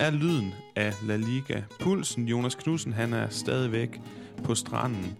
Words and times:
er 0.00 0.10
lyden 0.10 0.54
af 0.76 0.94
La 1.02 1.16
Liga. 1.16 1.62
Pulsen, 1.80 2.28
Jonas 2.28 2.54
Knudsen, 2.54 2.92
han 2.92 3.12
er 3.12 3.28
stadigvæk 3.28 4.00
på 4.44 4.54
stranden 4.54 5.16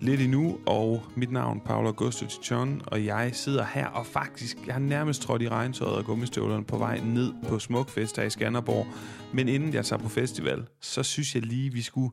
lidt 0.00 0.20
endnu, 0.20 0.58
og 0.66 1.02
mit 1.16 1.32
navn 1.32 1.60
Paolo 1.60 1.88
Augusto 1.88 2.26
Tichon, 2.26 2.82
og 2.86 3.04
jeg 3.04 3.30
sidder 3.32 3.64
her, 3.74 3.86
og 3.86 4.06
faktisk, 4.06 4.56
jeg 4.66 4.74
har 4.74 4.80
nærmest 4.80 5.22
trådt 5.22 5.42
i 5.42 5.48
regntøjet 5.48 5.96
og 5.96 6.04
gummistøvlerne 6.04 6.64
på 6.64 6.78
vej 6.78 7.00
ned 7.04 7.32
på 7.48 7.58
Smukfest 7.58 8.16
her 8.16 8.24
i 8.24 8.30
Skanderborg. 8.30 8.86
Men 9.32 9.48
inden 9.48 9.74
jeg 9.74 9.84
tager 9.84 10.02
på 10.02 10.08
festival, 10.08 10.66
så 10.80 11.02
synes 11.02 11.34
jeg 11.34 11.42
lige, 11.42 11.72
vi 11.72 11.82
skulle 11.82 12.10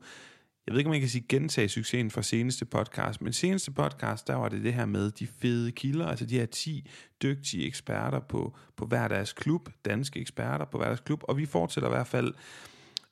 jeg 0.68 0.74
ved 0.74 0.80
ikke, 0.80 0.88
om 0.88 0.94
jeg 0.94 1.02
kan 1.02 1.10
sige 1.10 1.26
gentage 1.30 1.70
succesen 1.70 2.12
fra 2.12 2.22
seneste 2.22 2.66
podcast, 2.66 3.22
men 3.22 3.34
seneste 3.34 3.72
podcast, 3.72 4.28
der 4.28 4.36
var 4.36 4.50
det 4.50 4.64
det 4.64 4.74
her 4.74 4.86
med 4.86 5.12
de 5.12 5.28
fede 5.28 5.72
kilder, 5.72 6.08
altså 6.08 6.25
de 6.25 6.39
her 6.39 6.46
10 6.46 6.89
dygtige 7.21 7.68
eksperter 7.68 8.20
på, 8.20 8.56
på 8.78 8.86
hver 8.86 9.08
deres 9.08 9.34
klub, 9.34 9.70
danske 9.86 10.20
eksperter 10.20 10.66
på 10.66 10.78
hver 10.78 10.88
deres 10.88 11.00
klub, 11.00 11.24
og 11.24 11.38
vi 11.38 11.46
fortsætter 11.46 11.89
i 11.89 11.94
hvert 11.94 12.08
fald 12.08 12.34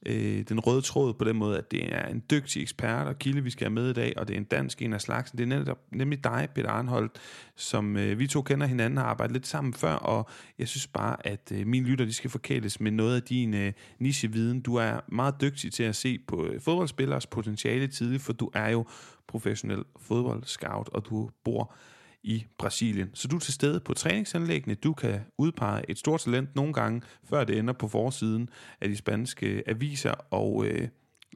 øh, 0.05 0.43
den 0.49 0.59
røde 0.59 0.81
tråd 0.81 1.13
på 1.13 1.23
den 1.23 1.35
måde, 1.35 1.57
at 1.57 1.71
det 1.71 1.93
er 1.93 2.07
en 2.07 2.23
dygtig 2.31 2.61
ekspert 2.61 3.07
og 3.07 3.19
kilde, 3.19 3.43
vi 3.43 3.49
skal 3.49 3.65
have 3.65 3.73
med 3.73 3.89
i 3.89 3.93
dag, 3.93 4.13
og 4.17 4.27
det 4.27 4.33
er 4.33 4.37
en 4.37 4.43
dansk 4.43 4.81
en 4.81 4.93
af 4.93 5.01
slagsen. 5.01 5.37
Det 5.37 5.43
er 5.43 5.47
netop, 5.47 5.79
nemlig 5.91 6.23
dig, 6.23 6.47
Peter 6.55 6.69
Arnholdt, 6.69 7.11
som 7.55 7.97
øh, 7.97 8.19
vi 8.19 8.27
to 8.27 8.41
kender 8.41 8.67
hinanden, 8.67 8.97
har 8.97 9.05
arbejdet 9.05 9.33
lidt 9.33 9.47
sammen 9.47 9.73
før, 9.73 9.93
og 9.93 10.29
jeg 10.59 10.67
synes 10.67 10.87
bare, 10.87 11.27
at 11.27 11.51
øh, 11.51 11.67
mine 11.67 11.85
lytter, 11.85 12.05
de 12.05 12.13
skal 12.13 12.29
forkæles 12.29 12.79
med 12.79 12.91
noget 12.91 13.15
af 13.15 13.23
din 13.23 13.53
øh, 13.53 13.73
nicheviden. 13.99 14.61
Du 14.61 14.75
er 14.75 14.99
meget 15.07 15.41
dygtig 15.41 15.73
til 15.73 15.83
at 15.83 15.95
se 15.95 16.19
på 16.27 16.45
øh, 16.45 16.61
fodboldspillers 16.61 17.27
potentiale 17.27 17.87
tidligt, 17.87 18.23
for 18.23 18.33
du 18.33 18.51
er 18.53 18.69
jo 18.69 18.85
professionel 19.27 19.83
fodboldscout, 19.99 20.89
og 20.89 21.05
du 21.05 21.29
bor 21.43 21.75
i 22.25 22.45
Brasilien. 22.57 23.09
Så 23.13 23.27
du 23.27 23.35
er 23.35 23.39
til 23.39 23.53
stede 23.53 23.79
på 23.79 23.93
træningsanlæggene. 23.93 24.75
Du 24.75 24.93
kan 24.93 25.19
udpege 25.37 25.89
et 25.89 25.97
stort 25.97 26.19
talent 26.19 26.55
nogle 26.55 26.73
gange, 26.73 27.01
før 27.29 27.43
det 27.43 27.59
ender 27.59 27.73
på 27.73 27.87
forsiden 27.87 28.49
af 28.81 28.89
de 28.89 28.95
spanske 28.95 29.63
aviser. 29.67 30.13
Og, 30.31 30.65
øh, 30.65 30.87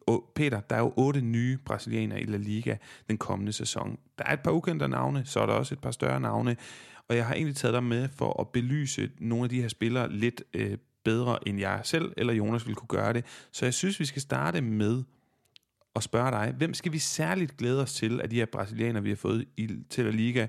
og 0.07 0.31
Peter, 0.35 0.59
der 0.59 0.75
er 0.75 0.79
jo 0.79 0.93
otte 0.97 1.21
nye 1.21 1.57
brasilianere 1.65 2.21
i 2.21 2.25
La 2.25 2.37
Liga 2.37 2.75
den 3.09 3.17
kommende 3.17 3.53
sæson. 3.53 3.99
Der 4.17 4.23
er 4.23 4.33
et 4.33 4.39
par 4.39 4.51
ukendte 4.51 4.87
navne, 4.87 5.25
så 5.25 5.39
er 5.39 5.45
der 5.45 5.53
også 5.53 5.75
et 5.75 5.79
par 5.79 5.91
større 5.91 6.19
navne. 6.19 6.57
Og 7.07 7.15
jeg 7.15 7.25
har 7.25 7.33
egentlig 7.33 7.55
taget 7.55 7.73
dig 7.73 7.83
med 7.83 8.09
for 8.15 8.41
at 8.41 8.47
belyse 8.47 9.11
nogle 9.19 9.43
af 9.43 9.49
de 9.49 9.61
her 9.61 9.67
spillere 9.67 10.11
lidt 10.11 10.43
øh, 10.53 10.77
bedre, 11.03 11.47
end 11.47 11.59
jeg 11.59 11.81
selv 11.83 12.13
eller 12.17 12.33
Jonas 12.33 12.65
ville 12.65 12.75
kunne 12.75 12.87
gøre 12.87 13.13
det. 13.13 13.25
Så 13.51 13.65
jeg 13.65 13.73
synes, 13.73 13.99
vi 13.99 14.05
skal 14.05 14.21
starte 14.21 14.61
med 14.61 15.03
at 15.95 16.03
spørge 16.03 16.31
dig, 16.31 16.53
hvem 16.57 16.73
skal 16.73 16.91
vi 16.91 16.99
særligt 16.99 17.57
glæde 17.57 17.81
os 17.81 17.93
til 17.93 18.21
af 18.21 18.29
de 18.29 18.35
her 18.35 18.45
brasilianere, 18.45 19.03
vi 19.03 19.09
har 19.09 19.15
fået 19.15 19.45
i, 19.57 19.69
til 19.89 20.05
La 20.05 20.11
Liga, 20.11 20.47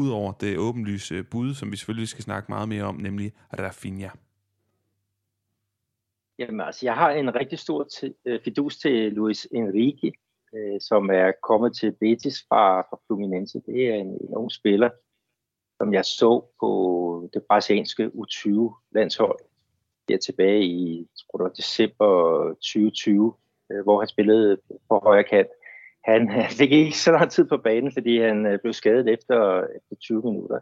Udover 0.00 0.32
det 0.32 0.58
åbenlyse 0.58 1.24
bud, 1.32 1.54
som 1.54 1.72
vi 1.72 1.76
selvfølgelig 1.76 2.08
skal 2.08 2.24
snakke 2.24 2.52
meget 2.52 2.68
mere 2.68 2.84
om, 2.84 2.94
nemlig 2.94 3.32
Rafinha. 3.58 4.08
Jamen 6.38 6.60
altså, 6.60 6.86
jeg 6.86 6.94
har 6.94 7.10
en 7.10 7.34
rigtig 7.34 7.58
stor 7.58 7.88
øh, 8.24 8.40
fidus 8.44 8.76
til 8.76 9.12
Luis 9.12 9.48
Enrique, 9.52 10.12
øh, 10.54 10.80
som 10.80 11.10
er 11.10 11.32
kommet 11.42 11.76
til 11.76 11.92
Betis 12.00 12.44
fra, 12.48 12.80
fra 12.80 13.00
Fluminense. 13.06 13.62
Det 13.66 13.88
er 13.88 13.94
en, 13.94 14.06
en 14.06 14.34
ung 14.36 14.52
spiller, 14.52 14.90
som 15.78 15.94
jeg 15.94 16.04
så 16.04 16.44
på 16.60 17.30
det 17.34 17.42
brasilianske 17.48 18.06
U20-landshold 18.06 19.38
der 20.08 20.16
tilbage 20.16 20.64
i 20.64 21.08
tror 21.18 21.36
det 21.38 21.44
var 21.44 21.58
december 21.62 22.10
2020, 22.48 23.34
øh, 23.72 23.82
hvor 23.82 23.98
han 23.98 24.08
spillede 24.08 24.56
på 24.88 25.00
højre 25.02 25.24
kant 25.24 25.48
han, 26.08 26.30
fik 26.58 26.72
ikke 26.72 26.98
så 26.98 27.12
lang 27.12 27.30
tid 27.30 27.44
på 27.44 27.56
banen, 27.56 27.92
fordi 27.92 28.20
han 28.20 28.46
øh, 28.46 28.58
blev 28.58 28.72
skadet 28.72 29.08
efter, 29.08 29.60
efter 29.60 29.96
20 30.00 30.22
minutter. 30.22 30.60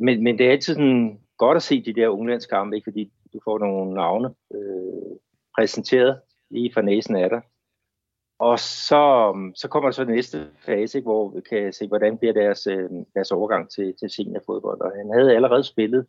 Men, 0.00 0.24
men 0.24 0.38
det 0.38 0.46
er 0.46 0.50
altid 0.50 0.74
sådan 0.74 1.20
godt 1.38 1.56
at 1.56 1.62
se 1.62 1.84
de 1.84 1.94
der 1.94 2.08
unglandskampe, 2.08 2.76
ikke? 2.76 2.90
fordi 2.90 3.12
du 3.32 3.40
får 3.44 3.58
nogle 3.58 3.94
navne 3.94 4.34
øh, 4.54 5.16
præsenteret 5.56 6.20
lige 6.50 6.72
fra 6.74 6.82
næsen 6.82 7.16
af 7.16 7.28
dig. 7.30 7.40
Og 8.38 8.58
så, 8.58 9.30
um, 9.34 9.54
så 9.54 9.68
kommer 9.68 9.88
der 9.88 9.94
så 9.94 10.04
den 10.04 10.14
næste 10.14 10.48
fase, 10.58 10.98
ikke, 10.98 11.06
hvor 11.06 11.28
vi 11.28 11.40
kan 11.40 11.72
se, 11.72 11.88
hvordan 11.88 12.18
bliver 12.18 12.32
deres, 12.32 12.66
øh, 12.66 12.90
deres 13.14 13.32
overgang 13.32 13.70
til, 13.70 13.94
til 14.00 14.10
seniorfodbold. 14.10 14.80
Og 14.80 14.92
han 14.96 15.10
havde 15.14 15.34
allerede 15.36 15.64
spillet 15.64 16.06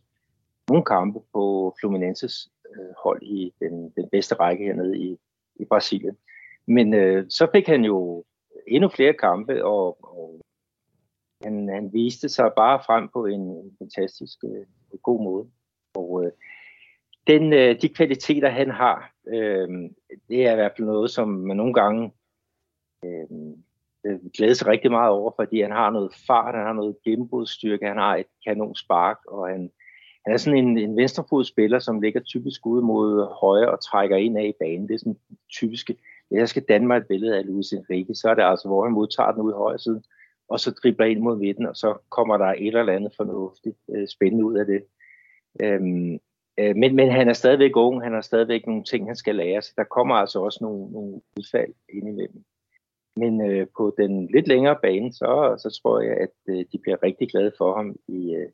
nogle 0.69 0.85
kampe 0.85 1.19
på 1.33 1.75
Fluminenses 1.79 2.49
øh, 2.69 2.93
hold 3.03 3.23
i 3.23 3.53
den, 3.59 3.89
den 3.95 4.09
bedste 4.09 4.35
række 4.35 4.65
hernede 4.65 4.97
i, 4.97 5.17
i 5.55 5.65
Brasilien. 5.65 6.17
Men 6.65 6.93
øh, 6.93 7.25
så 7.29 7.47
fik 7.53 7.67
han 7.67 7.85
jo 7.85 8.23
endnu 8.67 8.89
flere 8.89 9.13
kampe, 9.13 9.65
og, 9.65 9.97
og 10.03 10.41
han, 11.43 11.69
han 11.69 11.93
viste 11.93 12.29
sig 12.29 12.51
bare 12.57 12.79
frem 12.85 13.09
på 13.13 13.25
en, 13.25 13.41
en 13.41 13.75
fantastisk 13.79 14.43
øh, 14.43 14.65
god 15.03 15.23
måde. 15.23 15.47
Og 15.95 16.25
øh, 16.25 16.31
den, 17.27 17.53
øh, 17.53 17.81
de 17.81 17.89
kvaliteter, 17.89 18.49
han 18.49 18.69
har, 18.69 19.11
øh, 19.27 19.69
det 20.29 20.47
er 20.47 20.51
i 20.51 20.55
hvert 20.55 20.71
fald 20.77 20.87
noget, 20.87 21.11
som 21.11 21.27
man 21.27 21.57
nogle 21.57 21.73
gange 21.73 22.11
øh, 23.05 23.25
øh 24.05 24.19
glæder 24.37 24.53
sig 24.53 24.67
rigtig 24.67 24.91
meget 24.91 25.11
over, 25.11 25.31
fordi 25.35 25.61
han 25.61 25.71
har 25.71 25.89
noget 25.89 26.11
fart, 26.27 26.55
han 26.55 26.65
har 26.65 26.73
noget 26.73 26.95
gennembrudsstyrke, 27.03 27.87
han 27.87 27.97
har 27.97 28.15
et 28.15 28.25
kanonspark, 28.45 29.17
og 29.27 29.47
han, 29.47 29.71
han 30.25 30.33
er 30.33 30.37
sådan 30.37 30.59
en, 30.59 30.77
en 30.77 30.97
venstrefodspiller, 30.97 31.79
som 31.79 32.01
ligger 32.01 32.19
typisk 32.19 32.65
ud 32.65 32.81
mod 32.81 33.35
højre 33.41 33.71
og 33.71 33.83
trækker 33.83 34.15
ind 34.15 34.37
af 34.37 34.45
i 34.45 34.53
banen. 34.59 34.87
Det 34.87 34.93
er 34.93 34.99
sådan 34.99 35.19
typiske 35.49 35.97
jeg 36.31 36.49
skal 36.49 36.63
danne 36.69 36.87
mig 36.87 36.97
et 36.97 37.07
billede 37.07 37.37
af 37.37 37.45
Luis 37.45 37.71
Enrique, 37.71 38.15
så 38.15 38.29
er 38.29 38.33
det 38.33 38.43
altså, 38.43 38.67
hvor 38.67 38.83
han 38.83 38.93
modtager 38.93 39.31
den 39.31 39.41
ud 39.41 39.51
i 39.51 39.55
højre 39.55 39.79
side, 39.79 40.01
og 40.49 40.59
så 40.59 40.71
dribler 40.71 41.05
ind 41.05 41.19
mod 41.19 41.37
midten, 41.37 41.65
og 41.65 41.75
så 41.75 41.97
kommer 42.09 42.37
der 42.37 42.45
et 42.45 42.67
eller 42.67 42.93
andet 42.93 43.13
fornuftigt 43.17 43.77
øh, 43.89 44.07
spændende 44.07 44.45
ud 44.45 44.57
af 44.57 44.65
det. 44.65 44.83
Øhm, 45.61 46.19
øh, 46.59 46.75
men, 46.75 46.95
men 46.95 47.11
han 47.11 47.29
er 47.29 47.33
stadigvæk 47.33 47.71
ung, 47.75 48.03
han 48.03 48.13
har 48.13 48.21
stadigvæk 48.21 48.67
nogle 48.67 48.83
ting, 48.83 49.05
han 49.05 49.15
skal 49.15 49.35
lære, 49.35 49.61
så 49.61 49.73
der 49.77 49.83
kommer 49.83 50.15
altså 50.15 50.39
også 50.39 50.59
nogle, 50.61 50.91
nogle 50.91 51.21
udfald 51.37 51.73
indimellem. 51.89 52.43
Men 53.15 53.51
øh, 53.51 53.67
på 53.77 53.95
den 53.97 54.27
lidt 54.27 54.47
længere 54.47 54.77
bane, 54.81 55.13
så, 55.13 55.55
så 55.57 55.79
tror 55.81 56.01
jeg, 56.01 56.17
at 56.17 56.35
øh, 56.47 56.65
de 56.71 56.77
bliver 56.77 57.03
rigtig 57.03 57.29
glade 57.29 57.51
for 57.57 57.75
ham 57.75 57.95
i 58.07 58.33
øh, 58.33 58.49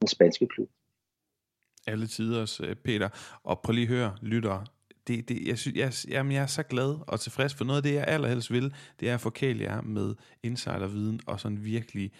den 0.00 0.08
spanske 0.08 0.46
klub. 0.46 0.68
Alle 1.86 2.06
tiders, 2.06 2.60
øh, 2.60 2.76
Peter. 2.76 3.08
Og 3.44 3.60
prøv 3.60 3.72
lige 3.72 3.88
at 3.88 3.94
høre, 3.94 4.16
lytter, 4.22 4.64
det, 5.06 5.28
det, 5.28 5.46
jeg, 5.46 5.58
sy, 5.58 5.68
jeg, 5.74 5.92
jamen, 6.08 6.32
jeg 6.32 6.42
er 6.42 6.46
så 6.46 6.62
glad 6.62 6.96
og 7.06 7.20
tilfreds, 7.20 7.54
for 7.54 7.64
noget 7.64 7.76
af 7.76 7.82
det, 7.82 7.94
jeg 7.94 8.04
allerhelst 8.06 8.52
vil, 8.52 8.74
det 9.00 9.10
er 9.10 9.14
at 9.14 9.20
forkæle 9.20 9.64
jer 9.64 9.80
med 9.80 10.14
insiderviden 10.42 11.20
og 11.26 11.40
sådan 11.40 11.64
virkelig 11.64 12.12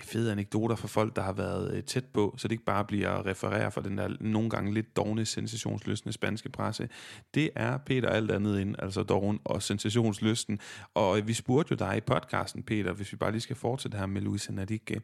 fede 0.00 0.32
anekdoter 0.32 0.76
fra 0.76 0.88
folk, 0.88 1.16
der 1.16 1.22
har 1.22 1.32
været 1.32 1.74
øh, 1.74 1.82
tæt 1.82 2.04
på, 2.04 2.34
så 2.38 2.48
det 2.48 2.52
ikke 2.52 2.64
bare 2.64 2.84
bliver 2.84 3.10
at 3.10 3.26
referere 3.26 3.70
fra 3.70 3.80
den 3.80 3.98
der 3.98 4.08
nogle 4.20 4.50
gange 4.50 4.74
lidt 4.74 4.96
dogne, 4.96 5.24
sensationsløsende 5.24 6.12
spanske 6.12 6.48
presse. 6.48 6.88
Det 7.34 7.50
er 7.54 7.78
Peter 7.78 8.08
alt 8.08 8.30
andet 8.30 8.62
end, 8.62 8.76
altså 8.78 9.02
doven 9.02 9.40
og 9.44 9.62
sensationslysten. 9.62 10.58
Og 10.94 11.18
øh, 11.18 11.28
vi 11.28 11.32
spurgte 11.32 11.72
jo 11.72 11.76
dig 11.76 11.96
i 11.96 12.00
podcasten, 12.00 12.62
Peter, 12.62 12.92
hvis 12.92 13.12
vi 13.12 13.16
bare 13.16 13.30
lige 13.30 13.40
skal 13.40 13.56
fortsætte 13.56 13.98
her 13.98 14.06
med 14.06 14.20
Luis 14.20 14.46
Enrique, 14.46 15.00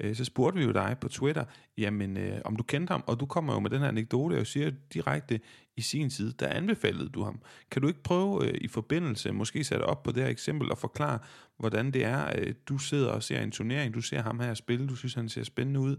øh, 0.00 0.16
så 0.16 0.24
spurgte 0.24 0.58
vi 0.58 0.64
jo 0.64 0.72
dig 0.72 0.96
på 1.00 1.08
Twitter, 1.08 1.44
jamen 1.78 2.16
øh, 2.16 2.40
om 2.44 2.56
du 2.56 2.62
kendte 2.62 2.90
ham, 2.90 3.04
og 3.06 3.20
du 3.20 3.26
kommer 3.26 3.52
jo 3.52 3.60
med 3.60 3.70
den 3.70 3.80
her 3.80 3.88
anekdote 3.88 4.38
og 4.38 4.46
siger 4.46 4.70
direkte, 4.94 5.40
i 5.76 5.80
sin 5.80 6.10
tid, 6.10 6.32
der 6.32 6.48
anbefalede 6.48 7.08
du 7.08 7.22
ham. 7.22 7.40
Kan 7.70 7.82
du 7.82 7.88
ikke 7.88 8.02
prøve 8.02 8.46
øh, 8.46 8.54
i 8.60 8.68
forbindelse, 8.68 9.32
måske 9.32 9.64
sætte 9.64 9.82
op 9.82 10.02
på 10.02 10.12
det 10.12 10.22
her 10.22 10.30
eksempel 10.30 10.70
og 10.70 10.78
forklare, 10.78 11.18
hvordan 11.58 11.90
det 11.90 12.04
er, 12.04 12.26
øh, 12.38 12.54
du 12.68 12.78
sidder 12.78 13.12
og 13.12 13.22
ser 13.22 13.40
en 13.40 13.50
turnering, 13.50 13.94
du 13.94 14.00
ser 14.00 14.22
ham 14.22 14.40
her 14.40 14.54
spille, 14.54 14.88
du 14.88 14.96
synes, 14.96 15.14
han 15.14 15.28
ser 15.28 15.44
spændende 15.44 15.80
ud. 15.80 15.96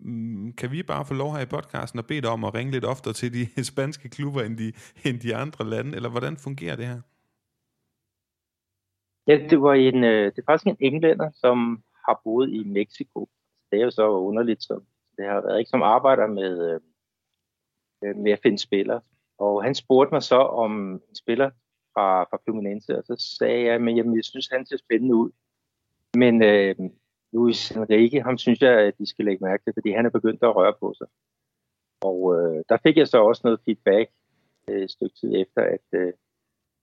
Mm, 0.00 0.52
kan 0.52 0.70
vi 0.70 0.82
bare 0.82 1.04
få 1.04 1.14
lov 1.14 1.32
her 1.32 1.42
i 1.42 1.46
podcasten 1.46 1.98
og 1.98 2.06
bede 2.06 2.20
dig 2.20 2.30
om 2.30 2.44
at 2.44 2.54
ringe 2.54 2.72
lidt 2.72 2.84
oftere 2.84 3.14
til 3.14 3.32
de 3.32 3.64
spanske 3.72 4.08
klubber 4.08 4.42
end 4.42 4.56
de, 4.58 4.72
end 5.04 5.20
de 5.20 5.36
andre 5.36 5.70
lande, 5.70 5.96
eller 5.96 6.08
hvordan 6.08 6.36
fungerer 6.36 6.76
det 6.76 6.86
her? 6.86 7.00
Ja, 9.26 9.36
det 9.50 9.62
var 9.62 9.74
en, 9.74 10.04
øh, 10.04 10.24
det 10.24 10.38
er 10.38 10.46
faktisk 10.46 10.66
en 10.66 10.76
englænder, 10.80 11.30
som 11.34 11.82
har 12.06 12.20
boet 12.24 12.50
i 12.50 12.64
Mexico. 12.64 13.28
Det 13.70 13.80
er 13.80 13.84
jo 13.84 13.90
så 13.90 14.08
underligt, 14.08 14.62
som 14.62 14.82
det 15.16 15.24
har 15.24 15.40
været, 15.40 15.58
ikke 15.58 15.68
som 15.68 15.82
arbejder 15.82 16.26
med, 16.26 16.74
øh, 16.74 16.80
øh, 18.04 18.16
med 18.16 18.32
at 18.32 18.40
finde 18.42 18.58
spillere. 18.58 19.00
Og 19.38 19.62
han 19.64 19.74
spurgte 19.74 20.14
mig 20.14 20.22
så 20.22 20.36
om 20.36 20.92
en 20.92 21.14
spiller 21.14 21.50
fra, 21.94 22.22
fra 22.22 22.40
Fluminense, 22.44 22.98
og 22.98 23.04
så 23.04 23.36
sagde 23.38 23.64
jeg, 23.64 23.74
at 23.74 23.96
jeg 23.96 24.24
synes, 24.24 24.48
han 24.52 24.66
ser 24.66 24.76
spændende 24.76 25.14
ud. 25.14 25.30
Men 26.14 26.42
øh, 26.42 26.74
Luis 27.32 27.70
Enrique, 27.70 28.22
ham 28.22 28.38
synes 28.38 28.60
jeg, 28.62 28.80
at 28.80 28.98
de 28.98 29.06
skal 29.06 29.24
lægge 29.24 29.44
mærke 29.44 29.64
til, 29.64 29.72
fordi 29.72 29.90
han 29.90 30.06
er 30.06 30.10
begyndt 30.10 30.42
at 30.42 30.56
røre 30.56 30.74
på 30.80 30.94
sig. 30.98 31.06
Og 32.00 32.18
øh, 32.34 32.64
der 32.68 32.76
fik 32.82 32.96
jeg 32.96 33.08
så 33.08 33.18
også 33.22 33.40
noget 33.44 33.60
feedback 33.64 34.10
øh, 34.68 34.82
et 34.82 34.90
stykke 34.90 35.14
tid 35.20 35.34
efter, 35.34 35.62
at, 35.62 36.00
øh, 36.00 36.12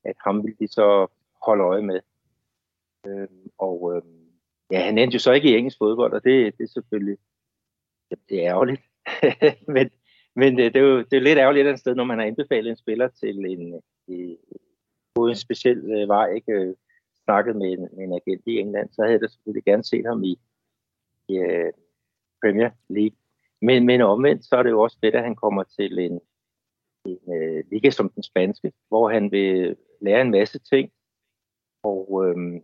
at 0.03 0.15
ham 0.25 0.43
ville 0.43 0.57
de 0.59 0.67
så 0.67 1.07
holde 1.45 1.63
øje 1.63 1.81
med. 1.81 1.99
Øh, 3.07 3.27
og 3.57 3.95
øh, 3.95 4.01
ja, 4.71 4.85
han 4.85 4.97
endte 4.97 5.15
jo 5.15 5.19
så 5.19 5.31
ikke 5.31 5.49
i 5.49 5.55
engelsk 5.57 5.77
fodbold, 5.77 6.13
og 6.13 6.23
det, 6.23 6.57
det 6.57 6.63
er 6.63 6.67
selvfølgelig 6.67 7.17
det 8.29 8.45
er 8.45 8.51
ærgerligt. 8.51 8.81
men, 9.75 9.89
men 10.35 10.57
det, 10.57 10.73
det, 10.73 10.79
er 10.79 10.85
jo 10.85 10.97
det 10.97 11.13
er 11.13 11.21
lidt 11.21 11.39
ærgerligt 11.39 11.67
et 11.67 11.79
sted, 11.79 11.95
når 11.95 12.03
man 12.03 12.19
har 12.19 12.25
anbefalet 12.25 12.69
en 12.69 12.77
spiller 12.77 13.07
til 13.07 13.45
en, 13.45 13.81
øh, 14.09 14.37
på 15.15 15.27
en 15.27 15.35
speciel 15.35 15.77
øh, 15.77 16.07
vej, 16.07 16.33
ikke 16.33 16.51
øh, 16.51 16.75
snakket 17.23 17.55
med 17.55 17.71
en, 17.71 18.01
en 18.01 18.13
agent 18.13 18.41
i 18.45 18.59
England, 18.59 18.89
så 18.91 19.01
havde 19.01 19.19
jeg 19.21 19.29
selvfølgelig 19.29 19.63
gerne 19.63 19.83
set 19.83 20.05
ham 20.05 20.23
i, 20.23 20.39
i 21.27 21.35
øh, 21.37 21.71
Premier 22.41 22.69
League. 22.89 23.17
Men, 23.61 23.85
men 23.85 24.01
omvendt, 24.01 24.45
så 24.45 24.55
er 24.55 24.63
det 24.63 24.69
jo 24.69 24.81
også 24.81 24.97
fedt, 25.01 25.15
at 25.15 25.23
han 25.23 25.35
kommer 25.35 25.63
til 25.63 25.99
en, 25.99 26.19
en 27.05 27.33
øh, 27.33 27.63
liga 27.71 27.89
som 27.89 28.09
den 28.09 28.23
spanske, 28.23 28.71
hvor 28.87 29.09
han 29.09 29.31
vil 29.31 29.75
lære 30.01 30.21
en 30.21 30.31
masse 30.31 30.59
ting. 30.59 30.91
Og, 31.83 32.23
øh, 32.25 32.61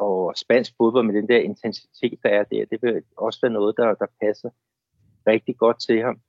og 0.00 0.32
spansk 0.36 0.72
fodbold 0.76 1.06
med 1.06 1.14
den 1.14 1.28
der 1.28 1.38
intensitet, 1.38 2.18
der 2.22 2.28
er 2.28 2.44
der, 2.44 2.64
det 2.64 2.82
vil 2.82 3.02
også 3.16 3.38
være 3.42 3.52
noget, 3.52 3.76
der, 3.76 3.94
der 3.94 4.06
passer 4.20 4.50
rigtig 5.26 5.56
godt 5.56 5.80
til 5.80 6.02
ham. 6.02 6.20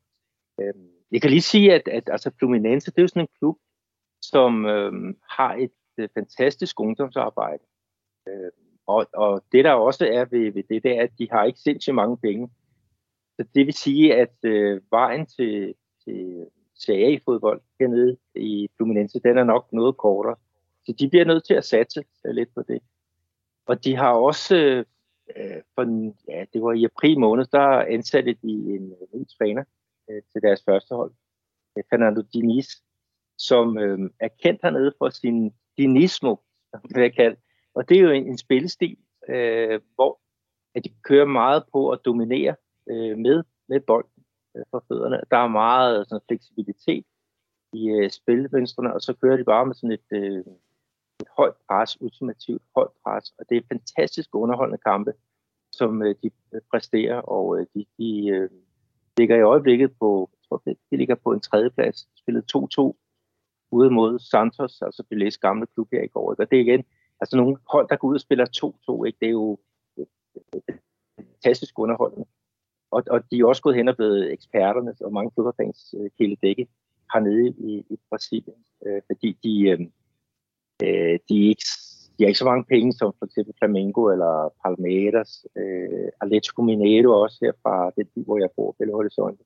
Øh, 0.61 0.73
jeg 1.11 1.21
kan 1.21 1.29
lige 1.29 1.41
sige, 1.41 1.73
at, 1.73 1.87
at 1.87 2.09
altså 2.11 2.31
Fluminense, 2.39 2.91
det 2.91 2.97
er 2.97 3.01
jo 3.01 3.07
sådan 3.07 3.21
en 3.21 3.37
klub, 3.39 3.57
som 4.21 4.65
øh, 4.65 5.15
har 5.29 5.55
et 5.55 5.71
øh, 5.97 6.09
fantastisk 6.13 6.79
ungdomsarbejde. 6.79 7.63
Øh, 8.27 8.51
og, 8.87 9.07
og 9.13 9.43
det 9.51 9.65
der 9.65 9.71
også 9.71 10.05
er 10.05 10.25
ved, 10.25 10.53
ved 10.53 10.63
det, 10.63 10.83
det 10.83 10.97
er, 10.97 11.03
at 11.03 11.11
de 11.19 11.27
har 11.31 11.43
ikke 11.43 11.59
sindssygt 11.59 11.95
mange 11.95 12.17
penge. 12.17 12.49
Så 13.39 13.45
det 13.55 13.65
vil 13.65 13.73
sige, 13.73 14.15
at 14.15 14.35
øh, 14.43 14.81
vejen 14.91 15.25
til, 15.25 15.75
til 16.03 16.47
CA-fodbold 16.85 17.61
hernede 17.79 18.17
i 18.35 18.69
Fluminense, 18.77 19.19
den 19.19 19.37
er 19.37 19.43
nok 19.43 19.73
noget 19.73 19.97
kortere. 19.97 20.35
Så 20.85 20.93
de 20.99 21.09
bliver 21.09 21.25
nødt 21.25 21.45
til 21.45 21.53
at 21.53 21.65
satse 21.65 22.03
øh, 22.25 22.33
lidt 22.33 22.49
på 22.55 22.61
det. 22.61 22.81
Og 23.65 23.83
de 23.83 23.95
har 23.95 24.11
også, 24.13 24.55
øh, 24.55 24.85
øh, 25.37 25.61
for, 25.75 26.11
ja, 26.31 26.45
det 26.53 26.61
var 26.61 26.73
i 26.73 26.85
april 26.85 27.19
måned, 27.19 27.45
der 27.51 27.67
ansatte 27.67 28.33
de 28.33 28.49
en 28.51 28.91
øh, 28.91 29.19
ny 29.19 29.25
træner 29.37 29.63
øh, 30.13 30.21
til 30.31 30.41
deres 30.41 30.63
første 30.63 30.95
hold, 30.95 31.11
øh, 31.77 31.83
Fernando 31.89 32.21
Diniz, 32.33 32.67
som 33.37 33.77
øh, 33.77 34.09
er 34.19 34.27
kendt 34.27 34.61
hernede 34.63 34.93
for 34.97 35.09
sin 35.09 35.53
dinismo, 35.77 36.35
som 36.71 37.01
jeg 37.01 37.15
kalde. 37.15 37.37
Og 37.73 37.89
det 37.89 37.97
er 37.97 38.01
jo 38.01 38.09
en, 38.09 38.27
en 38.27 38.37
spillestil, 38.37 38.97
øh, 39.29 39.81
hvor 39.95 40.19
at 40.75 40.83
de 40.83 40.89
kører 41.03 41.25
meget 41.25 41.63
på 41.71 41.89
at 41.89 41.99
dominere 42.05 42.55
øh, 42.89 43.17
med, 43.17 43.43
med 43.69 43.79
bolden 43.79 44.23
øh, 44.57 44.63
for 44.71 44.83
fødderne. 44.87 45.21
Der 45.31 45.37
er 45.37 45.47
meget 45.47 46.07
sådan, 46.07 46.25
fleksibilitet 46.27 47.05
i 47.73 47.89
øh, 47.89 48.09
spilvenstrene, 48.09 48.93
og 48.93 49.01
så 49.01 49.13
kører 49.13 49.37
de 49.37 49.43
bare 49.43 49.65
med 49.65 49.75
sådan 49.75 49.91
et, 49.91 50.09
øh, 50.11 50.43
et 51.19 51.27
højt 51.37 51.53
pres, 51.67 52.01
ultimativt 52.01 52.61
højt 52.75 52.91
pres, 53.03 53.33
og 53.39 53.45
det 53.49 53.57
er 53.57 53.61
fantastisk 53.67 54.29
underholdende 54.35 54.77
kampe, 54.77 55.13
som 55.71 56.03
øh, 56.03 56.15
de 56.23 56.31
øh, 56.53 56.61
præsterer, 56.71 57.21
og 57.21 57.59
øh, 57.59 57.65
de, 57.73 57.85
de 57.97 58.27
øh, 58.27 58.49
ligger 59.17 59.35
i 59.37 59.41
øjeblikket 59.41 59.91
på, 59.99 60.29
jeg 60.33 60.39
tror, 60.47 60.61
de 60.91 60.97
ligger 60.97 61.15
på 61.15 61.31
en 61.31 61.39
tredjeplads, 61.39 62.07
spillet 62.17 62.55
2-2 62.55 62.93
ude 63.71 63.89
mod 63.89 64.19
Santos, 64.19 64.81
altså 64.81 65.03
Belæs 65.09 65.37
gamle 65.37 65.67
klub 65.73 65.87
her 65.91 66.03
i 66.03 66.07
går. 66.07 66.31
Ikke? 66.31 66.43
Og 66.43 66.51
det 66.51 66.57
er 66.57 66.63
igen, 66.63 66.83
altså 67.21 67.37
nogle 67.37 67.57
hold, 67.71 67.87
der 67.89 67.95
går 67.95 68.07
ud 68.07 68.15
og 68.15 68.21
spiller 68.21 68.45
2-2, 68.99 69.05
ikke? 69.05 69.17
det 69.21 69.27
er 69.27 69.31
jo 69.31 69.57
fantastisk 71.19 71.79
underholdende. 71.79 72.25
Og, 72.91 73.03
og 73.09 73.31
de 73.31 73.39
er 73.39 73.45
også 73.45 73.61
gået 73.61 73.75
hen 73.75 73.87
og 73.87 73.95
blevet 73.95 74.33
eksperterne, 74.33 74.95
og 75.01 75.13
mange 75.13 75.31
fodboldfans 75.35 75.95
øh, 75.97 76.09
kæledække 76.17 76.67
hernede 77.13 77.49
i, 77.49 77.85
i 77.89 77.97
Brasilien, 78.09 78.65
øh, 78.85 79.01
fordi 79.07 79.37
de, 79.43 79.69
øh, 79.69 79.79
øh 80.83 81.19
de, 81.29 81.35
er 81.43 81.49
ikke, 81.49 81.65
de 82.17 82.23
har 82.23 82.27
ikke 82.27 82.39
så 82.39 82.45
mange 82.45 82.65
penge 82.65 82.93
som 82.93 83.13
for 83.19 83.25
eksempel 83.25 83.53
Flamengo 83.59 84.01
eller 84.13 84.53
Palmeiras, 84.63 85.45
øh, 85.57 86.07
Atletico 86.21 86.61
Mineiro 86.61 87.21
også 87.21 87.37
her 87.41 87.51
fra 87.63 87.91
den 87.97 88.07
by, 88.15 88.25
hvor 88.25 88.37
jeg 88.37 88.49
bor, 88.55 88.75
Belo 88.79 88.93
Horizonte. 88.93 89.43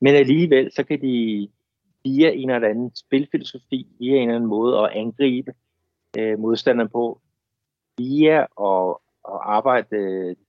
Men 0.00 0.14
alligevel, 0.14 0.72
så 0.72 0.82
kan 0.84 1.00
de 1.02 1.48
via 2.04 2.30
en 2.30 2.50
eller 2.50 2.68
anden 2.68 2.90
spilfilosofi, 2.94 3.86
via 3.98 4.16
en 4.16 4.22
eller 4.22 4.34
anden 4.34 4.50
måde 4.50 4.78
at 4.78 4.90
angribe 4.92 5.52
øh, 6.18 6.38
modstanderen 6.38 6.90
på, 6.90 7.20
via 7.98 8.38
at, 8.40 8.96
at 9.32 9.38
arbejde 9.56 9.96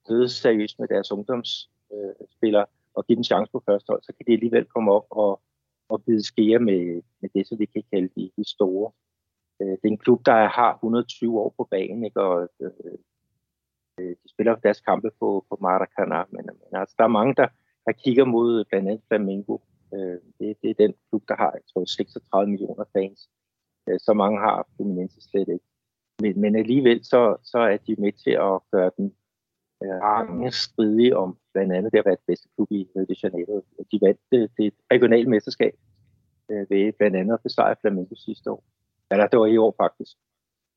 øh, 0.10 0.30
seriøst 0.30 0.80
med 0.80 0.88
deres 0.88 1.12
ungdomsspillere 1.12 2.62
øh, 2.62 2.94
og 2.94 3.06
give 3.06 3.16
dem 3.16 3.24
chance 3.24 3.52
på 3.52 3.64
første 3.66 3.90
hold, 3.90 4.04
så 4.04 4.14
kan 4.18 4.26
de 4.28 4.34
alligevel 4.34 4.66
komme 4.66 4.92
op 4.92 5.06
og, 5.10 5.42
og 5.90 6.04
bide 6.04 6.24
skære 6.24 6.60
med, 6.60 7.02
med 7.22 7.30
det, 7.36 7.48
som 7.48 7.60
vi 7.60 7.66
kan 7.66 7.84
kalde 7.94 8.10
de, 8.16 8.32
de 8.38 8.50
store. 8.50 8.92
Øh, 9.64 9.72
det 9.72 9.86
er 9.88 9.94
en 9.96 10.06
klub, 10.06 10.26
der 10.26 10.48
har 10.48 10.74
120 10.74 11.40
år 11.40 11.54
på 11.58 11.68
banen, 11.72 12.04
ikke? 12.06 12.22
og 12.22 12.50
øh, 12.62 12.72
øh, 14.00 14.16
de 14.24 14.30
spiller 14.34 14.56
deres 14.56 14.82
kampe 14.82 15.10
på, 15.20 15.46
på 15.50 15.56
Maracanã, 15.62 16.26
men, 16.30 16.46
men 16.46 16.80
altså, 16.82 16.96
der 16.98 17.04
er 17.04 17.18
mange, 17.20 17.36
der, 17.36 17.48
der 17.86 17.92
kigger 17.92 18.26
mod 18.26 18.66
blandt 18.70 18.90
andet 18.90 19.04
Flamengo, 19.08 19.58
Øh, 19.96 20.18
det, 20.40 20.58
det 20.62 20.70
er 20.70 20.84
den 20.84 20.94
klub, 21.10 21.24
der 21.28 21.36
har, 21.36 21.52
jeg 21.54 21.62
tror, 21.74 21.86
36 21.86 22.52
millioner 22.52 22.86
fans. 22.94 23.30
Øh, 23.90 24.00
så 24.00 24.14
mange 24.14 24.40
har 24.40 24.68
Fluminense 24.76 25.22
slet 25.22 25.50
ikke. 25.50 25.66
Men, 26.22 26.42
men 26.42 26.56
alligevel 26.56 27.06
så, 27.06 27.22
så 27.44 27.60
er 27.60 27.78
de 27.78 27.96
med 27.96 28.12
til 28.12 28.36
at 28.50 28.56
gøre 28.72 28.92
den 28.98 29.16
øh, 29.84 30.00
mange 30.02 30.52
stridige 30.52 31.18
om 31.18 31.38
blandt 31.54 31.74
andet 31.74 31.92
det 31.92 32.00
at 32.00 32.06
være 32.06 32.16
det 32.16 32.28
bedste 32.28 32.48
klub 32.56 32.72
i 32.72 32.90
Rio 32.96 33.06
de 33.06 33.16
Janeiro. 33.24 33.66
De 33.92 34.00
vandt 34.02 34.22
det, 34.32 34.52
det 34.58 34.74
regionale 34.92 35.30
mesterskab 35.30 35.74
øh, 36.52 36.66
ved 36.70 36.94
blandt 36.94 37.16
andet 37.18 37.34
at 37.34 37.44
besejre 37.44 37.76
Flamengo 37.82 38.16
sidste 38.16 38.52
år. 38.52 38.64
Eller 39.14 39.28
det 39.28 39.40
var 39.40 39.46
i 39.46 39.58
år 39.58 39.76
faktisk. 39.84 40.14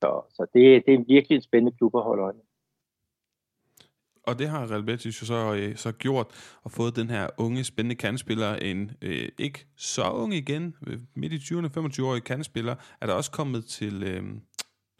Så, 0.03 0.11
så 0.37 0.47
det, 0.55 0.83
det 0.87 0.94
er 0.94 1.05
virkelig 1.15 1.37
en 1.37 1.43
spændende 1.43 1.77
klub 1.79 1.93
at 1.97 2.03
holde 2.03 2.23
øje 2.23 2.33
med. 2.33 2.47
Og 4.27 4.38
det 4.38 4.49
har 4.49 4.71
Real 4.71 4.83
Betis 4.83 5.21
jo 5.21 5.27
så, 5.27 5.55
øh, 5.55 5.77
så 5.77 5.93
gjort, 5.93 6.27
og 6.62 6.71
fået 6.71 6.97
den 6.97 7.11
her 7.11 7.27
unge, 7.38 7.65
spændende 7.65 7.94
kandspiller, 7.94 8.55
en 8.55 8.91
øh, 9.03 9.29
ikke 9.38 9.67
så 9.77 10.11
ung 10.11 10.35
igen, 10.35 10.75
midt 11.15 11.33
i 11.33 11.37
20'erne, 11.37 11.79
25-årig 11.79 12.25
kandspiller, 12.25 12.75
er 13.00 13.06
der 13.06 13.15
også 13.15 13.31
kommet 13.31 13.65
til 13.65 14.03
øh, 14.03 14.23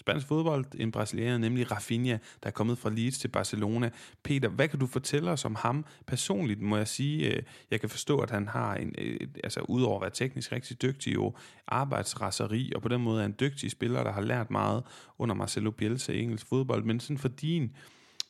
spansk 0.06 0.26
fodbold, 0.26 0.64
en 0.79 0.93
brasilianer, 0.93 1.38
nemlig 1.38 1.70
Rafinha, 1.70 2.19
der 2.43 2.47
er 2.47 2.50
kommet 2.50 2.79
fra 2.79 2.91
Leeds 2.91 3.19
til 3.19 3.29
Barcelona. 3.29 3.91
Peter, 4.23 4.49
hvad 4.49 4.69
kan 4.69 4.79
du 4.79 4.87
fortælle 4.87 5.31
os 5.31 5.44
om 5.44 5.55
ham 5.55 5.85
personligt? 6.06 6.61
Må 6.61 6.76
jeg 6.76 6.88
sige, 6.88 7.35
øh, 7.35 7.43
jeg 7.70 7.81
kan 7.81 7.88
forstå, 7.88 8.19
at 8.19 8.31
han 8.31 8.49
har, 8.49 8.75
en, 8.75 8.94
øh, 8.99 9.20
altså 9.44 9.61
udover 9.61 9.97
at 9.97 10.03
være 10.03 10.11
teknisk 10.11 10.53
rigtig 10.53 10.82
dygtig, 10.82 11.14
jo 11.14 11.35
arbejdsraseri, 11.67 12.73
og 12.75 12.82
på 12.82 12.88
den 12.88 13.00
måde 13.00 13.23
er 13.23 13.26
en 13.26 13.35
dygtig 13.41 13.70
spiller, 13.70 14.05
der 14.05 14.12
har 14.12 14.20
lært 14.20 14.50
meget 14.50 14.85
under 15.19 15.35
Marcelo 15.35 15.70
Bielsa 15.70 16.12
i 16.12 16.23
engelsk 16.23 16.47
fodbold, 16.47 16.85
men 16.85 17.00
sådan 17.00 17.19
for 17.19 17.29
din 17.29 17.76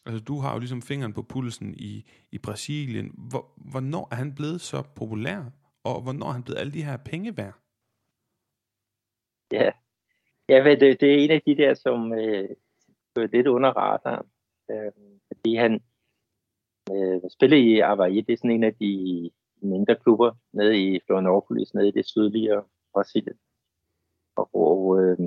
Altså, 0.07 0.21
du 0.21 0.41
har 0.41 0.53
jo 0.53 0.59
ligesom 0.59 0.83
fingeren 0.83 1.13
på 1.13 1.23
pulsen 1.23 1.75
i, 1.75 2.05
i 2.33 2.39
Brasilien. 2.39 3.11
Hvor, 3.19 3.53
hvornår 3.57 4.09
er 4.11 4.17
han 4.17 4.35
blevet 4.35 4.61
så 4.61 4.83
populær, 4.83 5.45
og 5.85 6.03
hvornår 6.03 6.29
er 6.29 6.33
han 6.33 6.43
blevet 6.43 6.61
alle 6.61 6.73
de 6.73 6.85
her 6.85 6.97
penge 6.97 7.37
værd? 7.37 7.55
Ja, 9.53 9.71
ja 10.49 10.77
det, 10.81 11.01
det 11.01 11.15
er 11.15 11.25
en 11.25 11.31
af 11.31 11.43
de 11.47 11.57
der, 11.57 11.75
som 11.75 12.13
øh, 12.13 12.49
er 13.17 13.27
lidt 13.33 13.47
under 13.47 13.71
radaren. 13.71 14.27
Øh, 14.71 14.93
fordi 15.29 15.57
han 15.57 15.83
øh, 16.93 17.21
spiller 17.31 17.57
i 17.57 17.81
Avaí, 17.81 18.25
det 18.27 18.33
er 18.33 18.37
sådan 18.37 18.51
en 18.51 18.65
af 18.65 18.75
de 18.75 19.31
mindre 19.63 19.97
klubber 19.97 20.33
nede 20.53 20.79
i 20.83 21.01
Florianopolis, 21.07 21.75
nede 21.75 21.89
i 21.89 21.91
det 21.91 22.07
sydlige 22.07 22.63
Brasilien. 22.93 23.39
Og, 24.37 24.49
og 24.55 25.01
øh, 25.01 25.19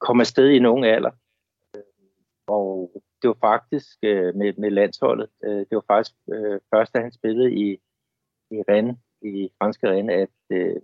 kom 0.00 0.20
afsted 0.20 0.48
i 0.48 0.56
en 0.56 0.66
ung 0.66 0.84
alder. 0.84 1.10
Og 2.46 3.02
det 3.22 3.28
var 3.28 3.38
faktisk 3.40 3.98
øh, 4.02 4.34
med, 4.34 4.52
med 4.58 4.70
landsholdet, 4.70 5.30
øh, 5.44 5.58
det 5.58 5.70
var 5.70 5.84
faktisk 5.86 6.16
øh, 6.32 6.60
først, 6.74 6.94
da 6.94 7.00
han 7.00 7.12
spillede 7.12 7.52
i, 7.52 7.72
i 8.50 8.62
Rennes, 8.68 8.96
i 9.22 9.50
franske 9.58 9.90
Rennes, 9.90 10.14
at 10.14 10.56
øh, 10.56 10.80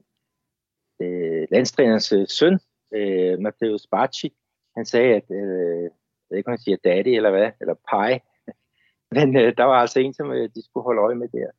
øh, 1.00 1.46
landstrænerens 1.50 2.12
øh, 2.12 2.28
søn, 2.28 2.60
øh, 2.92 3.38
Matteo 3.38 3.78
Spacci, 3.78 4.36
han 4.76 4.84
sagde, 4.86 5.14
at, 5.14 5.30
øh, 5.30 5.82
jeg 5.82 6.30
ved 6.30 6.38
ikke, 6.38 6.48
om 6.48 6.52
han 6.52 6.58
siger 6.58 6.76
daddy 6.84 7.08
eller 7.08 7.30
hvad, 7.30 7.50
eller 7.60 7.74
pai, 7.90 8.18
men 9.16 9.36
øh, 9.36 9.56
der 9.56 9.64
var 9.64 9.80
altså 9.80 10.00
en, 10.00 10.14
som 10.14 10.32
øh, 10.32 10.48
de 10.54 10.64
skulle 10.64 10.84
holde 10.84 11.00
øje 11.00 11.14
med 11.14 11.28
der. 11.28 11.50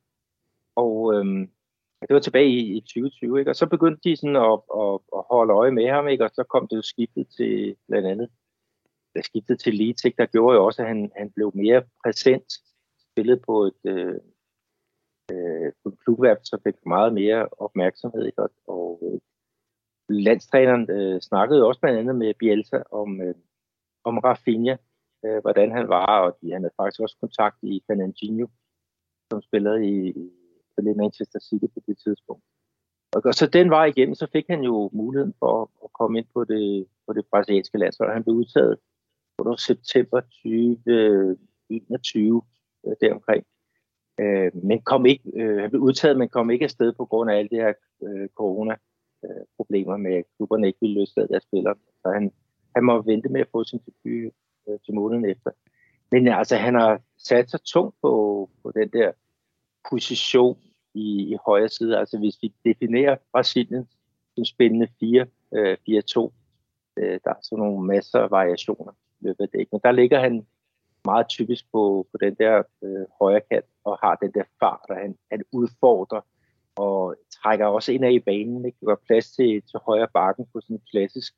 Og 0.76 1.14
øh, 1.14 1.24
det 2.08 2.14
var 2.14 2.20
tilbage 2.20 2.48
i, 2.48 2.76
i 2.76 2.80
2020, 2.80 3.38
ikke? 3.38 3.50
og 3.50 3.56
så 3.56 3.66
begyndte 3.66 4.10
de 4.10 4.16
sådan 4.16 4.36
at, 4.36 4.58
at, 4.80 5.00
at 5.16 5.22
holde 5.30 5.52
øje 5.52 5.70
med 5.70 5.88
ham, 5.88 6.08
ikke? 6.08 6.24
og 6.24 6.30
så 6.34 6.44
kom 6.44 6.68
det 6.68 6.76
jo 6.76 6.82
skiftet 6.82 7.26
til 7.36 7.76
blandt 7.88 8.08
andet 8.08 8.28
der 9.14 9.22
skiftede 9.22 9.58
til 9.58 9.74
Leeds, 9.74 10.02
der 10.02 10.26
gjorde 10.26 10.56
jo 10.56 10.64
også, 10.64 10.82
at 10.82 10.88
han, 10.88 11.12
han 11.16 11.30
blev 11.30 11.52
mere 11.54 11.82
præsent, 12.04 12.52
spillet 13.10 13.42
på 13.46 13.64
et 13.64 13.80
øh, 13.84 14.14
øh, 15.32 15.72
klubværk, 16.04 16.38
så 16.44 16.58
fik 16.64 16.86
meget 16.86 17.14
mere 17.14 17.48
opmærksomhed. 17.58 18.26
Ikke? 18.26 18.42
Og, 18.42 18.50
og 18.66 19.00
øh, 19.02 19.20
landstræneren 20.12 20.90
øh, 20.90 21.20
snakkede 21.20 21.66
også 21.66 21.80
blandt 21.80 21.98
andet 21.98 22.16
med 22.16 22.34
Bielsa 22.38 22.82
om, 22.90 23.20
øh, 23.20 23.34
om 24.04 24.18
Rafinha, 24.18 24.76
øh, 25.24 25.40
hvordan 25.40 25.72
han 25.72 25.88
var, 25.88 26.20
og 26.20 26.38
de, 26.40 26.52
han 26.52 26.62
havde 26.62 26.74
faktisk 26.76 27.00
også 27.00 27.16
kontakt 27.20 27.56
i 27.62 27.82
Fernandinho, 27.86 28.46
som 29.30 29.42
spillede 29.42 29.86
i, 29.86 30.08
i 30.78 30.94
Manchester 30.96 31.40
City 31.40 31.66
på 31.74 31.80
det 31.86 31.98
tidspunkt. 31.98 32.44
Og, 33.14 33.22
og 33.24 33.34
så 33.34 33.46
den 33.46 33.70
var 33.70 33.84
igennem, 33.84 34.14
så 34.14 34.26
fik 34.32 34.44
han 34.48 34.62
jo 34.62 34.90
muligheden 34.92 35.34
for 35.38 35.62
at, 35.62 35.68
at 35.84 35.92
komme 35.92 36.18
ind 36.18 36.26
på 36.34 36.44
det, 36.44 36.86
på 37.06 37.12
det 37.12 37.26
brasilianske 37.30 37.78
landshold. 37.78 38.12
Han 38.12 38.24
blev 38.24 38.36
udtaget 38.36 38.78
var 39.44 39.56
september 39.56 40.20
2021 40.20 42.42
øh, 42.86 42.92
deromkring. 43.00 43.44
Øh, 44.20 44.50
men 44.64 44.82
kom 44.82 45.06
ikke, 45.06 45.30
øh, 45.36 45.60
han 45.60 45.70
blev 45.70 45.82
udtaget, 45.82 46.18
men 46.18 46.28
kom 46.28 46.50
ikke 46.50 46.64
afsted 46.64 46.92
på 46.92 47.04
grund 47.04 47.30
af 47.30 47.38
alt 47.38 47.50
det 47.50 47.58
her 47.58 47.72
øh, 48.02 48.28
Øh, 49.24 49.44
problemer 49.56 49.96
med, 49.96 50.14
at 50.14 50.24
klubberne 50.36 50.66
ikke 50.66 50.78
ville 50.80 51.00
løslade 51.00 51.28
deres 51.28 51.42
spillere. 51.42 51.74
Så 52.02 52.10
han, 52.10 52.32
han 52.74 52.84
må 52.84 53.02
vente 53.02 53.28
med 53.28 53.40
at 53.40 53.48
få 53.52 53.64
sin 53.64 53.78
debut 53.78 54.32
øh, 54.68 54.78
til 54.84 54.94
måneden 54.94 55.24
efter. 55.24 55.50
Men 56.10 56.28
altså, 56.28 56.56
han 56.56 56.74
har 56.74 57.00
sat 57.18 57.50
sig 57.50 57.60
tungt 57.62 57.96
på, 58.02 58.12
på 58.62 58.72
den 58.74 58.88
der 58.88 59.12
position 59.90 60.58
i, 60.94 61.32
i 61.32 61.36
højre 61.46 61.68
side. 61.68 61.98
Altså, 61.98 62.18
hvis 62.18 62.38
vi 62.42 62.54
definerer 62.64 63.16
Brasilien 63.32 63.88
som 64.34 64.44
spændende 64.44 64.88
4, 65.00 65.26
øh, 65.54 65.76
4-2. 65.88 66.32
Øh, 66.96 67.20
der 67.24 67.30
er 67.30 67.40
sådan 67.42 67.64
nogle 67.64 67.86
masser 67.86 68.18
af 68.18 68.30
variationer 68.30 68.92
i 69.20 69.24
løbet 69.24 69.40
af 69.44 69.48
det. 69.48 69.68
Men 69.72 69.80
der 69.84 69.92
ligger 69.92 70.20
han 70.20 70.46
meget 71.04 71.28
typisk 71.28 71.64
på, 71.72 72.06
på 72.12 72.18
den 72.20 72.34
der 72.34 72.62
øh, 72.82 73.06
højre 73.20 73.40
kant 73.50 73.64
og 73.84 73.98
har 74.02 74.14
den 74.14 74.32
der 74.34 74.44
fart, 74.60 74.80
der 74.88 74.94
han, 74.94 75.18
han 75.30 75.42
udfordrer 75.52 76.20
og 76.76 77.16
trækker 77.42 77.66
også 77.66 77.92
ind 77.92 78.04
af 78.04 78.12
i 78.12 78.18
banen. 78.18 78.64
Ikke? 78.64 78.78
Der 78.80 78.86
var 78.86 79.00
plads 79.06 79.30
til, 79.30 79.62
til 79.62 79.78
højre 79.86 80.08
bakken 80.14 80.46
på 80.52 80.60
sådan 80.60 80.76
en 80.76 80.82
klassisk 80.90 81.32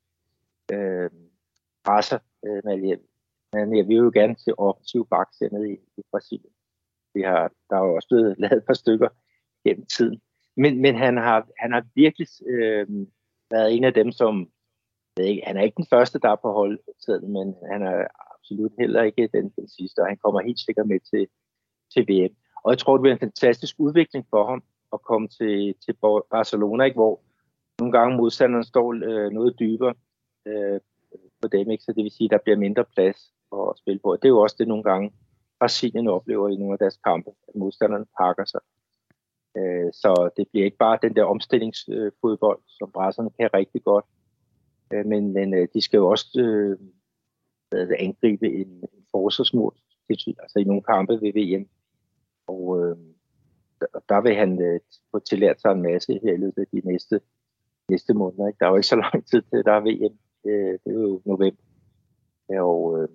øh, 0.73 1.11
presser. 1.85 2.19
Øh, 2.47 2.61
men, 2.65 2.99
men 3.53 3.77
jeg 3.77 3.89
vil 3.89 3.97
jo 3.97 4.11
gerne 4.15 4.37
se 4.39 4.59
offensiv 4.59 5.09
bak 5.09 5.29
i, 5.41 5.73
i 5.97 6.03
Brasilien. 6.11 6.53
Vi 7.15 7.23
har, 7.23 7.53
der 7.71 7.77
er 7.77 7.85
jo 7.87 7.95
også 7.95 8.09
blevet 8.09 8.39
lavet 8.39 8.57
et 8.57 8.67
par 8.67 8.75
stykker 8.75 9.09
gennem 9.65 9.87
tiden. 9.87 10.21
Men, 10.57 10.83
men 10.83 10.95
han, 10.95 11.17
har, 11.17 11.49
han 11.59 11.73
har 11.73 11.85
virkelig 11.95 12.29
øh, 12.47 12.87
været 13.51 13.77
en 13.77 13.85
af 13.85 13.95
dem, 13.95 14.13
som... 14.13 14.51
ved 15.17 15.25
ikke, 15.25 15.43
han 15.47 15.57
er 15.57 15.63
ikke 15.63 15.77
den 15.77 15.87
første, 15.91 16.19
der 16.19 16.31
er 16.31 16.37
på 16.37 16.53
holdet, 16.53 16.81
men 17.23 17.55
han 17.73 17.83
er 17.83 18.07
absolut 18.35 18.73
heller 18.79 19.03
ikke 19.03 19.29
den, 19.35 19.53
den 19.57 19.69
sidste, 19.69 19.99
og 19.99 20.07
han 20.07 20.17
kommer 20.17 20.41
helt 20.41 20.61
sikkert 20.61 20.87
med 20.87 21.01
til, 21.11 21.27
til 21.93 22.03
VM. 22.09 22.35
Og 22.65 22.71
jeg 22.73 22.79
tror, 22.79 22.97
det 22.97 23.03
bliver 23.03 23.15
en 23.15 23.27
fantastisk 23.29 23.75
udvikling 23.79 24.27
for 24.31 24.47
ham 24.51 24.63
at 24.93 25.03
komme 25.03 25.29
til, 25.29 25.75
til 25.85 25.95
Barcelona, 26.31 26.85
ikke? 26.85 26.95
hvor 26.95 27.21
nogle 27.79 27.93
gange 27.99 28.17
modstanderen 28.17 28.65
står 28.65 28.95
øh, 28.95 29.31
noget 29.31 29.59
dybere 29.59 29.95
øh, 30.47 30.81
på 31.43 31.49
dem, 31.49 31.71
ikke? 31.71 31.85
så 31.85 31.93
det 31.93 32.05
vil 32.05 32.11
sige, 32.11 32.27
at 32.27 32.31
der 32.31 32.45
bliver 32.45 32.59
mindre 32.59 32.85
plads 32.85 33.33
at 33.53 33.79
spille 33.79 34.01
på. 34.05 34.11
Og 34.13 34.19
det 34.23 34.25
er 34.29 34.37
jo 34.37 34.41
også 34.41 34.57
det 34.59 34.69
nogle 34.69 34.85
gange, 34.85 35.13
Brasilien 35.61 36.09
oplever 36.09 36.49
i 36.49 36.57
nogle 36.57 36.73
af 36.73 36.79
deres 36.79 36.97
kampe, 36.97 37.31
at 37.49 37.55
modstanderne 37.55 38.07
pakker 38.21 38.45
sig. 38.45 38.61
Øh, 39.57 39.93
så 39.93 40.31
det 40.37 40.47
bliver 40.51 40.65
ikke 40.65 40.77
bare 40.77 40.99
den 41.03 41.17
der 41.17 41.25
omstillingsfodbold, 41.25 42.61
som 42.69 42.93
brasserne 42.93 43.31
kan 43.41 43.51
rigtig 43.55 43.83
godt, 43.85 44.05
øh, 44.93 45.07
men, 45.07 45.33
men 45.33 45.55
øh, 45.55 45.69
de 45.75 45.81
skal 45.81 45.99
jo 45.99 46.09
også 46.09 46.27
øh, 46.39 47.89
angribe 47.99 48.47
en, 48.47 48.69
en 48.69 49.05
forsvarsmål, 49.11 49.75
altså 50.11 50.59
i 50.59 50.65
nogle 50.65 50.83
kampe 50.83 51.13
ved 51.13 51.33
VM. 51.39 51.69
Og 52.47 52.81
øh, 52.81 52.97
der 54.09 54.21
vil 54.21 54.35
han 54.35 54.63
øh, 54.63 54.81
få 55.11 55.19
tillært 55.19 55.61
sig 55.61 55.73
en 55.73 55.83
masse 55.83 56.21
her 56.23 56.33
i 56.33 56.37
løbet 56.37 56.63
af 56.63 56.67
de 56.73 56.81
næste, 56.85 57.21
næste 57.89 58.15
måneder. 58.15 58.47
Ikke? 58.47 58.59
Der 58.61 58.67
er 58.67 58.71
jo 58.71 58.77
ikke 58.77 58.87
så 58.87 58.97
lang 59.07 59.27
tid 59.27 59.43
til, 59.43 59.65
der 59.65 59.73
er 59.73 59.81
VM. 59.81 60.19
Øh, 60.47 60.79
det 60.85 60.91
er 60.97 61.01
jo 61.01 61.23
november. 61.25 61.63
Og 62.49 63.03
øh, 63.03 63.09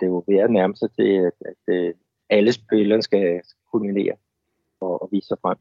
det 0.00 0.06
er 0.06 0.10
jo 0.10 0.24
ved 0.26 0.36
at 0.36 0.50
nærme 0.50 0.76
sig 0.76 0.90
til, 0.92 1.08
at, 1.28 1.32
at 1.40 1.74
øh, 1.74 1.94
alle 2.30 2.52
spillerne 2.52 3.02
skal 3.02 3.40
kulminere 3.72 4.16
og, 4.80 5.02
og 5.02 5.08
vise 5.12 5.26
sig 5.26 5.38
frem. 5.42 5.58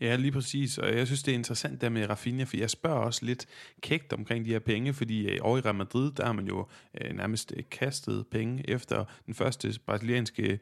Ja, 0.00 0.16
lige 0.16 0.32
præcis. 0.32 0.78
Og 0.78 0.96
jeg 0.96 1.06
synes, 1.06 1.22
det 1.22 1.32
er 1.32 1.38
interessant 1.38 1.80
der 1.80 1.88
med 1.88 2.10
Rafinha, 2.10 2.44
for 2.44 2.56
jeg 2.56 2.70
spørger 2.70 2.98
også 2.98 3.24
lidt 3.24 3.46
kægt 3.80 4.12
omkring 4.12 4.44
de 4.44 4.50
her 4.50 4.58
penge, 4.58 4.92
fordi 4.92 5.28
øh, 5.28 5.38
over 5.42 5.58
i 5.58 5.60
Real 5.60 5.74
Madrid, 5.74 6.12
der 6.12 6.24
har 6.24 6.32
man 6.32 6.46
jo 6.46 6.66
øh, 7.00 7.16
nærmest 7.16 7.52
øh, 7.56 7.62
kastet 7.70 8.26
penge 8.30 8.70
efter 8.70 9.04
den 9.26 9.34
første 9.34 9.68
brasilianske 9.86 10.58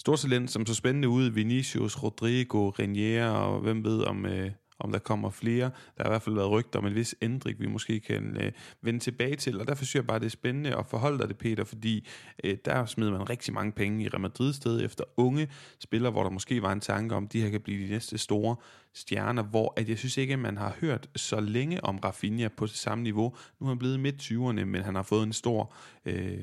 stortalent, 0.00 0.50
som 0.50 0.66
så 0.66 0.74
spændende 0.74 1.08
ud, 1.08 1.30
Vinicius, 1.30 2.02
Rodrigo, 2.02 2.70
Renier, 2.70 3.28
og 3.28 3.60
hvem 3.60 3.84
ved 3.84 4.02
om... 4.02 4.26
Øh, 4.26 4.50
om 4.80 4.92
der 4.92 4.98
kommer 4.98 5.30
flere. 5.30 5.70
Der 5.96 6.02
har 6.02 6.04
i 6.04 6.12
hvert 6.12 6.22
fald 6.22 6.34
været 6.34 6.50
rygter 6.50 6.78
om 6.78 6.86
en 6.86 6.94
vis 6.94 7.14
ændring, 7.22 7.60
vi 7.60 7.66
måske 7.66 8.00
kan 8.00 8.36
øh, 8.36 8.52
vende 8.82 9.00
tilbage 9.00 9.36
til, 9.36 9.60
og 9.60 9.68
derfor 9.68 9.84
synes 9.84 9.94
jeg 9.94 10.06
bare, 10.06 10.18
det 10.18 10.26
er 10.26 10.30
spændende 10.30 10.76
at 10.76 10.86
forholde 10.86 11.18
dig 11.18 11.28
det, 11.28 11.38
Peter, 11.38 11.64
fordi 11.64 12.08
øh, 12.44 12.56
der 12.64 12.86
smider 12.86 13.12
man 13.12 13.30
rigtig 13.30 13.54
mange 13.54 13.72
penge 13.72 14.04
i 14.04 14.08
Real 14.08 14.20
Madrid 14.20 14.52
sted 14.52 14.84
efter 14.84 15.04
unge 15.16 15.48
spillere, 15.80 16.12
hvor 16.12 16.22
der 16.22 16.30
måske 16.30 16.62
var 16.62 16.72
en 16.72 16.80
tanke 16.80 17.14
om, 17.14 17.28
de 17.28 17.42
her 17.42 17.50
kan 17.50 17.60
blive 17.60 17.86
de 17.86 17.90
næste 17.90 18.18
store 18.18 18.56
stjerner, 18.94 19.42
hvor 19.42 19.72
at 19.76 19.88
jeg 19.88 19.98
synes 19.98 20.16
ikke, 20.16 20.32
at 20.32 20.38
man 20.38 20.56
har 20.56 20.76
hørt 20.80 21.08
så 21.16 21.40
længe 21.40 21.84
om 21.84 21.98
Rafinha 21.98 22.48
på 22.48 22.66
det 22.66 22.74
samme 22.74 23.04
niveau. 23.04 23.34
Nu 23.60 23.66
er 23.66 23.68
han 23.68 23.78
blevet 23.78 24.00
midt 24.00 24.22
20'erne, 24.22 24.64
men 24.64 24.82
han 24.82 24.94
har 24.94 25.02
fået 25.02 25.22
en 25.22 25.32
stor... 25.32 25.74
Øh, 26.04 26.38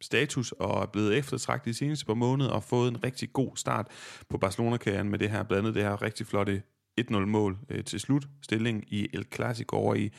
status 0.00 0.52
og 0.52 0.82
er 0.82 0.86
blevet 0.86 1.16
eftertragtet 1.16 1.66
de 1.66 1.74
seneste 1.74 2.06
par 2.06 2.14
måneder 2.14 2.50
og 2.50 2.62
fået 2.62 2.88
en 2.88 3.04
rigtig 3.04 3.32
god 3.32 3.56
start 3.56 3.86
på 4.28 4.38
Barcelona-karrieren 4.38 5.08
med 5.08 5.18
det 5.18 5.30
her, 5.30 5.42
blandt 5.42 5.58
andet 5.58 5.74
det 5.74 5.82
her 5.82 6.02
rigtig 6.02 6.26
flotte 6.26 6.62
1-0-mål 7.00 7.58
øh, 7.68 7.84
til 7.84 8.00
slut. 8.00 8.28
Stilling 8.42 8.84
i 8.88 9.08
El 9.12 9.26
Clasico 9.34 9.76
over 9.76 9.94
i 9.94 10.10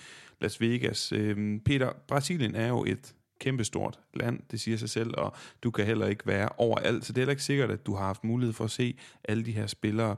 Las 0.41 0.61
Vegas. 0.61 1.11
Øh, 1.11 1.59
Peter, 1.65 1.91
Brasilien 2.07 2.55
er 2.55 2.67
jo 2.67 2.85
et 2.85 3.15
kæmpestort 3.39 3.99
land, 4.13 4.39
det 4.51 4.59
siger 4.59 4.77
sig 4.77 4.89
selv, 4.89 5.13
og 5.17 5.33
du 5.63 5.71
kan 5.71 5.85
heller 5.85 6.07
ikke 6.07 6.27
være 6.27 6.49
overalt, 6.57 7.05
så 7.05 7.13
det 7.13 7.17
er 7.17 7.21
heller 7.21 7.31
ikke 7.31 7.43
sikkert, 7.43 7.71
at 7.71 7.85
du 7.85 7.95
har 7.95 8.05
haft 8.05 8.23
mulighed 8.23 8.53
for 8.53 8.63
at 8.63 8.71
se 8.71 8.97
alle 9.23 9.45
de 9.45 9.51
her 9.51 9.67
spillere. 9.67 10.15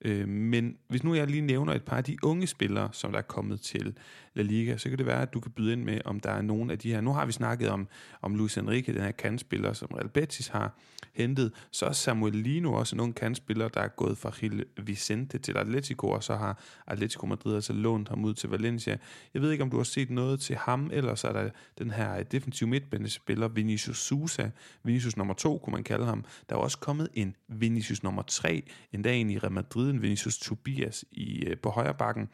Øh, 0.00 0.28
men 0.28 0.76
hvis 0.88 1.04
nu 1.04 1.14
jeg 1.14 1.26
lige 1.26 1.40
nævner 1.40 1.74
et 1.74 1.82
par 1.82 1.96
af 1.96 2.04
de 2.04 2.16
unge 2.22 2.46
spillere, 2.46 2.88
som 2.92 3.12
der 3.12 3.18
er 3.18 3.22
kommet 3.22 3.60
til 3.60 3.96
La 4.34 4.42
Liga, 4.42 4.76
så 4.76 4.88
kan 4.88 4.98
det 4.98 5.06
være, 5.06 5.22
at 5.22 5.34
du 5.34 5.40
kan 5.40 5.52
byde 5.52 5.72
ind 5.72 5.84
med, 5.84 6.00
om 6.04 6.20
der 6.20 6.30
er 6.30 6.42
nogen 6.42 6.70
af 6.70 6.78
de 6.78 6.92
her. 6.92 7.00
Nu 7.00 7.12
har 7.12 7.26
vi 7.26 7.32
snakket 7.32 7.68
om, 7.68 7.88
om 8.22 8.34
Luis 8.34 8.56
Enrique, 8.56 8.94
den 8.94 9.02
her 9.02 9.10
kandspiller, 9.10 9.72
som 9.72 9.88
Real 9.88 10.08
Betis 10.08 10.48
har 10.48 10.78
hentet. 11.14 11.52
Så 11.70 11.86
er 11.86 11.92
Samuel 11.92 12.34
Lino 12.34 12.72
også 12.72 12.96
en 12.96 13.00
ung 13.00 13.14
kandspiller, 13.14 13.68
der 13.68 13.80
er 13.80 13.88
gået 13.88 14.18
fra 14.18 14.30
Gil 14.40 14.64
Vicente 14.82 15.38
til 15.38 15.56
Atletico, 15.56 16.08
og 16.08 16.22
så 16.22 16.36
har 16.36 16.62
Atletico 16.86 17.26
Madrid 17.26 17.54
altså 17.54 17.72
lånt 17.72 18.08
ham 18.08 18.24
ud 18.24 18.34
til 18.34 18.48
Valencia. 18.48 18.96
Jeg 19.34 19.42
ved 19.42 19.50
ikke, 19.50 19.64
om 19.64 19.70
du 19.70 19.76
har 19.76 19.84
set 19.84 20.10
noget 20.10 20.40
til 20.40 20.56
ham, 20.56 20.90
eller 20.92 21.14
så 21.14 21.28
er 21.28 21.32
der 21.32 21.50
den 21.78 21.90
her 21.90 22.18
øh, 22.18 22.24
defensive 22.32 22.70
midtbanespiller, 22.70 23.48
Vinicius 23.48 23.98
Sousa. 23.98 24.50
Vinicius 24.84 25.16
nummer 25.16 25.34
to, 25.34 25.58
kunne 25.58 25.72
man 25.72 25.84
kalde 25.84 26.04
ham. 26.04 26.24
Der 26.48 26.56
er 26.56 26.60
også 26.60 26.78
kommet 26.78 27.08
en 27.14 27.36
Vinicius 27.48 28.02
nummer 28.02 28.22
tre, 28.22 28.62
endda 28.92 29.14
en 29.14 29.30
i 29.30 29.38
Real 29.38 29.52
Madrid, 29.52 29.85
en 29.90 30.02
Vinicius 30.02 30.38
Tobias 30.38 31.04
i, 31.10 31.46
øh, 31.46 31.56
på 31.58 31.70
højre 31.70 31.94
bakken. 31.94 32.28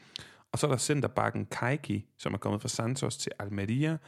Og 0.52 0.59
så 0.59 0.66
er 0.66 0.71
der 0.71 0.78
centerbakken 0.78 1.47
Kaiki, 1.47 2.06
som 2.18 2.35
er 2.35 2.38
kommet 2.38 2.61
fra 2.61 2.68
Santos 2.68 3.16
til 3.16 3.32
Almeria. 3.38 3.99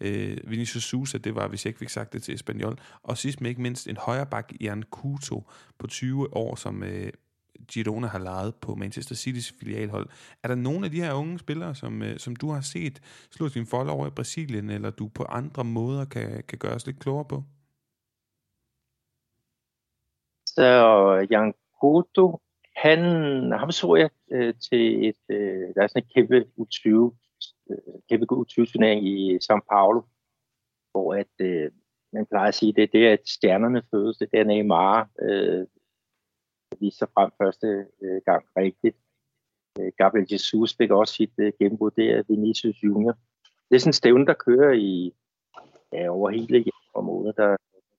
Øh, 0.00 0.38
Vinicius 0.44 0.84
Sousa, 0.84 1.18
det 1.18 1.34
var, 1.34 1.48
hvis 1.48 1.64
jeg 1.64 1.70
ikke 1.70 1.78
fik 1.78 1.88
sagt 1.88 2.12
det 2.12 2.22
til 2.22 2.34
Espanyol. 2.34 2.78
Og 3.02 3.18
sidst 3.18 3.40
men 3.40 3.48
ikke 3.48 3.62
mindst 3.62 3.88
en 3.88 3.96
højreback, 3.96 4.52
Jan 4.60 4.82
Kuto, 4.82 5.50
på 5.78 5.86
20 5.86 6.36
år, 6.36 6.54
som 6.54 6.82
øh, 6.82 7.12
Girona 7.68 8.06
har 8.06 8.18
lejet 8.18 8.54
på 8.54 8.74
Manchester 8.74 9.14
City's 9.14 9.58
filialhold. 9.60 10.08
Er 10.42 10.48
der 10.48 10.54
nogle 10.54 10.84
af 10.84 10.90
de 10.90 11.02
her 11.02 11.12
unge 11.12 11.38
spillere, 11.38 11.74
som, 11.74 12.02
øh, 12.02 12.18
som 12.18 12.36
du 12.36 12.50
har 12.50 12.60
set 12.60 13.00
slå 13.30 13.48
sin 13.48 13.66
folde 13.66 13.92
over 13.92 14.06
i 14.06 14.10
Brasilien, 14.10 14.70
eller 14.70 14.90
du 14.90 15.08
på 15.08 15.24
andre 15.24 15.64
måder 15.64 16.04
kan, 16.04 16.42
kan 16.48 16.58
gøre 16.58 16.74
os 16.74 16.86
lidt 16.86 16.98
klogere 16.98 17.24
på? 17.24 17.42
Så 20.46 21.26
Jan 21.30 21.54
Kuto, 21.80 22.40
han, 22.82 23.00
ham 23.52 23.70
så 23.72 23.96
jeg 23.96 24.10
øh, 24.30 24.54
til 24.54 25.08
et, 25.08 25.22
øh, 25.28 25.74
der 25.74 25.82
er 25.82 25.86
sådan 25.86 26.02
et 26.02 26.14
kæmpe 26.14 26.46
U20, 26.60 26.88
øh, 27.70 28.00
kæmpe 28.08 28.26
U20-turnering 28.32 29.06
i 29.06 29.36
São 29.36 29.60
Paulo, 29.70 30.00
hvor 30.92 31.14
at, 31.14 31.34
øh, 31.38 31.70
man 32.12 32.26
plejer 32.26 32.48
at 32.48 32.54
sige, 32.54 32.72
det 32.72 32.94
er 32.94 33.12
at 33.12 33.28
stjernerne 33.28 33.82
fødes, 33.90 34.16
det 34.16 34.28
er 34.32 34.36
der 34.36 34.44
Neymar 34.44 35.10
øh, 35.22 35.66
viste 36.80 36.98
sig 36.98 37.08
frem 37.14 37.30
første 37.42 37.86
øh, 38.02 38.20
gang 38.24 38.44
rigtigt. 38.56 38.96
Øh, 39.80 39.92
Gabriel 39.98 40.26
Jesus 40.32 40.76
fik 40.76 40.90
også 40.90 41.14
sit 41.14 41.32
øh, 41.38 41.52
gennembrud, 41.58 41.90
det 41.90 42.10
er 42.10 42.22
Vinicius 42.28 42.82
Junior. 42.82 43.12
Det 43.68 43.74
er 43.74 43.78
sådan 43.78 43.88
en 43.88 43.92
stævne, 43.92 44.26
der 44.26 44.34
kører 44.34 44.72
i 44.72 45.14
ja, 45.92 46.08
over 46.10 46.30
hele 46.30 46.64
området. 46.94 47.36
Der 47.36 47.44
er 47.44 47.56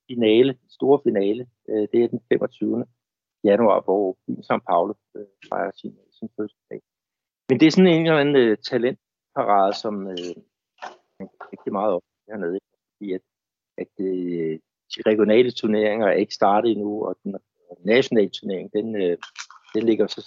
finale, 0.08 0.58
store 0.70 1.00
finale, 1.04 1.48
øh, 1.70 1.88
det 1.92 2.04
er 2.04 2.08
den 2.08 2.22
25 2.30 2.86
januar, 3.44 3.82
hvor 3.82 4.18
som 4.42 4.62
Paulo 4.70 4.94
øh, 5.16 5.26
fejrer 5.50 5.72
sin, 5.76 5.92
øh, 5.92 6.12
sin 6.20 6.30
fødselsdag. 6.36 6.82
Men 7.50 7.60
det 7.60 7.68
er 7.68 7.72
sådan 7.72 7.88
en 7.88 8.06
eller 8.06 8.20
anden 8.20 8.36
øh, 8.36 8.58
talentparade, 8.58 9.74
som 9.74 10.08
øh, 10.08 10.36
man 11.20 11.30
rigtig 11.52 11.72
meget 11.72 11.94
op 11.94 12.04
hernede, 12.28 12.60
fordi 12.98 13.14
at, 13.14 13.22
at 13.78 13.94
øh, 14.00 14.60
de 14.94 15.00
regionale 15.06 15.52
turneringer 15.52 16.08
er 16.08 16.22
ikke 16.24 16.34
startet 16.34 16.72
endnu, 16.72 17.06
og 17.06 17.18
den 17.24 17.36
nationale 17.86 18.30
turnering, 18.30 18.74
den, 18.74 18.96
øh, 18.96 19.18
den 19.74 19.84
ligger 19.84 20.08
så 20.08 20.22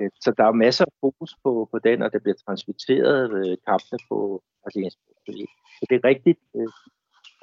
øh, 0.00 0.10
så 0.20 0.30
der 0.38 0.44
er 0.44 0.52
masser 0.52 0.84
af 0.84 0.92
fokus 1.00 1.34
på, 1.44 1.68
på 1.72 1.78
den, 1.78 2.02
og 2.02 2.12
der 2.12 2.18
bliver 2.18 2.36
transmitteret 2.46 3.30
øh, 3.38 3.56
kampene 3.66 3.98
på 4.08 4.42
brasiliansk 4.62 4.98
Så 5.78 5.86
det 5.90 5.96
er 5.96 6.08
rigtigt 6.08 6.40
øh, 6.56 6.68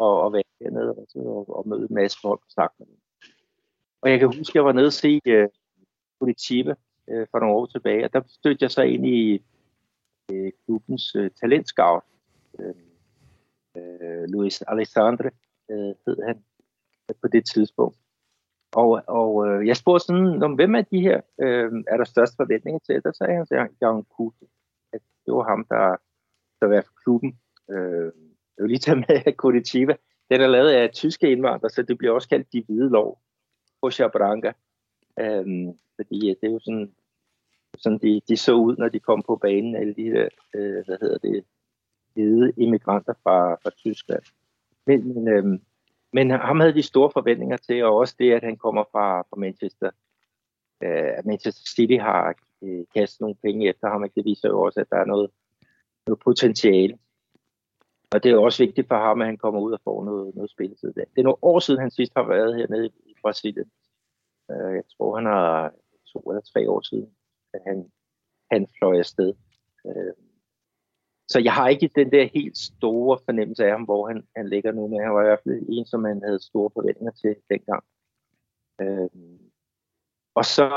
at, 0.05 0.13
at 0.25 0.33
være 0.33 0.43
hernede 0.61 0.89
og, 0.89 1.07
og, 1.15 1.57
og 1.57 1.67
møde 1.67 1.87
en 1.89 1.95
masse 1.95 2.17
folk 2.21 2.41
og 2.45 2.51
snakke 2.51 2.75
med 2.79 2.87
dem. 2.87 2.97
Og 4.03 4.11
jeg 4.11 4.19
kan 4.19 4.27
huske, 4.27 4.51
at 4.51 4.55
jeg 4.55 4.65
var 4.65 4.71
nede 4.71 4.87
og 4.87 4.93
se 4.93 5.21
uh, 5.27 5.47
Curitiba 6.19 6.73
uh, 7.07 7.25
for 7.31 7.39
nogle 7.39 7.55
år 7.55 7.65
tilbage, 7.65 8.05
og 8.05 8.13
der 8.13 8.21
stødte 8.27 8.63
jeg 8.63 8.71
så 8.71 8.81
ind 8.81 9.05
i 9.07 9.45
uh, 10.33 10.49
klubbens 10.65 11.15
uh, 11.15 11.27
talentscout. 11.41 12.03
Uh, 12.53 12.65
uh, 13.77 14.23
Luis 14.33 14.61
Alessandre 14.61 15.29
uh, 15.69 15.93
hed 16.05 16.17
han 16.27 16.43
uh, 17.09 17.15
på 17.21 17.27
det 17.27 17.45
tidspunkt. 17.45 17.97
Og, 18.75 19.01
og 19.07 19.35
uh, 19.35 19.67
jeg 19.67 19.77
spurgte 19.77 20.05
sådan, 20.05 20.43
om 20.43 20.53
hvem 20.53 20.75
af 20.75 20.85
de 20.85 21.01
her 21.01 21.17
uh, 21.17 21.79
er 21.87 21.97
der 21.97 22.03
største 22.03 22.35
forventninger 22.35 22.79
til? 22.79 23.03
Der 23.03 23.11
sagde 23.11 23.33
han, 23.33 23.47
at 23.51 23.71
Jan 23.81 24.03
Kuto, 24.03 24.45
at 24.93 25.01
det 25.25 25.33
var 25.33 25.49
ham, 25.49 25.65
der, 25.69 25.95
der 26.59 26.67
var 26.67 26.81
for 26.81 26.93
klubben. 27.03 27.39
Uh, 27.67 28.11
jeg 28.55 28.61
vil 28.61 28.69
lige 28.69 28.79
tage 28.79 28.97
med 28.97 29.33
Curitiba. 29.41 29.95
Den 30.29 30.41
er 30.41 30.47
lavet 30.47 30.69
af 30.69 30.91
tyske 30.93 31.31
indvandrere, 31.31 31.69
så 31.69 31.81
det 31.81 31.97
bliver 31.97 32.13
også 32.13 32.29
kaldt 32.29 32.53
de 32.53 32.63
hvide 32.67 32.89
lov 32.89 33.19
på 33.83 33.91
Chabranca. 33.91 34.51
Øhm, 35.19 35.77
fordi 35.95 36.29
øh, 36.29 36.35
det 36.41 36.47
er 36.47 36.51
jo 36.51 36.59
sådan 36.59 36.93
sådan 37.77 37.97
de, 37.97 38.21
de 38.27 38.37
så 38.37 38.53
ud, 38.53 38.75
når 38.77 38.89
de 38.89 38.99
kom 38.99 39.21
på 39.21 39.35
banen, 39.35 39.75
alle 39.75 39.93
de 39.93 40.11
der, 40.11 40.27
øh, 40.55 40.85
hvad 40.85 40.97
hedder 41.01 41.17
det, 41.17 41.45
hvide 42.13 42.53
immigranter 42.57 43.13
fra, 43.23 43.55
fra 43.55 43.69
Tyskland. 43.77 44.23
Men, 44.85 45.13
men, 45.13 45.27
øhm, 45.27 45.61
men 46.13 46.31
ham 46.31 46.59
havde 46.59 46.73
de 46.73 46.83
store 46.83 47.11
forventninger 47.13 47.57
til, 47.57 47.83
og 47.83 47.95
også 47.95 48.15
det, 48.19 48.31
at 48.31 48.43
han 48.43 48.57
kommer 48.57 48.83
fra, 48.91 49.21
fra 49.21 49.35
Manchester. 49.37 49.89
Øh, 50.83 51.11
at 51.17 51.25
Manchester 51.25 51.63
City 51.75 51.97
har 52.01 52.35
øh, 52.61 52.85
kastet 52.95 53.21
nogle 53.21 53.35
penge 53.35 53.69
efter 53.69 53.89
ham, 53.89 54.09
det 54.15 54.25
viser 54.25 54.49
jo 54.49 54.61
også, 54.61 54.79
at 54.79 54.89
der 54.89 54.97
er 54.97 55.05
noget, 55.05 55.29
noget 56.07 56.19
potentiale. 56.19 56.97
Og 58.11 58.23
det 58.23 58.31
er 58.31 58.37
også 58.37 58.63
vigtigt 58.63 58.87
for 58.87 58.95
ham, 58.95 59.21
at 59.21 59.27
han 59.27 59.37
kommer 59.37 59.59
ud 59.59 59.71
og 59.71 59.79
får 59.83 60.05
noget, 60.05 60.35
noget 60.35 60.51
spilletid. 60.51 60.93
Det 60.93 61.05
er 61.17 61.23
nogle 61.23 61.43
år 61.43 61.59
siden, 61.59 61.79
han 61.81 61.91
sidst 61.91 62.11
har 62.15 62.27
været 62.27 62.55
hernede 62.55 62.89
Brasilien. 63.23 63.71
Øh, 64.51 64.75
jeg 64.75 64.83
tror, 64.97 65.15
han 65.15 65.25
har 65.25 65.71
to 66.13 66.19
eller 66.19 66.41
tre 66.41 66.69
år 66.69 66.81
siden, 66.81 67.09
at 67.53 67.61
han, 67.67 67.91
han 68.51 68.67
fløj 68.77 68.97
afsted. 68.97 69.33
Øh, 69.87 70.13
så 71.27 71.39
jeg 71.39 71.53
har 71.53 71.67
ikke 71.67 71.89
den 71.95 72.11
der 72.11 72.25
helt 72.33 72.57
store 72.57 73.19
fornemmelse 73.25 73.65
af 73.65 73.71
ham, 73.71 73.83
hvor 73.83 74.07
han, 74.07 74.27
han 74.35 74.49
ligger 74.49 74.71
nu, 74.71 74.87
men 74.87 75.01
han 75.01 75.13
var 75.13 75.21
i 75.21 75.25
hvert 75.25 75.39
fald 75.43 75.65
en, 75.69 75.85
som 75.85 75.99
man 75.99 76.21
havde 76.25 76.43
store 76.43 76.69
forventninger 76.73 77.11
til 77.11 77.35
dengang. 77.49 77.83
Øh, 78.81 79.09
og 80.35 80.45
så 80.45 80.67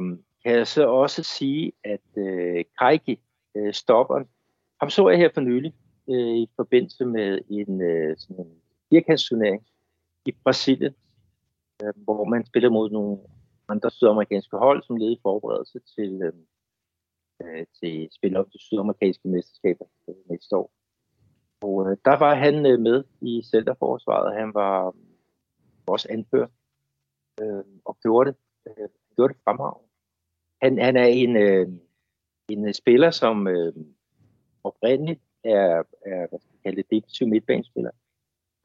øh, 0.00 0.18
kan 0.42 0.52
jeg 0.58 0.66
så 0.66 0.88
også 0.88 1.22
sige, 1.22 1.72
at 1.84 2.06
øh, 2.16 2.64
Kajki, 2.78 3.20
øh, 3.56 3.72
stopperen, 3.72 4.28
ham 4.80 4.90
så 4.90 5.08
jeg 5.08 5.18
her 5.18 5.30
for 5.34 5.40
nylig 5.40 5.74
øh, 6.10 6.36
i 6.36 6.50
forbindelse 6.56 7.04
med 7.04 7.40
en, 7.50 7.82
øh, 7.82 8.16
sådan 8.18 8.44
en 8.44 8.62
firkantsturnering 8.90 9.66
i 10.26 10.32
Brasilien, 10.32 10.94
øh, 11.82 11.92
hvor 12.04 12.24
man 12.24 12.46
spiller 12.46 12.70
mod 12.70 12.90
nogle 12.90 13.18
andre 13.68 13.90
sydamerikanske 13.90 14.56
hold, 14.56 14.82
som 14.82 14.96
led 14.96 15.10
i 15.12 15.20
forberedelse 15.22 15.78
til, 15.94 16.22
øh, 16.22 16.32
øh 17.42 17.66
til 17.80 18.08
spil 18.12 18.36
op 18.36 18.50
til 18.50 18.60
sydamerikanske 18.60 19.28
mesterskaber 19.28 19.84
øh, 20.08 20.14
næste 20.30 20.56
år. 20.56 20.70
Og 21.60 21.90
øh, 21.90 21.96
der 22.04 22.18
var 22.18 22.34
han 22.34 22.66
øh, 22.66 22.80
med 22.80 23.04
i 23.20 23.42
centerforsvaret. 23.42 24.38
Han 24.40 24.54
var 24.54 24.86
øh, 24.86 24.92
også 25.86 26.08
anført 26.10 26.50
øh, 27.40 27.64
og 27.84 27.98
gjorde 28.02 28.30
det, 28.30 28.38
øh, 28.66 28.88
gjorde 29.16 29.32
det 29.32 29.42
fremragende. 29.44 29.88
Han, 30.62 30.78
han 30.78 30.96
er 30.96 31.06
en, 31.06 31.36
øh, 31.36 31.68
en 32.48 32.74
spiller, 32.74 33.10
som 33.10 33.46
øh, 33.48 33.72
oprindeligt 34.64 35.20
er, 35.44 35.82
er 36.06 36.28
hvad 36.28 36.38
skal 36.40 36.52
jeg 36.52 36.62
kalde 36.64 36.76
det, 36.76 36.90
defensiv 36.90 37.26
midtbanespiller. 37.28 37.90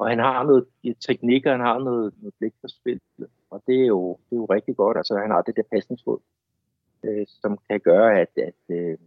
Og 0.01 0.10
han 0.10 0.20
har 0.20 0.43
noget 0.43 0.65
teknik, 1.08 1.46
og 1.46 1.51
han 1.51 1.62
har 1.62 1.79
noget, 1.79 2.13
noget 2.22 2.34
blik 2.39 2.53
for 2.62 2.67
spillet. 2.67 3.29
Og 3.50 3.63
det 3.67 3.81
er, 3.81 3.86
jo, 3.86 4.17
det 4.29 4.36
er 4.36 4.41
jo 4.43 4.46
rigtig 4.46 4.75
godt. 4.75 4.98
Altså, 4.98 5.17
han 5.17 5.31
har 5.31 5.41
det 5.41 5.55
der 5.55 5.63
pasningsfod, 5.72 6.20
øh, 7.03 7.25
som 7.41 7.60
kan 7.70 7.79
gøre, 7.79 8.20
at, 8.22 8.31
at, 8.38 8.75
øh, 8.75 8.98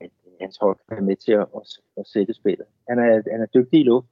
at 0.00 0.10
hans 0.40 0.56
hold 0.60 0.76
kan 0.76 0.96
være 0.96 1.04
med 1.04 1.16
til 1.16 1.32
at, 1.32 1.46
at, 1.56 1.62
at 1.96 2.06
sætte 2.06 2.34
spillet. 2.34 2.66
Han 2.88 2.98
er, 2.98 3.22
han 3.32 3.40
er 3.42 3.46
dygtig 3.46 3.80
i 3.80 3.82
luft. 3.82 4.06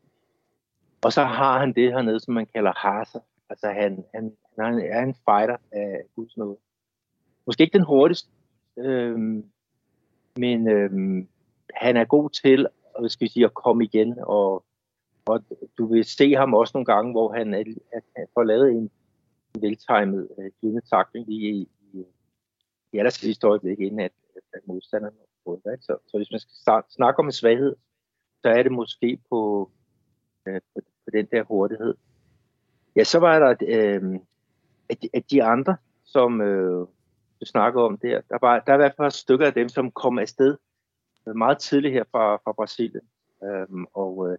Og 1.04 1.12
så 1.12 1.24
har 1.24 1.58
han 1.60 1.72
det 1.72 1.92
hernede, 1.92 2.20
som 2.20 2.34
man 2.34 2.46
kalder 2.54 2.72
harser. 2.76 3.20
Altså, 3.50 3.66
han, 3.70 4.04
han, 4.14 4.36
han 4.58 4.78
er 4.78 5.02
en 5.02 5.14
fighter 5.14 5.56
af 5.72 6.02
guds 6.16 6.36
nåde. 6.36 6.56
Måske 7.46 7.62
ikke 7.62 7.78
den 7.78 7.86
hurtigste, 7.86 8.30
øh, 8.78 9.18
men 10.36 10.68
øh, 10.68 10.90
han 11.74 11.96
er 11.96 12.04
god 12.04 12.30
til 12.30 12.66
at, 12.98 13.10
skal 13.10 13.24
vi 13.24 13.30
sige, 13.30 13.44
at 13.44 13.54
komme 13.54 13.84
igen, 13.84 14.18
og, 14.18 14.64
og 15.28 15.44
du 15.78 15.86
vil 15.86 16.04
se 16.04 16.34
ham 16.34 16.54
også 16.54 16.70
nogle 16.74 16.84
gange, 16.84 17.12
hvor 17.12 17.32
han, 17.32 17.54
er, 17.54 17.64
at 17.92 18.02
han 18.16 18.26
får 18.34 18.42
lavet 18.42 18.70
en 18.70 18.90
veltimet 19.60 20.28
uh, 20.62 20.74
øh, 20.74 20.82
takling 20.90 21.32
i, 21.32 21.48
i, 21.50 21.68
i, 21.92 22.04
i 22.92 22.98
aller 22.98 23.10
sidste 23.10 23.46
øjeblik, 23.46 23.80
inden 23.80 24.00
at, 24.00 24.12
at 24.52 24.60
modstanderen 24.66 25.14
på. 25.44 25.60
Så, 25.64 25.96
så 26.06 26.16
hvis 26.16 26.30
man 26.30 26.40
skal 26.40 26.82
snakke 26.90 27.18
om 27.18 27.26
en 27.26 27.32
svaghed, 27.32 27.76
så 28.42 28.48
er 28.48 28.62
det 28.62 28.72
måske 28.72 29.18
på, 29.30 29.70
øh, 30.48 30.60
på, 30.74 30.80
på 31.04 31.10
den 31.12 31.26
der 31.32 31.42
hurtighed. 31.42 31.94
Ja, 32.96 33.04
så 33.04 33.18
var 33.18 33.38
der 33.38 33.54
øh, 33.68 34.20
at, 34.88 35.02
de, 35.02 35.08
at 35.14 35.30
de 35.30 35.42
andre, 35.42 35.76
som 36.04 36.40
øh, 36.40 36.86
du 37.40 37.46
snakker 37.46 37.82
om 37.82 37.98
der, 37.98 38.20
der, 38.28 38.38
var, 38.40 38.60
der 38.60 38.72
er 38.72 38.76
i 38.76 38.78
hvert 38.78 38.94
fald 38.96 39.10
stykker 39.10 39.46
af 39.46 39.54
dem, 39.54 39.68
som 39.68 39.90
kom 39.90 40.18
afsted 40.18 40.56
meget 41.36 41.58
tidligt 41.58 41.94
her 41.94 42.04
fra, 42.10 42.36
fra 42.36 42.52
Brasilien. 42.52 43.08
Øh, 43.44 43.66
og 43.94 44.30
øh, 44.30 44.38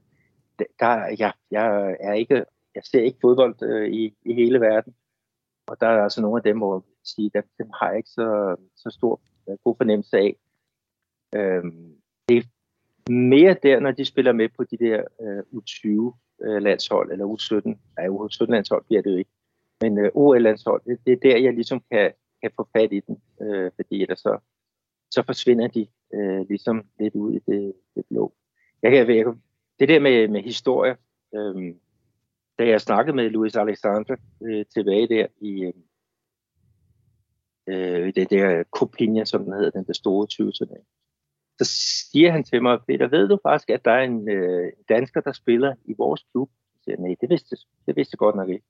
der, 0.79 1.15
ja, 1.19 1.31
jeg, 1.51 1.97
er 1.99 2.13
ikke, 2.13 2.45
jeg 2.75 2.83
ser 2.83 3.01
ikke 3.01 3.17
fodbold 3.21 3.63
øh, 3.63 3.89
i, 3.89 4.15
i 4.25 4.33
hele 4.33 4.59
verden. 4.59 4.95
Og 5.67 5.81
der 5.81 5.87
er 5.87 6.03
altså 6.03 6.21
nogle 6.21 6.39
af 6.39 6.43
dem, 6.43 6.57
hvor 6.57 6.75
jeg 6.75 6.81
sige, 7.03 7.31
dem, 7.33 7.43
dem 7.57 7.69
har 7.79 7.89
jeg 7.89 7.97
ikke 7.97 8.09
så, 8.09 8.55
så 8.75 8.89
stor 8.89 9.21
øh, 9.49 9.57
god 9.63 9.75
fornemmelse 9.77 10.17
af. 10.17 10.35
Øhm, 11.35 11.95
det 12.29 12.37
er 12.37 12.43
mere 13.11 13.55
der, 13.63 13.79
når 13.79 13.91
de 13.91 14.05
spiller 14.05 14.31
med 14.31 14.49
på 14.57 14.63
de 14.63 14.77
der 14.77 15.03
øh, 15.21 15.39
U20-landshold, 15.39 17.07
øh, 17.09 17.13
eller 17.13 17.25
U17. 17.25 17.77
Nej, 17.97 18.07
U17-landshold 18.07 18.85
bliver 18.85 19.01
det 19.01 19.11
jo 19.11 19.17
ikke. 19.17 19.31
Men 19.81 19.97
øh, 19.97 20.11
OL-landshold, 20.13 20.81
det, 20.85 20.99
det 21.05 21.13
er 21.13 21.29
der, 21.29 21.37
jeg 21.37 21.53
ligesom 21.53 21.83
kan, 21.91 22.11
kan 22.41 22.51
få 22.55 22.67
fat 22.77 22.93
i 22.93 22.99
den. 22.99 23.21
Øh, 23.41 23.71
fordi 23.75 24.01
ellers 24.01 24.19
så, 24.19 24.39
så 25.11 25.23
forsvinder 25.25 25.67
de 25.67 25.87
øh, 26.13 26.47
ligesom 26.47 26.85
lidt 26.99 27.15
ud 27.15 27.33
i 27.33 27.39
det, 27.39 27.73
det 27.95 28.05
blå. 28.09 28.33
Jeg 28.81 28.91
kan, 28.91 29.17
jeg, 29.17 29.25
det 29.79 29.89
der 29.89 29.99
med, 29.99 30.27
med 30.27 30.41
historie, 30.41 30.97
øh, 31.35 31.75
da 32.59 32.67
jeg 32.67 32.81
snakkede 32.81 33.15
med 33.15 33.29
Louis 33.29 33.55
Alexandre 33.55 34.17
øh, 34.43 34.65
tilbage 34.65 35.07
der 35.07 35.27
i 35.41 35.73
øh, 37.67 38.13
det 38.15 38.29
der 38.29 38.63
Copinha, 38.63 39.25
som 39.25 39.43
den 39.43 39.53
hedder, 39.53 39.69
den 39.69 39.85
der 39.85 39.93
store 39.93 40.27
20 40.27 40.51
turnering, 40.51 40.85
så 41.59 41.65
siger 42.11 42.31
han 42.31 42.43
til 42.43 42.61
mig, 42.61 42.79
Peter, 42.87 43.07
ved 43.07 43.27
du 43.27 43.37
faktisk, 43.43 43.69
at 43.69 43.85
der 43.85 43.91
er 43.91 44.03
en 44.03 44.29
øh, 44.29 44.71
dansker, 44.89 45.21
der 45.21 45.31
spiller 45.31 45.75
i 45.85 45.93
vores 45.97 46.25
klub? 46.31 46.49
Jeg 46.75 46.79
siger, 46.83 46.97
nej, 46.97 47.15
det 47.21 47.29
vidste, 47.29 47.57
det 47.85 47.95
vidste 47.95 48.13
jeg 48.13 48.19
godt 48.19 48.35
nok 48.35 48.49
ikke. 48.49 48.65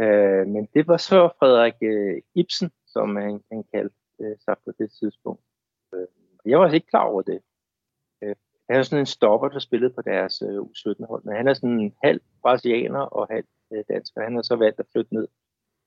Øh, 0.00 0.46
men 0.46 0.68
det 0.74 0.88
var 0.88 0.96
så 0.96 1.28
Frederik 1.38 1.74
øh, 1.82 2.22
Ibsen, 2.34 2.70
som 2.86 3.16
han, 3.16 3.40
han 3.52 3.64
kaldte 3.74 3.96
øh, 4.20 4.36
sig 4.44 4.56
på 4.64 4.72
det 4.78 4.92
tidspunkt. 5.00 5.42
Øh, 5.94 6.06
jeg 6.46 6.58
var 6.58 6.64
altså 6.64 6.74
ikke 6.74 6.86
klar 6.86 7.04
over 7.04 7.22
det. 7.22 7.40
Øh, 8.22 8.36
han 8.70 8.78
er 8.78 8.82
sådan 8.82 9.02
en 9.02 9.06
stopper, 9.06 9.48
der 9.48 9.58
spillede 9.58 9.92
på 9.94 10.02
deres 10.02 10.42
øh, 10.42 10.58
U17-hold, 10.58 11.24
men 11.24 11.36
han 11.36 11.48
er 11.48 11.54
sådan 11.54 11.80
en 11.80 11.94
halv 12.04 12.20
brasilianer 12.42 13.00
og 13.00 13.26
halv 13.30 13.46
øh, 13.72 13.84
dansker. 13.88 14.22
Han 14.22 14.34
har 14.34 14.42
så 14.42 14.56
valgt 14.56 14.80
at 14.80 14.86
flytte 14.92 15.14
ned 15.14 15.28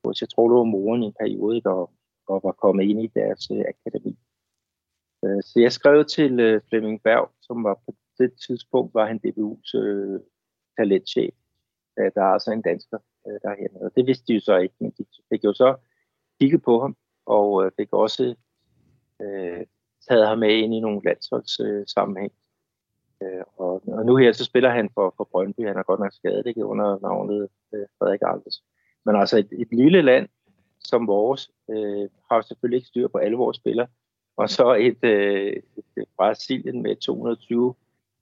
hos, 0.04 0.20
jeg 0.20 0.28
tror, 0.28 0.48
det 0.48 0.56
var 0.56 0.64
moren 0.64 1.02
i 1.02 1.06
en 1.06 1.20
periode, 1.20 1.60
der, 1.60 1.90
og 2.28 2.40
var 2.44 2.52
kommet 2.52 2.84
ind 2.84 3.00
i 3.02 3.06
deres 3.06 3.50
øh, 3.50 3.64
akademi. 3.72 4.18
Øh, 5.24 5.42
så 5.42 5.60
jeg 5.60 5.72
skrev 5.72 6.04
til 6.04 6.40
øh, 6.40 6.60
Flemming 6.68 7.02
Berg, 7.02 7.30
som 7.40 7.64
var 7.64 7.74
på 7.86 7.94
det 8.18 8.32
tidspunkt, 8.46 8.94
var 8.94 9.06
han 9.06 9.20
DBU's 9.26 9.78
øh, 9.78 10.20
talentchef. 10.76 11.34
Øh, 11.98 12.10
der 12.14 12.22
er 12.22 12.32
altså 12.36 12.50
en 12.52 12.62
dansker 12.62 12.98
øh, 13.26 13.38
derhen. 13.42 13.76
Og 13.82 13.90
det 13.96 14.06
vidste 14.06 14.26
de 14.26 14.34
jo 14.34 14.40
så 14.40 14.56
ikke, 14.56 14.74
men 14.80 14.90
de 14.98 15.04
fik 15.32 15.44
jo 15.44 15.52
så 15.52 15.76
kigget 16.40 16.62
på 16.62 16.80
ham, 16.80 16.96
og 17.26 17.64
øh, 17.64 17.70
fik 17.76 17.92
også 17.92 18.34
øh, 19.22 19.66
taget 20.08 20.28
ham 20.28 20.38
med 20.38 20.52
ind 20.54 20.74
i 20.74 20.80
nogle 20.80 21.00
landsholds 21.04 21.60
øh, 21.60 21.84
sammenhæng. 21.86 22.32
Øh, 23.22 23.44
og, 23.56 23.82
og 23.86 24.06
nu 24.06 24.16
her 24.16 24.32
så 24.32 24.44
spiller 24.44 24.70
han 24.70 24.90
for, 24.94 25.14
for 25.16 25.28
Brøndby. 25.32 25.66
Han 25.66 25.76
er 25.76 25.82
godt 25.82 26.00
nok 26.00 26.12
skadet 26.12 26.46
ikke 26.46 26.64
under 26.64 26.98
navnet 27.02 27.48
øh, 27.74 27.86
Frederik 27.98 28.20
Alves. 28.22 28.64
Men 29.04 29.16
altså 29.16 29.38
et, 29.38 29.48
et 29.52 29.68
lille 29.72 30.02
land 30.02 30.28
som 30.78 31.06
vores 31.06 31.50
øh, 31.70 32.08
har 32.30 32.40
selvfølgelig 32.40 32.76
ikke 32.76 32.88
styr 32.88 33.08
på 33.08 33.18
alle 33.18 33.36
vores 33.36 33.56
spillere. 33.56 33.86
Og 34.36 34.50
så 34.50 34.74
et, 34.74 35.04
øh, 35.04 35.52
et 35.96 36.08
Brasilien 36.16 36.82
med 36.82 36.96
220 36.96 37.74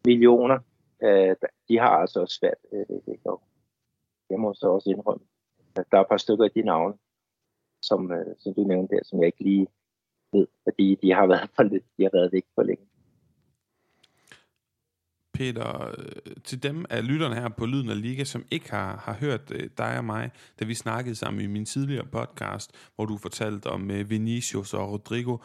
millioner, 0.05 0.59
øh, 1.03 1.37
de 1.69 1.79
har 1.79 1.89
altså 1.89 2.21
også 2.21 2.39
svært. 2.41 2.59
Øh, 2.73 2.87
det, 3.07 3.19
og 3.25 3.43
jeg 4.31 4.41
må 4.41 4.55
så 4.55 4.69
også 4.69 4.91
indrømme, 4.91 5.25
at 5.77 5.85
der 5.91 5.99
er 5.99 6.03
et 6.03 6.09
par 6.09 6.17
stykker 6.17 6.45
af 6.45 6.51
de 6.51 6.63
navne, 6.63 6.95
som, 7.83 8.13
øh, 8.13 8.27
som 8.39 8.55
du 8.55 8.65
nævnte 8.65 8.97
der, 8.97 9.01
som 9.05 9.19
jeg 9.19 9.27
ikke 9.27 9.43
lige 9.43 9.67
ved, 10.33 10.47
fordi 10.65 10.95
de 10.95 11.13
har 11.13 11.27
været, 11.27 11.51
for 11.57 11.63
lidt, 11.63 11.85
de 11.99 12.03
har 12.03 12.11
været 12.13 12.33
væk 12.33 12.45
for 12.55 12.63
længe. 12.63 12.87
Peter, 15.35 15.89
øh, 15.99 16.33
til 16.45 16.63
dem 16.63 16.85
af 16.91 17.07
lytterne 17.07 17.35
her 17.35 17.49
på 17.49 17.67
Lyden 17.67 17.91
af 17.91 18.03
Liga, 18.03 18.25
som 18.25 18.45
ikke 18.51 18.71
har, 18.71 18.97
har 19.05 19.15
hørt 19.15 19.51
øh, 19.51 19.71
dig 19.79 19.99
og 19.99 20.05
mig, 20.05 20.31
da 20.61 20.65
vi 20.65 20.75
snakkede 20.75 21.15
sammen 21.15 21.45
i 21.45 21.47
min 21.47 21.65
tidligere 21.65 22.07
podcast, 22.07 22.71
hvor 22.97 23.05
du 23.05 23.17
fortalte 23.17 23.67
om 23.67 23.91
øh, 23.91 24.11
Vinicius 24.11 24.75
og 24.75 24.93
Rodrigo, 24.93 25.37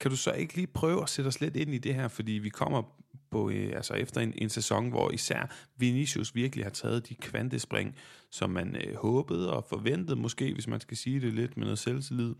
kan 0.00 0.10
du 0.10 0.16
så 0.16 0.32
ikke 0.32 0.54
lige 0.54 0.66
prøve 0.66 1.02
at 1.02 1.08
sætte 1.08 1.28
os 1.28 1.40
lidt 1.40 1.56
ind 1.56 1.74
i 1.74 1.78
det 1.78 1.94
her, 1.94 2.08
fordi 2.08 2.32
vi 2.32 2.48
kommer 2.48 2.82
på, 3.30 3.50
øh, 3.50 3.72
altså 3.76 3.94
efter 3.94 4.20
en, 4.20 4.34
en 4.36 4.48
sæson, 4.48 4.88
hvor 4.88 5.10
især 5.10 5.54
Vinicius 5.76 6.34
virkelig 6.34 6.64
har 6.64 6.70
taget 6.70 7.08
de 7.08 7.14
kvantespring, 7.14 7.96
som 8.30 8.50
man 8.50 8.76
øh, 8.76 8.96
håbede 8.96 9.52
og 9.52 9.64
forventede 9.68 10.16
måske, 10.16 10.54
hvis 10.54 10.68
man 10.68 10.80
skal 10.80 10.96
sige 10.96 11.20
det 11.20 11.34
lidt 11.34 11.56
med 11.56 11.64
noget 11.64 11.78
selvtillid, 11.78 12.34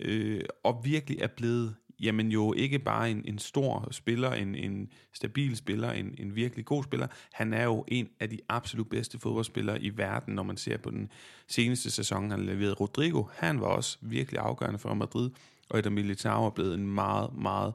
øh, 0.00 0.40
og 0.64 0.80
virkelig 0.84 1.18
er 1.20 1.26
blevet 1.36 1.74
jamen 2.00 2.32
jo 2.32 2.52
ikke 2.52 2.78
bare 2.78 3.10
en, 3.10 3.24
en 3.24 3.38
stor 3.38 3.88
spiller, 3.90 4.32
en, 4.32 4.54
en 4.54 4.88
stabil 5.14 5.56
spiller, 5.56 5.90
en, 5.90 6.14
en 6.18 6.36
virkelig 6.36 6.64
god 6.64 6.84
spiller. 6.84 7.06
Han 7.32 7.52
er 7.52 7.64
jo 7.64 7.84
en 7.88 8.08
af 8.20 8.30
de 8.30 8.38
absolut 8.48 8.88
bedste 8.88 9.18
fodboldspillere 9.18 9.82
i 9.82 9.96
verden, 9.96 10.34
når 10.34 10.42
man 10.42 10.56
ser 10.56 10.76
på 10.76 10.90
den 10.90 11.10
seneste 11.48 11.90
sæson, 11.90 12.30
han 12.30 12.46
leverede. 12.46 12.74
Rodrigo, 12.74 13.24
han 13.34 13.60
var 13.60 13.66
også 13.66 13.98
virkelig 14.00 14.40
afgørende 14.40 14.78
for 14.78 14.94
Madrid, 14.94 15.30
og 15.70 15.78
Eder 15.78 15.90
Militao 15.90 16.44
er 16.46 16.50
blevet 16.50 16.74
en 16.74 16.86
meget, 16.94 17.34
meget 17.34 17.74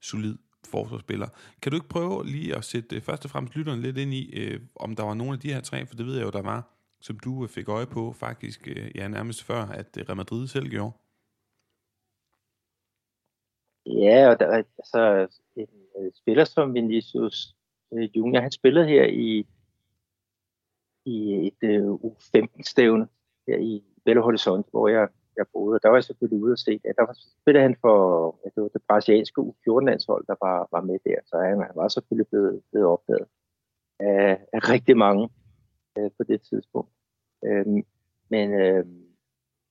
solid 0.00 0.36
forsvarsspiller. 0.70 1.28
Kan 1.62 1.72
du 1.72 1.76
ikke 1.76 1.88
prøve 1.88 2.26
lige 2.26 2.56
at 2.56 2.64
sætte 2.64 2.96
øh, 2.96 3.02
først 3.02 3.24
og 3.24 3.30
fremmest 3.30 3.56
lytteren 3.56 3.80
lidt 3.80 3.98
ind 3.98 4.14
i, 4.14 4.30
øh, 4.32 4.60
om 4.76 4.96
der 4.96 5.02
var 5.02 5.14
nogle 5.14 5.32
af 5.32 5.38
de 5.38 5.52
her 5.52 5.60
tre, 5.60 5.86
for 5.86 5.94
det 5.94 6.06
ved 6.06 6.16
jeg 6.16 6.24
jo, 6.24 6.30
der 6.30 6.42
var, 6.42 6.74
som 7.00 7.18
du 7.18 7.44
øh, 7.44 7.48
fik 7.48 7.68
øje 7.68 7.86
på 7.86 8.12
faktisk, 8.12 8.68
øh, 8.68 8.90
ja 8.94 9.08
nærmest 9.08 9.44
før, 9.44 9.66
at 9.66 9.96
øh, 9.98 10.04
Real 10.08 10.16
Madrid 10.16 10.46
selv 10.46 10.68
gjorde? 10.68 10.92
Ja, 13.88 14.30
og 14.30 14.40
der 14.40 14.46
er 14.46 14.62
altså 14.78 15.28
en 15.56 15.68
øh, 15.98 16.12
spiller 16.14 16.44
som 16.44 16.74
Vinicius 16.74 17.56
øh, 17.92 18.16
Junior, 18.16 18.40
han 18.40 18.50
spillede 18.50 18.86
her 18.86 19.04
i, 19.04 19.46
i 21.04 21.46
et 21.46 21.62
øh, 21.62 21.92
U15-stævne 21.92 23.08
her 23.46 23.58
i 23.58 23.84
Belo 24.04 24.22
Horizonte, 24.22 24.70
hvor 24.70 24.88
jeg, 24.88 25.08
jeg 25.36 25.46
boede. 25.52 25.74
Og 25.74 25.82
Der 25.82 25.88
var 25.88 25.96
jeg 25.96 26.04
selvfølgelig 26.04 26.42
ude 26.42 26.52
og 26.52 26.58
se 26.58 26.70
det. 26.70 26.96
Der 26.96 27.06
var, 27.06 27.16
spillede 27.40 27.62
han 27.62 27.76
for 27.80 27.96
ja, 28.44 28.50
det, 28.54 28.62
var 28.62 28.68
det 28.68 28.82
brasilianske 28.88 29.40
U14-landshold, 29.40 30.24
der 30.26 30.34
var, 30.42 30.68
var 30.72 30.80
med 30.80 30.98
der, 31.04 31.16
så 31.26 31.36
han, 31.38 31.58
han 31.60 31.74
var 31.74 31.88
selvfølgelig 31.88 32.28
blevet, 32.28 32.62
blevet 32.70 32.88
opdaget 32.88 33.26
af, 34.00 34.46
af 34.52 34.68
rigtig 34.68 34.96
mange 34.96 35.28
øh, 35.98 36.10
på 36.16 36.24
det 36.24 36.42
tidspunkt. 36.42 36.92
Øh, 37.44 37.66
men 38.30 38.54
øh, 38.54 38.86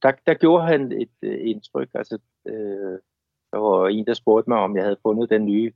der, 0.02 0.12
der 0.28 0.34
gjorde 0.34 0.64
han 0.66 0.92
et 0.92 1.18
øh, 1.22 1.50
indtryk. 1.50 1.90
Altså, 1.94 2.20
øh, 2.46 3.00
der 3.58 3.64
var 3.64 3.88
en, 3.88 4.06
der 4.06 4.14
spurgte 4.14 4.50
mig, 4.50 4.58
om 4.58 4.76
jeg 4.76 4.84
havde 4.84 5.04
fundet 5.06 5.30
den 5.30 5.46
nye 5.46 5.74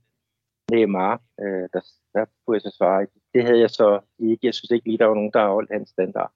Neymar. 0.70 1.22
Øh, 1.40 1.68
der, 1.72 1.82
der 2.14 2.24
kunne 2.24 2.54
jeg 2.54 2.62
så 2.62 2.74
svare, 2.78 3.06
det 3.34 3.42
havde 3.44 3.60
jeg 3.60 3.70
så 3.70 4.00
ikke. 4.18 4.46
Jeg 4.46 4.54
synes 4.54 4.70
ikke 4.70 4.86
lige, 4.86 4.98
der 4.98 5.06
var 5.06 5.14
nogen, 5.14 5.32
der 5.32 5.40
har 5.40 5.52
holdt 5.52 5.72
hans 5.72 5.88
standard. 5.90 6.32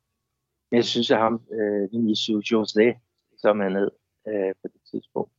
Men 0.71 0.77
jeg 0.77 0.85
synes, 0.85 1.11
at 1.11 1.19
ham, 1.19 1.35
øh, 1.53 1.93
Vinicius 1.93 2.53
José, 2.53 2.87
som 3.39 3.61
han 3.61 3.77
hed 3.77 3.91
øh, 4.29 4.55
på 4.63 4.69
det 4.73 4.81
tidspunkt, 4.91 5.33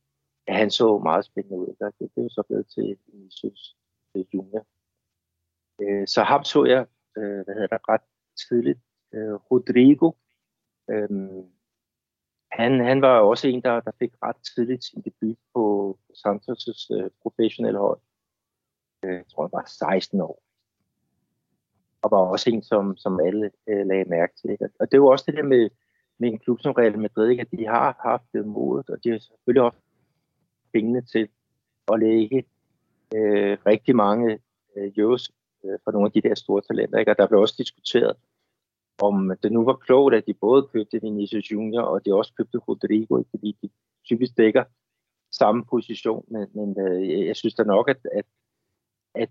ja, 0.48 0.52
han 0.52 0.70
så 0.70 0.98
meget 0.98 1.24
spændende 1.24 1.58
ud. 1.58 1.74
Der, 1.78 1.90
det, 1.98 2.10
det 2.14 2.22
var 2.22 2.28
så 2.28 2.42
blevet 2.48 2.66
til 2.74 2.96
Vinicius 3.06 3.76
øh, 4.14 4.24
Junior. 4.34 4.66
Øh, 5.80 6.06
så 6.06 6.22
ham 6.22 6.44
så 6.44 6.64
jeg, 6.64 6.86
øh, 7.18 7.44
hvad 7.44 7.54
hedder 7.54 7.76
det, 7.76 7.88
ret 7.88 8.06
tidligt. 8.48 8.78
Øh, 9.14 9.34
Rodrigo, 9.34 10.10
øh, 10.90 11.08
han, 12.52 12.84
han 12.84 13.02
var 13.02 13.20
også 13.20 13.48
en, 13.48 13.62
der, 13.62 13.80
der 13.80 13.90
fik 13.98 14.12
ret 14.22 14.36
tidligt 14.54 14.84
sin 14.84 15.02
debut 15.02 15.36
på 15.54 15.98
Santos' 16.12 16.88
øh, 16.96 17.10
professionelle 17.22 17.78
hold. 17.78 18.00
Øh, 19.04 19.14
jeg 19.14 19.24
tror, 19.30 19.42
han 19.42 19.50
var 19.52 19.64
16 19.66 20.20
år. 20.20 20.42
Og 22.02 22.10
var 22.10 22.18
også 22.18 22.50
en, 22.50 22.62
som, 22.62 22.96
som 22.96 23.20
alle 23.20 23.50
øh, 23.68 23.86
lagde 23.86 24.04
mærke 24.04 24.32
til. 24.40 24.50
Ikke? 24.50 24.68
Og 24.80 24.92
det 24.92 25.00
var 25.00 25.08
også 25.08 25.24
det 25.28 25.34
der 25.34 25.42
med, 25.42 25.70
med 26.18 26.28
en 26.28 26.38
klub 26.38 26.60
som 26.60 26.72
Real 26.72 26.98
Madrid, 26.98 27.28
ikke? 27.28 27.40
at 27.40 27.50
de 27.50 27.66
har 27.66 28.00
haft 28.02 28.24
det 28.32 28.46
modet, 28.46 28.90
og 28.90 29.04
de 29.04 29.10
har 29.10 29.18
selvfølgelig 29.18 29.62
også 29.62 29.78
pengene 30.72 31.02
til 31.02 31.28
at 31.92 32.00
lægge 32.00 32.44
øh, 33.14 33.58
rigtig 33.66 33.96
mange 33.96 34.38
øh, 34.76 34.92
euros 34.96 35.30
øh, 35.64 35.78
for 35.84 35.90
nogle 35.90 36.06
af 36.06 36.12
de 36.12 36.28
der 36.28 36.34
store 36.34 36.62
talenter. 36.62 36.98
Ikke? 36.98 37.10
Og 37.10 37.18
der 37.18 37.26
blev 37.26 37.40
også 37.40 37.54
diskuteret, 37.58 38.16
om 39.02 39.32
det 39.42 39.52
nu 39.52 39.64
var 39.64 39.76
klogt, 39.76 40.14
at 40.14 40.26
de 40.26 40.34
både 40.34 40.68
købte 40.72 41.00
Vinicius 41.00 41.52
Junior, 41.52 41.82
og 41.82 42.04
de 42.04 42.14
også 42.14 42.32
købte 42.36 42.58
Rodrigo, 42.58 43.22
fordi 43.30 43.56
de 43.62 43.68
typisk 44.04 44.36
dækker 44.36 44.64
samme 45.30 45.64
position, 45.64 46.24
men, 46.28 46.46
men 46.54 46.80
øh, 46.80 47.26
jeg 47.26 47.36
synes 47.36 47.54
da 47.54 47.62
nok, 47.62 47.88
at, 47.88 48.00
at, 48.12 48.24
at 49.14 49.30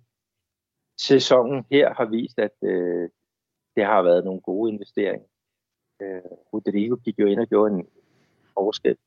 sæsonen 0.98 1.66
her 1.72 1.94
har 1.94 2.06
vist, 2.06 2.40
at 2.40 2.56
øh, 2.64 3.10
det 3.76 3.86
har 3.86 4.02
været 4.02 4.26
nogle 4.26 4.42
gode 4.42 4.72
investeringer. 4.74 5.28
Øh, 6.02 6.22
Rodrigo 6.54 6.96
gik 6.96 7.20
jo 7.20 7.26
ind 7.26 7.40
og 7.40 7.48
gjorde 7.48 7.74
en 7.74 7.88
forskel. 8.54 8.98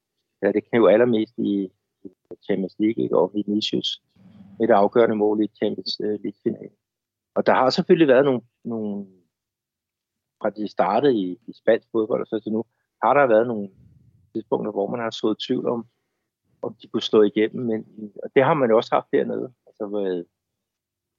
Ja, 0.42 0.52
det 0.52 0.70
kan 0.70 0.78
jo 0.78 0.86
allermest 0.86 1.38
i 1.38 1.72
Champions 2.44 2.76
League, 2.78 3.04
ikke? 3.04 3.16
og 3.16 3.32
Vinicius 3.34 4.02
et 4.60 4.70
afgørende 4.70 5.16
mål 5.16 5.44
i 5.44 5.46
Champions 5.46 6.00
øh, 6.00 6.20
League-finalen. 6.22 6.76
Og 7.34 7.46
der 7.46 7.52
har 7.52 7.70
selvfølgelig 7.70 8.08
været 8.08 8.24
nogle, 8.24 8.40
nogle 8.64 9.06
fra 10.42 10.50
de 10.50 10.68
startede 10.68 11.14
i, 11.14 11.38
i 11.46 11.52
spansk 11.52 11.88
fodbold 11.92 12.20
og 12.20 12.26
så 12.26 12.40
til 12.40 12.52
nu, 12.52 12.64
har 13.02 13.14
der 13.14 13.26
været 13.26 13.46
nogle 13.46 13.68
tidspunkter, 14.34 14.72
hvor 14.72 14.90
man 14.90 15.00
har 15.00 15.10
sået 15.10 15.38
tvivl 15.46 15.68
om, 15.68 15.86
om 16.62 16.74
de 16.82 16.88
kunne 16.88 17.02
slå 17.02 17.22
igennem, 17.22 17.66
men 17.66 18.12
og 18.22 18.30
det 18.34 18.44
har 18.44 18.54
man 18.54 18.72
også 18.72 18.94
haft 18.94 19.06
dernede. 19.12 19.52
Altså, 19.66 19.86
hvor 19.86 20.00
øh, 20.00 20.24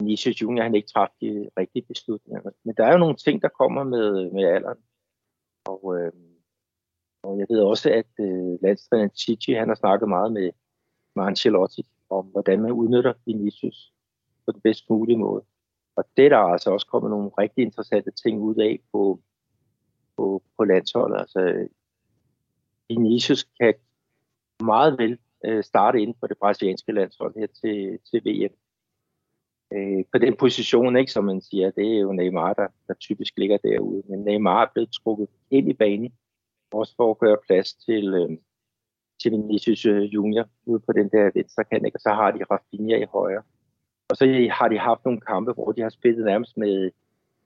Nisha 0.01 0.31
Junior, 0.41 0.63
han 0.63 0.75
ikke 0.75 0.87
træffet 0.87 1.21
de 1.21 1.49
rigtige 1.57 1.85
beslutninger. 1.85 2.41
Men 2.63 2.75
der 2.77 2.85
er 2.85 2.91
jo 2.91 2.97
nogle 2.97 3.15
ting, 3.15 3.41
der 3.41 3.49
kommer 3.59 3.83
med, 3.83 4.31
med 4.31 4.43
alderen. 4.43 4.77
Og, 5.65 5.81
øh, 5.97 6.11
og 7.23 7.39
jeg 7.39 7.47
ved 7.49 7.59
også, 7.59 7.89
at 7.89 8.11
øh, 8.19 8.57
landstræner 8.61 9.09
Chichi, 9.09 9.53
han 9.53 9.67
har 9.67 9.75
snakket 9.75 10.09
meget 10.09 10.33
med, 10.33 10.51
med 11.15 11.23
Ancelotti 11.23 11.87
om, 12.09 12.25
hvordan 12.25 12.61
man 12.61 12.71
udnytter 12.71 13.13
Vinicius 13.25 13.93
på 14.45 14.51
den 14.51 14.61
bedst 14.61 14.89
mulige 14.89 15.17
måde. 15.17 15.43
Og 15.95 16.03
det 16.17 16.25
er 16.25 16.29
der 16.29 16.37
altså 16.37 16.69
også 16.71 16.87
kommet 16.87 17.09
nogle 17.09 17.29
rigtig 17.37 17.61
interessante 17.61 18.11
ting 18.11 18.41
ud 18.41 18.55
af 18.55 18.79
på, 18.91 19.21
på, 20.17 20.43
på 20.57 20.63
landsholdet. 20.63 21.19
Altså, 21.19 21.67
Vinicius 22.89 23.43
kan 23.43 23.73
meget 24.63 24.97
vel 24.97 25.17
øh, 25.45 25.63
starte 25.63 26.01
inden 26.01 26.15
for 26.19 26.27
det 26.27 26.37
brasilianske 26.37 26.91
landshold 26.91 27.33
her 27.35 27.47
til, 27.47 27.99
til 28.09 28.21
VM. 28.25 28.53
Øh, 29.73 30.03
på 30.11 30.17
den 30.17 30.35
position, 30.37 30.97
ikke, 30.97 31.11
som 31.11 31.23
man 31.23 31.41
siger, 31.41 31.71
det 31.71 31.95
er 31.95 31.99
jo 31.99 32.11
Neymar, 32.11 32.53
der, 32.53 32.67
der 32.87 32.93
typisk 32.93 33.33
ligger 33.37 33.57
derude. 33.57 34.03
Men 34.09 34.19
Neymar 34.19 34.61
er 34.61 34.69
blevet 34.73 34.91
trukket 34.91 35.27
ind 35.51 35.69
i 35.69 35.73
banen, 35.73 36.13
også 36.71 36.93
for 36.95 37.11
at 37.11 37.19
gøre 37.19 37.37
plads 37.47 37.73
til, 37.73 38.13
øh, 38.13 38.37
til 39.21 39.31
Vinicius 39.31 39.85
øh, 39.85 40.13
Junior 40.13 40.45
ude 40.65 40.79
på 40.79 40.91
den 40.93 41.09
der 41.09 41.31
venstre 41.33 41.63
kant, 41.63 41.95
og 41.95 42.01
så 42.01 42.09
har 42.09 42.31
de 42.31 42.43
Rafinha 42.51 42.97
i 42.97 43.05
højre. 43.05 43.43
Og 44.11 44.17
så 44.17 44.49
har 44.51 44.67
de 44.67 44.79
haft 44.79 45.05
nogle 45.05 45.21
kampe, 45.21 45.53
hvor 45.53 45.71
de 45.71 45.81
har 45.81 45.89
spillet 45.89 46.25
nærmest 46.25 46.57
med 46.57 46.91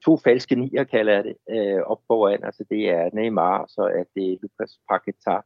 to 0.05 0.17
falske 0.17 0.55
nier, 0.55 0.83
kalder 0.83 1.13
jeg 1.13 1.23
det, 1.23 1.35
øh, 1.49 1.81
op 1.81 2.01
foran. 2.07 2.43
Altså 2.43 2.63
det 2.69 2.89
er 2.89 3.09
Neymar, 3.13 3.57
og 3.57 3.69
så 3.69 3.81
er 3.81 4.03
det 4.15 4.39
Lucas 4.41 4.79
Paqueta. 4.89 5.39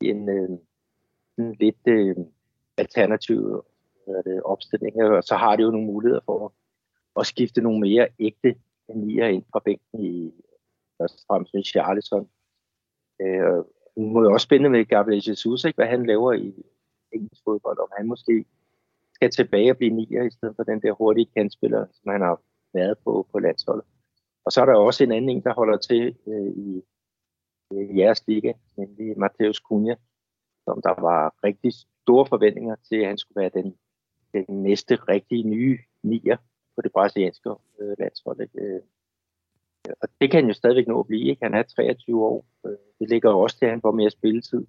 En, 0.00 0.28
øh, 0.28 0.48
en 1.38 1.54
lidt 1.54 1.86
øh, 1.86 2.16
alternativ 2.76 3.64
opstilling. 4.44 5.02
Og 5.02 5.24
så 5.24 5.34
har 5.34 5.56
de 5.56 5.62
jo 5.62 5.70
nogle 5.70 5.86
muligheder 5.86 6.20
for 6.24 6.46
at, 6.46 6.52
at 7.20 7.26
skifte 7.26 7.60
nogle 7.60 7.80
mere 7.80 8.08
ægte 8.18 8.54
nier 8.94 9.26
ind 9.26 9.44
fra 9.52 9.60
bænken 9.64 10.04
i 10.04 10.32
først 10.98 11.14
og 11.14 11.20
fremmest 11.26 11.54
med 11.54 11.64
Charleston. 11.64 12.28
Øh, 13.20 13.64
nu 13.96 14.18
er 14.18 14.24
jo 14.24 14.32
også 14.32 14.44
spændende 14.44 14.70
med 14.70 14.84
Gabriel 14.84 15.28
Jesus, 15.28 15.64
ikke, 15.64 15.76
hvad 15.76 15.86
han 15.86 16.06
laver 16.06 16.32
i 16.32 16.54
engelsk 17.12 17.42
fodbold, 17.44 17.78
om 17.78 17.88
han 17.96 18.06
måske 18.06 18.44
skal 19.18 19.30
tilbage 19.30 19.70
og 19.70 19.76
blive 19.76 19.94
nier, 19.94 20.22
i 20.22 20.30
stedet 20.30 20.56
for 20.56 20.62
den 20.62 20.82
der 20.82 20.92
hurtige 20.92 21.30
kandspiller, 21.36 21.86
som 21.92 22.12
han 22.12 22.20
har 22.20 22.40
været 22.74 22.98
på, 23.04 23.26
på 23.32 23.38
landsholdet. 23.38 23.84
Og 24.44 24.52
så 24.52 24.60
er 24.60 24.66
der 24.66 24.74
også 24.74 25.04
en 25.04 25.12
anden 25.12 25.30
en, 25.30 25.44
der 25.44 25.54
holder 25.54 25.78
til 25.78 26.16
øh, 26.26 26.52
i, 26.66 26.82
øh, 27.72 27.90
i 27.90 27.98
jeres 28.00 28.26
liga, 28.26 28.52
nemlig 28.76 29.18
Mateus 29.18 29.56
Cunha, 29.56 29.94
som 30.64 30.82
der 30.82 31.00
var 31.00 31.34
rigtig 31.44 31.72
store 32.02 32.26
forventninger 32.26 32.76
til, 32.88 32.96
at 32.96 33.06
han 33.06 33.18
skulle 33.18 33.40
være 33.40 33.62
den, 33.62 33.76
den 34.32 34.62
næste 34.62 34.94
rigtige 34.94 35.42
nye 35.42 35.78
nier 36.02 36.36
på 36.76 36.82
det 36.82 36.92
brasilianske 36.92 37.50
øh, 37.80 37.94
landshold. 37.98 38.48
Øh, 38.54 38.80
og 40.02 40.08
det 40.20 40.30
kan 40.30 40.40
han 40.40 40.48
jo 40.48 40.54
stadigvæk 40.54 40.86
nå 40.86 41.00
at 41.00 41.06
blive. 41.06 41.30
Ikke? 41.30 41.44
Han 41.44 41.54
er 41.54 41.62
23 41.62 42.24
år. 42.24 42.46
Øh, 42.66 42.76
det 42.98 43.08
ligger 43.08 43.30
også 43.30 43.58
til, 43.58 43.64
at 43.64 43.70
han 43.70 43.80
får 43.80 43.92
mere 43.92 44.10
spilletid. 44.10 44.66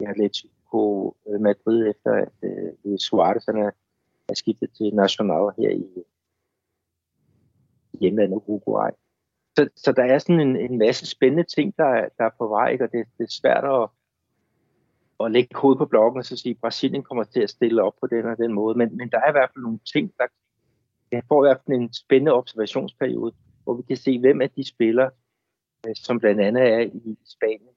Jeg 0.00 0.08
har 0.08 0.14
lidt 0.14 0.36
Atletico 0.66 1.16
øh, 1.28 1.40
Madrid, 1.40 1.90
efter 1.90 2.12
at 2.12 2.32
øh, 2.42 2.72
øh 2.84 2.98
Suarez 2.98 3.44
han 3.46 3.56
er, 3.56 3.70
er 4.28 4.34
skiftet 4.34 4.70
til 4.76 4.94
Nacional 4.94 5.52
her 5.58 5.70
i 5.70 5.84
hjemlandet 8.00 8.42
Uruguay. 8.46 8.90
Så, 9.56 9.68
så 9.76 9.92
der 9.92 10.04
er 10.04 10.18
sådan 10.18 10.40
en, 10.40 10.56
en 10.56 10.78
masse 10.78 11.06
spændende 11.06 11.44
ting, 11.44 11.76
der, 11.76 12.08
der 12.18 12.24
er 12.24 12.30
på 12.38 12.48
vej, 12.48 12.70
ikke? 12.70 12.84
og 12.84 12.92
det, 12.92 13.06
det 13.18 13.24
er 13.24 13.40
svært 13.40 13.64
at, 13.64 13.88
at 15.24 15.32
lægge 15.32 15.56
hovedet 15.56 15.78
på 15.78 15.86
blokken 15.86 16.18
og 16.18 16.24
så 16.24 16.36
sige, 16.36 16.50
at 16.50 16.60
Brasilien 16.60 17.02
kommer 17.02 17.24
til 17.24 17.40
at 17.40 17.50
stille 17.50 17.82
op 17.82 17.94
på 18.00 18.06
den 18.06 18.26
og 18.26 18.38
den 18.38 18.52
måde. 18.52 18.78
Men, 18.78 18.96
men 18.96 19.10
der 19.10 19.18
er 19.18 19.28
i 19.28 19.32
hvert 19.32 19.50
fald 19.54 19.62
nogle 19.62 19.78
ting, 19.92 20.12
der 20.18 20.26
jeg 21.12 21.22
får 21.28 21.44
i 21.44 21.48
hvert 21.48 21.60
fald 21.66 21.78
en 21.78 21.92
spændende 21.92 22.32
observationsperiode, 22.32 23.32
hvor 23.64 23.74
vi 23.74 23.82
kan 23.82 23.96
se, 23.96 24.18
hvem 24.18 24.40
af 24.40 24.50
de 24.50 24.64
spillere, 24.64 25.10
øh, 25.86 25.94
som 25.96 26.18
blandt 26.18 26.40
andet 26.40 26.62
er 26.62 26.80
i 26.80 27.18
Spanien, 27.24 27.76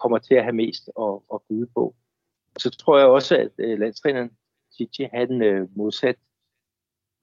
kommer 0.00 0.18
til 0.18 0.34
at 0.34 0.42
have 0.42 0.56
mest 0.56 0.90
at, 0.98 1.14
at 1.34 1.40
byde 1.48 1.66
på. 1.74 1.94
Så 2.58 2.70
tror 2.70 2.98
jeg 2.98 3.06
også, 3.06 3.36
at 3.36 3.50
øh, 3.58 3.78
landstræneren 3.78 4.30
Gigi, 4.76 5.08
han 5.12 5.42
øh, 5.42 5.76
modsat 5.76 6.16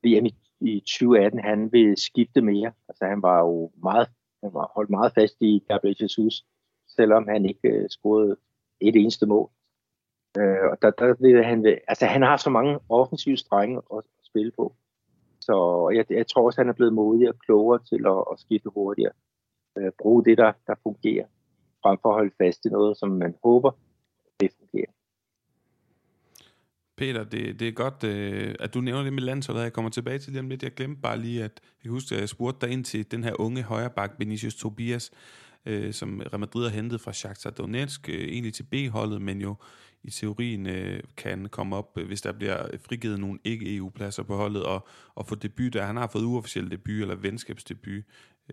VM 0.03 0.25
i, 0.25 0.35
i 0.61 0.79
2018, 0.79 1.39
han 1.39 1.71
vil 1.71 1.97
skifte 1.97 2.41
mere. 2.41 2.71
Altså 2.89 3.05
han 3.05 3.21
var 3.21 3.39
jo 3.39 3.71
meget, 3.83 4.07
han 4.43 4.53
var 4.53 4.71
holdt 4.75 4.89
meget 4.89 5.13
fast 5.13 5.35
i 5.41 5.63
Gabriel 5.67 5.97
Jesus, 6.01 6.45
selvom 6.87 7.27
han 7.27 7.45
ikke 7.45 7.69
øh, 7.69 7.89
scorede 7.89 8.37
et 8.79 8.95
eneste 8.95 9.25
mål. 9.25 9.49
Øh, 10.37 10.69
og 10.71 10.81
der, 10.81 10.91
der 10.91 11.15
vil 11.19 11.43
han, 11.43 11.65
øh, 11.65 11.77
altså 11.87 12.05
han 12.05 12.21
har 12.21 12.37
så 12.37 12.49
mange 12.49 12.79
offensive 12.89 13.37
strenge 13.37 13.81
at, 13.93 14.03
spille 14.23 14.51
på. 14.51 14.75
Så 15.39 15.55
jeg, 15.95 16.05
jeg 16.09 16.27
tror 16.27 16.45
også, 16.45 16.61
han 16.61 16.69
er 16.69 16.73
blevet 16.73 16.93
modigere 16.93 17.31
og 17.31 17.39
klogere 17.39 17.79
til 17.89 18.05
at, 18.07 18.23
at 18.31 18.39
skifte 18.39 18.69
hurtigere. 18.69 19.11
Øh, 19.77 19.91
bruge 20.01 20.25
det, 20.25 20.37
der, 20.37 20.51
der 20.67 20.75
fungerer, 20.83 21.25
frem 21.83 21.97
for 22.01 22.09
at 22.09 22.15
holde 22.15 22.35
fast 22.37 22.65
i 22.65 22.69
noget, 22.69 22.97
som 22.97 23.09
man 23.09 23.35
håber, 23.43 23.71
det 24.39 24.51
fungerer. 24.59 24.91
Peter, 26.97 27.23
det, 27.23 27.59
det 27.59 27.67
er 27.67 27.71
godt, 27.71 28.03
øh, 28.03 28.55
at 28.59 28.73
du 28.73 28.81
nævner 28.81 29.03
det 29.03 29.13
med 29.13 29.23
landsholdet. 29.23 29.61
Jeg 29.61 29.73
kommer 29.73 29.91
tilbage 29.91 30.19
til 30.19 30.33
det 30.33 30.39
om 30.39 30.49
lidt. 30.49 30.63
Jeg 30.63 30.73
glemte 30.73 31.01
bare 31.01 31.19
lige, 31.19 31.43
at 31.43 31.61
jeg 31.63 31.81
kan 31.81 31.91
huske, 31.91 32.15
at 32.15 32.21
jeg 32.21 32.29
spurgte 32.29 32.65
dig 32.65 32.73
ind 32.73 32.85
til 32.85 33.11
den 33.11 33.23
her 33.23 33.41
unge 33.41 33.63
højreback, 33.63 34.17
Benicius 34.17 34.55
Tobias, 34.55 35.11
øh, 35.65 35.93
som 35.93 36.19
Real 36.19 36.39
Madrid 36.39 36.63
har 36.63 36.75
hentet 36.75 37.01
fra 37.01 37.13
Shakhtar 37.13 37.49
Donetsk, 37.49 38.09
øh, 38.09 38.15
egentlig 38.15 38.53
til 38.53 38.63
B-holdet, 38.63 39.21
men 39.21 39.41
jo 39.41 39.55
i 40.03 40.11
teorien 40.11 40.67
øh, 40.67 41.03
kan 41.17 41.49
komme 41.51 41.75
op, 41.75 41.97
øh, 41.97 42.07
hvis 42.07 42.21
der 42.21 42.31
bliver 42.31 42.67
frigivet 42.85 43.19
nogle 43.19 43.39
ikke-EU-pladser 43.43 44.23
på 44.23 44.35
holdet, 44.35 44.63
og, 44.63 44.87
og 45.15 45.27
få 45.27 45.35
debut 45.35 45.73
der. 45.73 45.85
Han 45.85 45.97
har 45.97 46.07
fået 46.07 46.23
uofficiel 46.23 46.71
debut, 46.71 47.01
eller 47.01 47.15
venskabsdebut, 47.15 48.03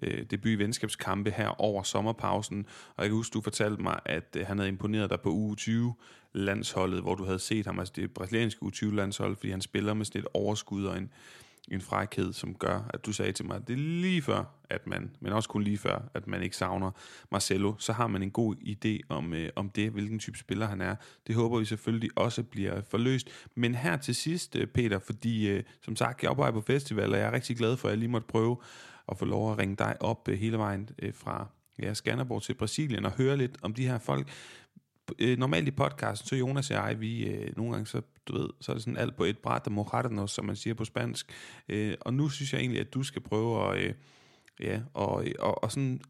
øh, 0.02 0.24
debut 0.30 0.50
i 0.50 0.54
venskabskampe 0.54 1.30
her 1.30 1.60
over 1.60 1.82
sommerpausen. 1.82 2.66
Og 2.96 3.02
jeg 3.02 3.10
kan 3.10 3.16
huske, 3.16 3.34
du 3.34 3.40
fortalte 3.40 3.82
mig, 3.82 4.00
at 4.04 4.36
øh, 4.36 4.46
han 4.46 4.58
havde 4.58 4.68
imponeret 4.68 5.10
dig 5.10 5.20
på 5.20 5.30
U20-landsholdet, 5.30 7.00
hvor 7.00 7.14
du 7.14 7.24
havde 7.24 7.38
set 7.38 7.66
ham, 7.66 7.78
altså 7.78 7.92
det 7.96 8.10
brasilianske 8.14 8.64
U20-landshold, 8.64 9.36
fordi 9.36 9.50
han 9.50 9.60
spiller 9.60 9.94
med 9.94 10.04
sådan 10.04 10.20
et 10.20 10.28
overskud 10.34 10.84
og 10.84 10.98
en, 10.98 11.10
en 11.70 11.80
frækhed, 11.80 12.32
som 12.32 12.54
gør, 12.54 12.90
at 12.94 13.06
du 13.06 13.12
sagde 13.12 13.32
til 13.32 13.46
mig, 13.46 13.56
at 13.56 13.68
det 13.68 13.72
er 13.72 13.76
lige 13.76 14.22
før, 14.22 14.44
at 14.70 14.86
man, 14.86 15.10
men 15.20 15.32
også 15.32 15.48
kun 15.48 15.62
lige 15.62 15.78
før, 15.78 16.10
at 16.14 16.26
man 16.26 16.42
ikke 16.42 16.56
savner 16.56 16.90
Marcelo, 17.32 17.74
så 17.78 17.92
har 17.92 18.06
man 18.06 18.22
en 18.22 18.30
god 18.30 18.56
idé 18.56 18.98
om, 19.08 19.34
øh, 19.34 19.50
om 19.56 19.70
det, 19.70 19.90
hvilken 19.90 20.18
type 20.18 20.38
spiller 20.38 20.66
han 20.66 20.80
er. 20.80 20.94
Det 21.26 21.34
håber 21.34 21.58
vi 21.58 21.64
selvfølgelig 21.64 22.10
også 22.16 22.42
bliver 22.42 22.82
forløst. 22.90 23.28
Men 23.54 23.74
her 23.74 23.96
til 23.96 24.14
sidst, 24.14 24.56
øh, 24.56 24.66
Peter, 24.66 24.98
fordi 24.98 25.48
øh, 25.48 25.62
som 25.82 25.96
sagt, 25.96 26.22
jeg 26.22 26.30
arbejder 26.30 26.52
på 26.52 26.60
festival, 26.60 27.12
og 27.12 27.18
jeg 27.18 27.26
er 27.26 27.32
rigtig 27.32 27.56
glad 27.56 27.76
for, 27.76 27.88
at 27.88 27.92
jeg 27.92 27.98
lige 27.98 28.08
måtte 28.08 28.26
prøve 28.26 28.56
at 29.08 29.18
få 29.18 29.24
lov 29.24 29.52
at 29.52 29.58
ringe 29.58 29.76
dig 29.76 29.96
op 30.00 30.28
øh, 30.28 30.38
hele 30.38 30.58
vejen 30.58 30.88
øh, 30.98 31.14
fra 31.14 31.46
ja, 31.78 31.94
Skanderborg 31.94 32.42
til 32.42 32.54
Brasilien 32.54 33.04
og 33.04 33.12
høre 33.12 33.36
lidt 33.36 33.56
om 33.62 33.74
de 33.74 33.86
her 33.86 33.98
folk 33.98 34.28
øh, 35.18 35.38
normalt 35.38 35.68
i 35.68 35.70
podcasten, 35.70 36.28
så 36.28 36.36
Jonas 36.36 36.70
og 36.70 36.76
jeg, 36.76 37.00
vi 37.00 37.44
nogle 37.56 37.72
gange, 37.72 37.86
så, 37.86 38.02
du 38.26 38.38
ved, 38.38 38.48
så 38.60 38.72
er 38.72 38.74
det 38.74 38.82
sådan 38.82 38.96
alt 38.96 39.16
på 39.16 39.24
et 39.24 39.38
bræt, 39.38 39.66
og 39.66 39.72
mojarnos, 39.72 40.30
som 40.30 40.44
man 40.44 40.56
siger 40.56 40.74
på 40.74 40.84
spansk. 40.84 41.32
Og 42.00 42.14
nu 42.14 42.28
synes 42.28 42.52
jeg 42.52 42.60
egentlig, 42.60 42.80
at 42.80 42.94
du 42.94 43.02
skal 43.02 43.22
prøve 43.22 43.76
at, 43.76 43.96
ja, 44.60 44.80
og, 44.94 45.24
og, 45.38 45.64
og 45.64 45.72
sådan 45.72 46.00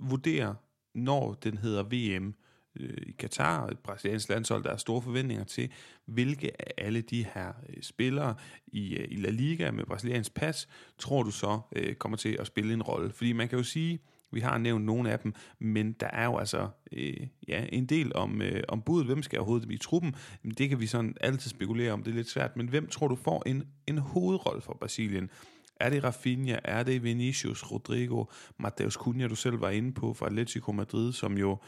vurdere, 0.00 0.56
når 0.94 1.34
den 1.34 1.58
hedder 1.58 1.82
VM 1.82 2.34
øh, 2.76 2.96
i 3.06 3.12
Katar, 3.12 3.66
et 3.66 3.78
brasiliansk 3.78 4.28
landshold, 4.28 4.64
der 4.64 4.70
er 4.70 4.76
store 4.76 5.02
forventninger 5.02 5.44
til, 5.44 5.70
hvilke 6.06 6.60
af 6.60 6.84
alle 6.84 7.00
de 7.00 7.26
her 7.34 7.52
øh, 7.68 7.82
spillere 7.82 8.34
i, 8.66 8.96
øh, 8.96 9.06
i 9.10 9.16
La 9.16 9.30
Liga 9.30 9.70
med 9.70 9.84
brasiliansk 9.84 10.34
pas, 10.34 10.68
tror 10.98 11.22
du 11.22 11.30
så 11.30 11.60
øh, 11.76 11.94
kommer 11.94 12.16
til 12.16 12.36
at 12.40 12.46
spille 12.46 12.74
en 12.74 12.82
rolle? 12.82 13.12
Fordi 13.12 13.32
man 13.32 13.48
kan 13.48 13.58
jo 13.58 13.64
sige, 13.64 14.00
vi 14.32 14.40
har 14.40 14.58
nævnt 14.58 14.84
nogle 14.84 15.12
af 15.12 15.18
dem, 15.18 15.34
men 15.58 15.92
der 15.92 16.06
er 16.06 16.24
jo 16.24 16.38
altså 16.38 16.68
øh, 16.92 17.26
ja, 17.48 17.64
en 17.72 17.86
del 17.86 18.16
om, 18.16 18.42
øh, 18.42 18.62
om 18.68 18.82
budet. 18.82 19.06
Hvem 19.06 19.22
skal 19.22 19.38
overhovedet 19.38 19.70
i 19.70 19.78
truppen? 19.78 20.14
Det 20.58 20.68
kan 20.68 20.80
vi 20.80 20.86
sådan 20.86 21.16
altid 21.20 21.50
spekulere 21.50 21.92
om. 21.92 22.02
Det 22.02 22.10
er 22.10 22.14
lidt 22.14 22.30
svært. 22.30 22.56
Men 22.56 22.68
hvem 22.68 22.88
tror 22.88 23.08
du 23.08 23.16
får 23.16 23.42
en, 23.46 23.64
en 23.86 23.98
hovedrolle 23.98 24.62
for 24.62 24.76
Brasilien? 24.80 25.30
Er 25.80 25.90
det 25.90 26.04
Rafinha? 26.04 26.58
Er 26.64 26.82
det 26.82 27.02
Vinicius, 27.02 27.70
Rodrigo, 27.70 28.24
Mateus 28.58 28.94
Cunha, 28.94 29.26
du 29.26 29.36
selv 29.36 29.60
var 29.60 29.70
inde 29.70 29.92
på 29.92 30.14
fra 30.14 30.26
Atletico 30.26 30.72
Madrid, 30.72 31.12
som 31.12 31.38
jo 31.38 31.58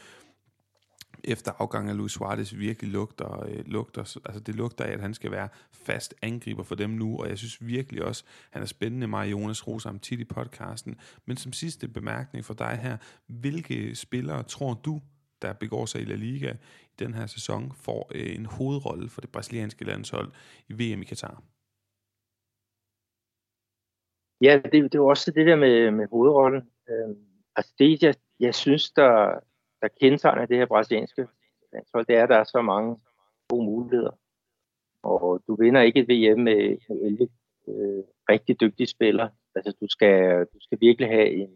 efter 1.23 1.51
afgang 1.57 1.89
af 1.89 1.97
Luis 1.97 2.11
Suarez 2.11 2.53
virkelig 2.55 2.91
lugter, 2.91 3.45
øh, 3.45 3.63
lugter, 3.65 4.01
altså 4.25 4.39
det 4.39 4.55
lugter 4.55 4.85
af, 4.85 4.91
at 4.91 5.01
han 5.01 5.13
skal 5.13 5.31
være 5.31 5.49
fast 5.71 6.15
angriber 6.21 6.63
for 6.63 6.75
dem 6.75 6.89
nu, 6.89 7.17
og 7.19 7.29
jeg 7.29 7.37
synes 7.37 7.67
virkelig 7.67 8.03
også, 8.03 8.23
han 8.51 8.61
er 8.61 8.65
spændende, 8.65 9.07
mig 9.07 9.31
Jonas 9.31 9.67
Rosa 9.67 9.89
om 9.89 9.99
tit 9.99 10.19
i 10.19 10.23
podcasten. 10.23 10.99
Men 11.25 11.37
som 11.37 11.53
sidste 11.53 11.87
bemærkning 11.87 12.45
for 12.45 12.53
dig 12.53 12.79
her, 12.81 12.97
hvilke 13.27 13.95
spillere 13.95 14.43
tror 14.43 14.73
du, 14.73 15.01
der 15.41 15.53
begår 15.53 15.85
sig 15.85 16.01
i 16.01 16.05
La 16.05 16.15
Liga 16.15 16.53
i 16.83 16.95
den 16.99 17.13
her 17.13 17.25
sæson, 17.25 17.71
får 17.75 18.11
øh, 18.15 18.35
en 18.35 18.45
hovedrolle 18.45 19.09
for 19.09 19.21
det 19.21 19.31
brasilianske 19.31 19.85
landshold 19.85 20.31
i 20.69 20.73
VM 20.73 21.01
i 21.01 21.05
Katar? 21.05 21.43
Ja, 24.41 24.61
det, 24.71 24.91
det 24.91 24.95
er 24.95 25.01
også 25.01 25.31
det 25.31 25.45
der 25.45 25.55
med, 25.55 25.91
med 25.91 26.07
hovedrollen. 26.07 26.61
Øh, 26.89 27.15
altså 27.55 27.73
det, 27.79 28.03
jeg, 28.03 28.15
jeg 28.39 28.55
synes, 28.55 28.91
der, 28.91 29.39
der 29.83 29.89
kendetegner 30.01 30.45
det 30.45 30.57
her 30.57 30.65
brasilianske 30.65 31.27
landshold, 31.73 32.05
det 32.05 32.15
er, 32.15 32.23
at 32.23 32.29
der 32.29 32.37
er 32.37 32.43
så 32.43 32.61
mange 32.61 32.97
gode 33.49 33.65
muligheder. 33.65 34.11
Og 35.03 35.43
du 35.47 35.55
vinder 35.55 35.81
ikke 35.81 35.99
et 35.99 36.09
VM 36.09 36.39
med, 36.39 36.77
11 36.89 37.29
øh, 37.67 38.03
rigtig 38.29 38.61
dygtige 38.61 38.87
spillere. 38.87 39.29
Altså, 39.55 39.71
du 39.81 39.87
skal, 39.87 40.45
du 40.53 40.59
skal 40.61 40.77
virkelig 40.81 41.09
have 41.09 41.29
en 41.29 41.51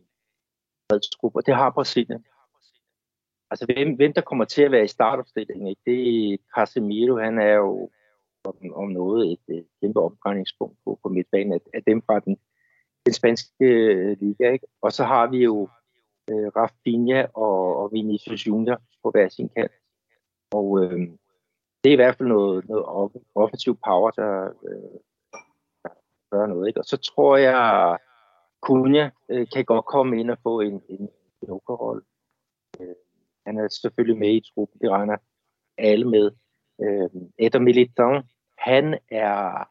fredsgruppe, 0.91 1.39
og 1.39 1.45
det 1.45 1.55
har 1.55 1.69
Brasilien. 1.69 2.25
Altså, 3.51 3.65
hvem, 3.65 3.95
hvem 3.95 4.13
der 4.13 4.21
kommer 4.21 4.45
til 4.45 4.63
at 4.63 4.71
være 4.71 4.83
i 4.83 4.95
startopstillingen, 4.97 5.67
ikke? 5.67 5.81
det 5.85 6.33
er 6.33 6.37
Casemiro, 6.55 7.17
han 7.17 7.39
er 7.39 7.53
jo 7.53 7.89
om, 8.43 8.73
om 8.73 8.87
noget 8.89 9.31
et, 9.31 9.55
et 9.55 9.67
kæmpe 9.81 9.99
omdrejningspunkt 9.99 10.77
på, 10.85 10.99
på 11.03 11.09
midtbanen 11.09 11.53
af, 11.53 11.59
af 11.73 11.83
dem 11.83 12.01
fra 12.01 12.19
den, 12.19 12.37
den 13.05 13.13
spanske 13.13 13.65
øh, 13.65 14.17
liga. 14.19 14.51
Ikke? 14.51 14.67
Og 14.81 14.91
så 14.91 15.03
har 15.03 15.27
vi 15.27 15.37
jo 15.37 15.69
øh, 16.31 16.47
Rafinha 16.55 17.25
og, 17.33 17.77
og 17.77 17.91
Vinicius 17.91 18.47
Junior 18.47 18.81
på 19.03 19.11
hver 19.11 19.29
sin 19.29 19.49
kant. 19.49 19.71
Og 20.51 20.83
øh, 20.83 20.99
det 21.83 21.89
er 21.89 21.93
i 21.93 21.95
hvert 21.95 22.15
fald 22.15 22.29
noget, 22.29 22.69
noget 22.69 22.85
offensiv 23.35 23.77
power, 23.85 24.11
der, 24.11 24.45
øh, 24.67 24.99
der 25.83 25.89
gør 26.31 26.45
noget. 26.45 26.67
Ikke? 26.67 26.79
Og 26.79 26.85
så 26.85 26.97
tror 26.97 27.37
jeg, 27.37 27.97
Cunha 28.61 29.09
øh, 29.29 29.47
kan 29.53 29.65
godt 29.65 29.85
komme 29.85 30.19
ind 30.19 30.31
og 30.31 30.37
få 30.43 30.59
en, 30.59 30.81
en 30.89 31.09
jokerrolle. 31.47 32.01
Øh, 32.79 32.95
han 33.45 33.57
er 33.57 33.67
selvfølgelig 33.67 34.17
med 34.17 34.33
i 34.33 34.51
truppen, 34.53 34.79
det 34.81 34.89
regner 34.89 35.17
alle 35.77 36.09
med. 36.09 36.31
Øh, 36.81 37.09
Eder 37.39 37.59
Militan, 37.59 38.23
han 38.57 38.99
er 39.11 39.69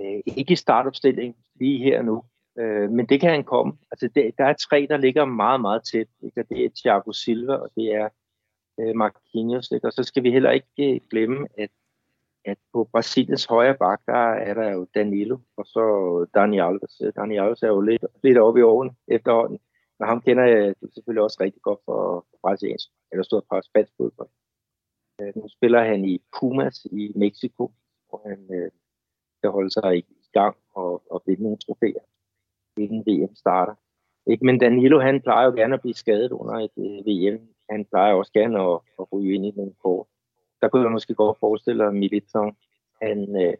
øh, 0.00 0.20
ikke 0.26 0.52
i 0.52 0.56
startopstilling 0.56 1.36
lige 1.54 1.78
her 1.78 2.02
nu, 2.02 2.24
Øh, 2.58 2.90
men 2.90 3.06
det 3.06 3.20
kan 3.20 3.30
han 3.30 3.44
komme. 3.44 3.72
Altså, 3.90 4.08
det, 4.14 4.34
der 4.38 4.44
er 4.44 4.52
tre, 4.52 4.86
der 4.90 4.96
ligger 4.96 5.24
meget, 5.24 5.60
meget 5.60 5.82
tæt. 5.92 6.08
Ikke? 6.22 6.42
Det 6.42 6.64
er 6.64 6.70
Thiago 6.76 7.12
Silva, 7.12 7.54
og 7.54 7.70
det 7.76 7.94
er 7.94 8.08
øh, 8.80 8.96
Marquinhos. 8.96 9.70
Ikke? 9.70 9.86
Og 9.86 9.92
så 9.92 10.02
skal 10.02 10.22
vi 10.22 10.30
heller 10.30 10.50
ikke 10.50 10.94
øh, 10.94 11.00
glemme, 11.10 11.48
at, 11.58 11.70
at 12.44 12.58
på 12.72 12.88
Brasiliens 12.92 13.44
højre 13.44 13.74
bak, 13.74 14.00
der 14.06 14.32
er 14.48 14.54
der 14.54 14.72
jo 14.72 14.86
Danilo, 14.94 15.38
og 15.56 15.66
så 15.66 16.26
Dani 16.34 16.58
Alves. 16.58 17.00
Øh, 17.04 17.12
Dani 17.16 17.36
Alves 17.36 17.62
er 17.62 17.68
jo 17.68 17.80
lidt, 17.80 18.04
lidt 18.22 18.38
oppe 18.38 18.60
i 18.60 18.62
årene 18.62 18.94
efterhånden. 19.08 19.58
Men 19.98 20.08
ham 20.08 20.20
kender 20.20 20.44
jeg 20.44 20.74
selvfølgelig 20.94 21.22
også 21.22 21.38
rigtig 21.40 21.62
godt 21.62 21.80
for, 21.84 22.26
for 22.30 22.38
brasiliansk, 22.42 22.88
eller 23.12 23.22
stort 23.22 23.44
par 23.50 23.60
spansk 23.60 23.92
fodbold. 23.96 24.28
Øh, 25.20 25.32
nu 25.36 25.48
spiller 25.48 25.84
han 25.84 26.04
i 26.04 26.22
Pumas 26.40 26.84
i 26.84 27.12
Mexico, 27.16 27.72
hvor 28.08 28.28
han 28.28 28.40
øh, 28.54 28.70
skal 29.38 29.50
holde 29.50 29.70
sig 29.70 29.98
i 29.98 30.04
gang 30.32 30.56
og, 30.74 31.02
og 31.10 31.22
vinde 31.26 31.42
nogle 31.42 31.58
trofæer 31.58 32.00
inden 32.78 33.02
VM 33.06 33.34
starter. 33.34 33.74
Ikke? 34.26 34.46
Men 34.46 34.58
Danilo, 34.58 35.00
han 35.00 35.22
plejer 35.22 35.46
jo 35.46 35.52
gerne 35.52 35.74
at 35.74 35.80
blive 35.80 35.94
skadet 35.94 36.32
under 36.32 36.54
et 36.54 36.70
øh, 36.78 37.06
VM. 37.06 37.48
Han 37.70 37.84
plejer 37.84 38.14
også 38.14 38.32
gerne 38.32 38.60
at, 38.60 38.80
at 39.00 39.12
ryge 39.12 39.34
ind 39.34 39.46
i 39.46 39.52
nogle 39.56 39.72
kort. 39.82 40.06
Der 40.60 40.68
kunne 40.68 40.82
jeg 40.82 40.92
måske 40.92 41.14
godt 41.14 41.38
forestille 41.38 41.92
mig, 41.92 42.12
at 42.12 42.54
han 43.02 43.36
øh, 43.42 43.54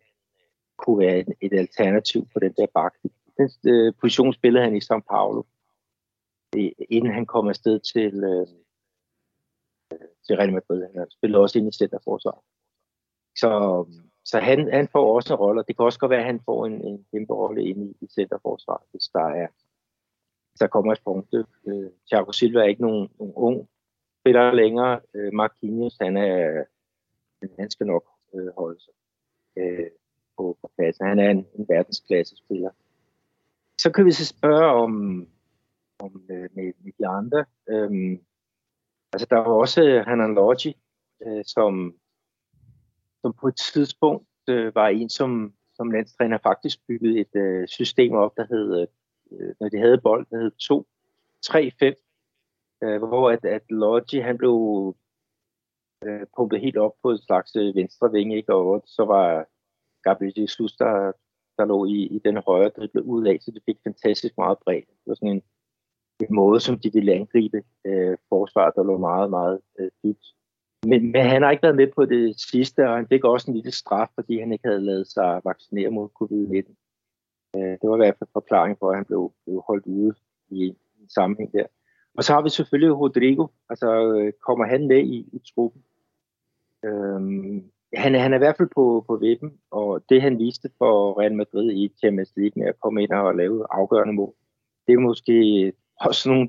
kunne 0.78 0.98
være 0.98 1.18
et, 1.18 1.28
et 1.40 1.52
alternativ 1.52 2.26
på 2.32 2.38
den 2.40 2.52
der 2.56 2.66
bakke. 2.74 2.98
Den 3.38 3.50
øh, 3.68 3.92
position 4.00 4.32
spillede 4.32 4.64
han 4.64 4.76
i 4.76 4.80
São 4.88 5.00
Paulo, 5.10 5.42
øh, 6.56 6.70
inden 6.90 7.12
han 7.12 7.26
kom 7.26 7.48
afsted 7.48 7.80
til, 7.80 8.24
øh, 8.24 8.46
øh, 9.92 10.08
til 10.26 10.36
Real 10.36 10.52
Madrid. 10.52 10.82
Han 10.94 11.10
spillede 11.10 11.42
også 11.42 11.58
ind 11.58 11.68
i 11.68 11.78
centerforsvaret. 11.78 12.42
Så 13.36 13.50
så 14.30 14.38
han, 14.38 14.58
han 14.72 14.88
får 14.88 15.14
også 15.14 15.34
en 15.34 15.40
rolle, 15.40 15.60
og 15.60 15.66
det 15.68 15.76
kan 15.76 15.84
også 15.84 15.98
godt 15.98 16.10
være, 16.10 16.24
at 16.24 16.32
han 16.32 16.40
får 16.44 16.66
en, 16.66 16.76
en 16.88 17.06
kæmpe 17.12 17.34
rolle 17.34 17.62
inde 17.64 17.86
i, 17.86 17.96
i 18.00 18.06
centerforsvaret, 18.06 18.86
hvis 18.92 19.08
der 19.14 19.26
er 19.42 19.46
der 20.60 20.66
kommer 20.66 20.92
et 20.92 21.00
punkt. 21.04 21.34
Øh, 21.66 21.90
Thiago 22.06 22.32
Silva 22.32 22.60
er 22.60 22.64
ikke 22.64 22.82
nogen, 22.82 23.08
nogen 23.18 23.32
ung 23.36 23.68
spiller 24.20 24.52
længere. 24.52 25.00
Øh, 25.14 25.32
Marquinhos, 25.32 25.96
han, 26.00 26.16
er, 26.16 26.64
han 27.58 27.70
skal 27.70 27.86
nok 27.86 28.04
øh, 28.34 28.48
holde 28.58 28.80
sig 28.80 28.94
øh, 29.56 29.90
på, 30.36 30.58
på 30.60 30.70
pladsen. 30.76 31.06
Han 31.06 31.18
er 31.18 31.30
en, 31.30 31.46
en 31.54 31.66
verdensklasse 31.68 32.36
spiller. 32.36 32.70
Så 33.78 33.92
kan 33.92 34.04
vi 34.04 34.12
så 34.12 34.26
spørge 34.26 34.66
om, 34.66 34.92
om 35.98 36.22
øh, 36.30 36.48
med, 36.52 36.72
med 36.84 36.92
de 36.98 37.06
andre. 37.06 37.44
Øh, 37.68 38.18
altså, 39.12 39.26
der 39.30 39.36
var 39.36 39.52
også 39.52 39.82
øh, 39.82 40.06
Hanan 40.06 40.34
Lodgi, 40.34 40.76
øh, 41.26 41.44
som 41.44 41.94
som 43.26 43.32
på 43.40 43.48
et 43.48 43.56
tidspunkt 43.56 44.28
øh, 44.48 44.74
var 44.74 44.88
en, 44.88 45.08
som, 45.08 45.54
som 45.74 45.90
landstræner 45.90 46.38
faktisk 46.42 46.86
byggede 46.88 47.20
et 47.20 47.34
øh, 47.34 47.68
system 47.68 48.12
op, 48.12 48.36
der 48.36 48.46
hed, 48.50 48.86
øh, 49.32 49.54
når 49.60 49.68
de 49.68 49.78
havde 49.78 50.00
bold, 50.00 50.26
der 50.30 50.38
hed 50.38 50.50
2, 50.50 50.86
3, 51.42 51.70
5, 51.78 51.94
øh, 52.82 52.98
hvor 52.98 53.30
at, 53.30 53.44
at 53.44 53.62
Lodge, 53.70 54.22
han 54.22 54.38
blev 54.38 54.56
øh, 56.04 56.26
pumpet 56.36 56.60
helt 56.60 56.76
op 56.76 56.94
på 57.02 57.10
et 57.10 57.22
slags 57.22 57.56
øh, 57.56 57.74
venstre 57.74 58.12
vinge, 58.12 58.36
ikke? 58.36 58.54
og 58.54 58.82
så 58.86 59.04
var 59.04 59.46
Gabriel 60.02 60.40
Jesus, 60.40 60.72
der, 60.72 61.12
der 61.58 61.64
lå 61.64 61.86
i, 61.86 61.98
i 62.16 62.18
den 62.18 62.36
højre 62.36 62.68
drible 62.68 63.04
ud 63.04 63.26
af, 63.26 63.38
så 63.40 63.50
det 63.50 63.62
fik 63.66 63.78
fantastisk 63.84 64.34
meget 64.38 64.58
bredt. 64.64 64.88
Det 64.88 65.06
var 65.06 65.14
sådan 65.14 65.36
en, 65.36 65.42
en 66.20 66.34
måde, 66.34 66.60
som 66.60 66.78
de 66.78 66.92
ville 66.92 67.12
angribe 67.12 67.62
øh, 67.86 68.16
forsvaret, 68.28 68.72
der 68.76 68.84
lå 68.84 68.98
meget, 68.98 69.30
meget 69.30 69.60
øh, 69.78 69.90
dybt 70.04 70.35
men, 70.88 71.12
men 71.12 71.26
han 71.26 71.42
har 71.42 71.50
ikke 71.50 71.62
været 71.62 71.76
med 71.76 71.86
på 71.96 72.04
det 72.04 72.40
sidste, 72.40 72.88
og 72.88 72.96
han 72.96 73.08
fik 73.08 73.24
også 73.24 73.50
en 73.50 73.56
lille 73.56 73.72
straf, 73.72 74.08
fordi 74.14 74.40
han 74.40 74.52
ikke 74.52 74.68
havde 74.68 74.80
lavet 74.80 75.06
sig 75.06 75.40
vaccinere 75.44 75.90
mod 75.90 76.08
covid-19. 76.18 76.74
Øh, 77.56 77.70
det 77.80 77.90
var 77.90 77.96
i 77.96 78.04
hvert 78.04 78.18
fald 78.18 78.30
forklaring 78.32 78.78
for, 78.78 78.90
at 78.90 78.96
han 78.96 79.04
blev, 79.04 79.32
blev 79.44 79.62
holdt 79.66 79.86
ude 79.86 80.14
i 80.48 80.66
en 80.66 81.08
sammenhæng 81.08 81.52
der. 81.52 81.66
Og 82.16 82.24
så 82.24 82.32
har 82.32 82.42
vi 82.42 82.48
selvfølgelig 82.48 82.98
Rodrigo. 82.98 83.46
Altså, 83.68 84.14
øh, 84.14 84.32
kommer 84.46 84.66
han 84.66 84.88
med 84.88 85.02
i, 85.04 85.18
i 85.32 85.40
truppen? 85.54 85.82
Øhm, 86.84 87.70
han, 87.94 88.14
han 88.14 88.32
er 88.32 88.36
i 88.36 88.38
hvert 88.38 88.56
fald 88.56 88.68
på, 88.74 89.04
på 89.06 89.16
vippen, 89.16 89.58
og 89.70 90.04
det 90.08 90.22
han 90.22 90.38
viste 90.38 90.70
for 90.78 91.20
Real 91.20 91.34
Madrid 91.34 91.72
i 91.72 91.92
Champions 91.98 92.32
League 92.36 92.62
med 92.62 92.66
at 92.68 92.80
komme 92.80 93.02
ind 93.02 93.10
og 93.10 93.36
lave 93.36 93.66
afgørende 93.70 94.14
mål, 94.14 94.34
det 94.86 94.92
er 94.92 94.98
måske 94.98 95.72
også 96.00 96.28
nogle, 96.28 96.48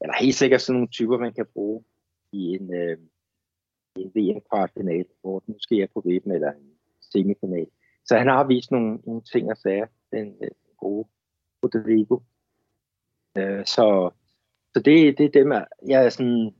eller 0.00 0.14
helt 0.20 0.34
sikkert 0.34 0.60
sådan 0.60 0.74
nogle 0.74 0.88
typer, 0.88 1.18
man 1.18 1.32
kan 1.32 1.46
bruge 1.54 1.84
i 2.32 2.54
en, 2.54 2.74
øh, 2.74 2.98
en 3.96 4.12
VM-kvartfinal, 4.14 5.04
hvor 5.20 5.38
den 5.38 5.54
måske 5.54 5.82
er 5.82 5.86
på 5.94 6.00
vippen, 6.00 6.32
eller 6.32 6.52
en 6.52 6.72
semifinal. 7.00 7.66
Så 8.04 8.18
han 8.18 8.26
har 8.26 8.44
vist 8.46 8.70
nogle, 8.70 8.98
nogle 9.04 9.22
ting 9.32 9.50
og 9.50 9.56
sager, 9.56 9.86
den 10.12 10.36
øh, 10.42 10.50
gode 10.76 11.08
Rodrigo. 11.62 12.18
Øh, 13.38 13.66
så 13.66 14.10
så 14.74 14.80
det, 14.80 15.18
det 15.18 15.24
er 15.26 15.42
dem, 15.42 15.52
jeg 15.86 16.04
er 16.04 16.08
sådan 16.08 16.54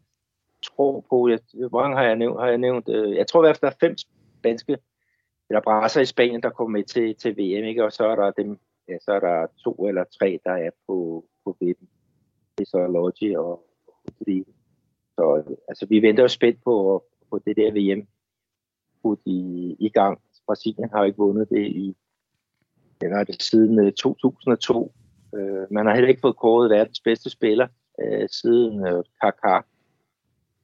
tror 0.63 1.05
på. 1.11 1.29
Jeg, 1.29 1.39
hvor 1.55 1.81
mange 1.81 1.97
har 1.97 2.05
jeg 2.05 2.17
nævnt? 2.17 2.41
Har 2.41 2.49
jeg, 2.49 2.59
nævnt 2.59 2.89
øh, 2.89 3.17
jeg 3.17 3.27
tror 3.27 3.43
i 3.43 3.47
hvert 3.47 3.57
fald, 3.57 3.71
der 3.71 3.77
er 3.77 3.89
fem 3.89 3.97
spanske 4.39 4.79
eller 5.49 5.61
brasser 5.61 6.01
i 6.01 6.05
Spanien, 6.05 6.43
der 6.43 6.51
kommer 6.51 6.79
med 6.79 6.85
til, 6.85 7.15
til 7.15 7.33
VM, 7.33 7.65
ikke? 7.65 7.85
og 7.85 7.93
så 7.93 8.05
er 8.05 8.17
der 8.17 8.31
dem, 8.31 8.59
ja, 8.89 8.99
så 8.99 9.13
er 9.13 9.21
der 9.21 9.47
to 9.65 9.73
eller 9.89 10.05
tre, 10.19 10.41
der 10.45 10.53
er 10.53 10.71
på, 10.87 11.25
på 11.45 11.57
VM. 11.61 11.89
Det 12.59 12.65
er 12.65 12.71
så 12.71 12.87
Logi 12.87 13.37
og 13.37 13.67
Rodrigo. 13.89 14.51
Så 15.15 15.37
øh, 15.37 15.57
altså, 15.69 15.87
vi 15.87 16.03
venter 16.03 16.23
jo 16.23 16.29
spændt 16.29 16.65
på, 16.65 17.05
på 17.33 17.39
det 17.47 17.57
der 17.57 17.71
VM 17.71 18.03
i, 19.27 19.41
i 19.79 19.89
gang. 19.89 20.21
Brasilien 20.47 20.91
har 20.93 20.99
jo 20.99 21.05
ikke 21.05 21.19
vundet 21.19 21.49
det 21.51 21.67
i 21.67 21.97
det 23.01 23.27
det 23.27 23.43
siden 23.43 23.79
øh, 23.79 23.93
2002. 23.93 24.93
Øh, 25.35 25.67
man 25.71 25.87
har 25.87 25.95
heller 25.95 26.09
ikke 26.09 26.21
fået 26.21 26.37
kåret 26.37 26.71
verdens 26.71 27.01
bedste 27.01 27.31
spiller 27.31 27.69
øh, 28.03 28.29
siden 28.29 28.87
øh, 28.87 29.05
Kaká. 29.25 29.63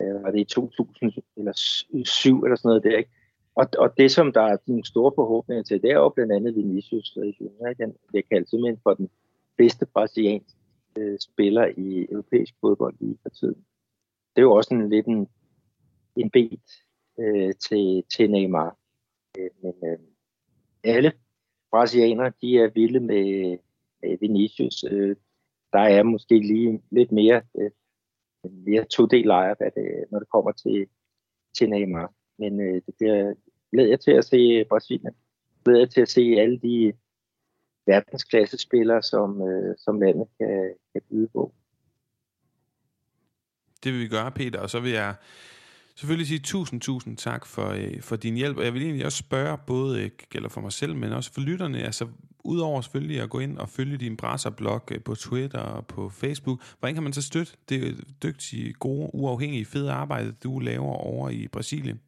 Øh, 0.03 0.23
var 0.23 0.31
det 0.31 0.41
i 0.41 0.45
2007 0.45 2.43
eller 2.45 2.57
sådan 2.57 2.69
noget 2.69 2.85
der, 2.85 2.97
ikke? 2.97 3.11
Og, 3.55 3.67
og 3.79 3.97
det, 3.97 4.11
som 4.11 4.33
der 4.33 4.43
er 4.43 4.57
nogle 4.67 4.85
store 4.85 5.13
forhåbninger 5.15 5.63
til, 5.63 5.83
det 5.83 5.91
er 5.91 5.95
jo 5.95 6.09
blandt 6.09 6.33
andet 6.33 6.57
Vinicius 6.57 7.17
Junior. 7.17 7.73
Den 7.79 7.95
bliver 8.09 8.23
kaldt 8.31 8.51
simpelthen 8.51 8.81
for 8.83 8.95
den 8.95 9.09
bedste 9.57 9.87
brasilianske 9.87 10.59
øh, 10.99 11.19
spiller 11.19 11.67
i 11.77 12.07
europæisk 12.11 12.55
fodbold 12.61 12.95
lige 13.01 13.19
for 13.23 13.29
tiden. 13.29 13.65
Det 14.37 14.43
er 14.43 14.43
jo 14.43 14.53
også 14.53 14.75
en 14.75 14.89
lidt 14.89 15.07
en, 15.07 15.29
en 16.17 16.31
bed 16.31 16.59
øh, 17.21 17.55
til, 17.55 18.05
til 18.17 18.31
Neymar. 18.31 18.77
Øh, 19.39 19.51
men 19.63 19.75
øh, 19.85 19.99
alle 20.85 21.13
brasilianere, 21.71 22.33
de 22.43 22.59
er 22.59 22.71
vilde 22.75 23.01
med, 23.01 23.59
med 24.03 24.19
Vinicius. 24.21 24.85
Øh, 24.91 25.17
der 25.73 25.81
er 25.81 26.03
måske 26.03 26.39
lige 26.39 26.83
lidt 26.91 27.13
mere, 27.13 27.43
øh, 27.59 27.71
mere 28.45 28.85
to-del 28.85 29.29
det, 29.75 30.05
når 30.11 30.19
det 30.19 30.29
kommer 30.29 30.53
til, 30.53 30.87
til 31.59 31.71
Neymar. 31.71 32.13
Men 32.39 32.61
øh, 32.61 32.75
det 32.75 32.95
bliver 32.99 33.35
glæder 33.73 33.89
jeg 33.89 34.01
til 34.01 34.11
at 34.11 34.25
se 34.25 34.65
Brasilien. 34.65 35.15
Glæder 35.65 35.81
jeg 35.81 35.91
til 35.91 36.01
at 36.01 36.09
se 36.09 36.21
alle 36.21 36.59
de 36.59 36.93
verdensklassespillere, 37.87 39.03
som, 39.03 39.43
øh, 39.43 39.77
som 39.79 40.01
landet 40.01 40.29
kan, 40.39 40.75
kan 40.93 41.03
byde 41.11 41.29
på. 41.29 41.55
Det 43.85 43.93
vil 43.93 44.01
vi 44.01 44.09
gøre, 44.09 44.31
Peter, 44.31 44.61
og 44.61 44.71
så 44.71 44.81
vil 44.81 44.91
jeg 44.91 45.15
selvfølgelig 45.99 46.27
sige 46.27 46.39
tusind, 46.39 46.81
tusind 46.81 47.17
tak 47.17 47.47
for, 47.47 47.69
øh, 47.69 48.01
for 48.01 48.17
din 48.17 48.35
hjælp. 48.35 48.57
Og 48.59 48.65
jeg 48.65 48.75
vil 48.75 48.83
egentlig 48.83 49.07
også 49.07 49.19
spørge, 49.19 49.59
både 49.67 50.05
øh, 50.05 50.11
gælder 50.31 50.49
for 50.49 50.61
mig 50.61 50.73
selv, 50.73 50.97
men 50.97 51.13
også 51.13 51.33
for 51.35 51.41
lytterne, 51.41 51.79
altså 51.79 52.09
udover 52.45 52.81
selvfølgelig 52.81 53.21
at 53.21 53.31
gå 53.31 53.39
ind 53.39 53.59
og 53.59 53.69
følge 53.69 53.97
din 53.97 54.17
brasserblog 54.17 54.83
øh, 54.93 55.01
på 55.05 55.15
Twitter 55.15 55.61
og 55.61 55.87
på 55.87 56.09
Facebook, 56.09 56.59
hvordan 56.79 56.95
kan 56.95 57.03
man 57.03 57.13
så 57.13 57.23
støtte 57.23 57.53
det 57.69 58.05
dygtige, 58.23 58.73
gode, 58.73 59.11
uafhængige, 59.15 59.65
fede 59.65 59.93
arbejde, 59.93 60.33
du 60.45 60.59
laver 60.59 60.95
over 60.95 61.31
i 61.31 61.49
Brasilien? 61.49 62.01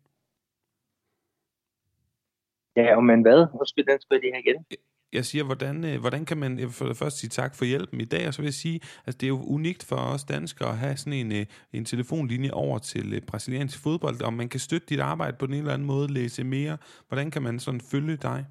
Ja, 2.76 2.96
og 2.96 3.04
men 3.04 3.22
hvad? 3.22 3.46
Måske 3.58 3.84
den 3.90 4.00
skal 4.00 4.20
det 4.20 4.30
her 4.34 4.40
igen 4.44 4.64
jeg 5.12 5.24
siger, 5.24 5.44
hvordan, 5.44 5.84
øh, 5.84 6.00
hvordan 6.00 6.24
kan 6.24 6.38
man, 6.38 6.58
jeg 6.58 6.66
vil 6.66 6.72
for 6.72 6.86
det 6.86 6.96
første 6.96 7.20
sige 7.20 7.30
tak 7.30 7.54
for 7.54 7.64
hjælpen 7.64 8.00
i 8.00 8.04
dag, 8.04 8.26
og 8.26 8.34
så 8.34 8.42
vil 8.42 8.46
jeg 8.46 8.54
sige, 8.54 8.80
at 9.06 9.14
det 9.20 9.26
er 9.26 9.28
jo 9.28 9.42
unikt 9.56 9.84
for 9.84 9.96
os 9.96 10.24
danskere 10.24 10.68
at 10.68 10.78
have 10.78 10.96
sådan 10.96 11.12
en, 11.12 11.32
øh, 11.32 11.46
en 11.72 11.84
telefonlinje 11.84 12.50
over 12.52 12.78
til 12.78 13.14
øh, 13.14 13.22
brasiliansk 13.26 13.82
fodbold, 13.82 14.22
om 14.22 14.32
man 14.32 14.48
kan 14.48 14.60
støtte 14.60 14.86
dit 14.86 15.00
arbejde 15.00 15.36
på 15.36 15.44
en 15.44 15.54
eller 15.54 15.74
anden 15.74 15.86
måde, 15.86 16.12
læse 16.12 16.44
mere. 16.44 16.78
Hvordan 17.08 17.30
kan 17.30 17.42
man 17.42 17.58
sådan 17.58 17.80
følge 17.80 18.16
dig? 18.16 18.46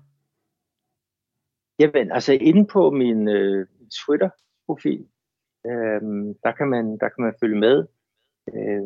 Jamen, 1.80 2.12
altså 2.12 2.34
inde 2.34 2.68
på 2.74 2.90
min 2.90 3.28
øh, 3.28 3.68
Twitter-profil, 4.00 5.08
øh, 5.66 6.02
der, 6.44 6.52
kan 6.58 6.68
man, 6.68 6.86
der 7.02 7.10
kan 7.10 7.24
man 7.26 7.34
følge 7.42 7.60
med. 7.60 7.78
Øh, 8.54 8.84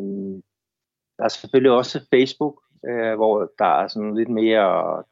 der 1.17 1.23
er 1.23 1.27
selvfølgelig 1.27 1.71
også 1.71 2.07
Facebook, 2.13 2.55
øh, 2.89 3.15
hvor 3.15 3.51
der 3.59 3.65
er 3.81 3.87
sådan 3.87 4.15
lidt 4.15 4.29
mere 4.29 5.03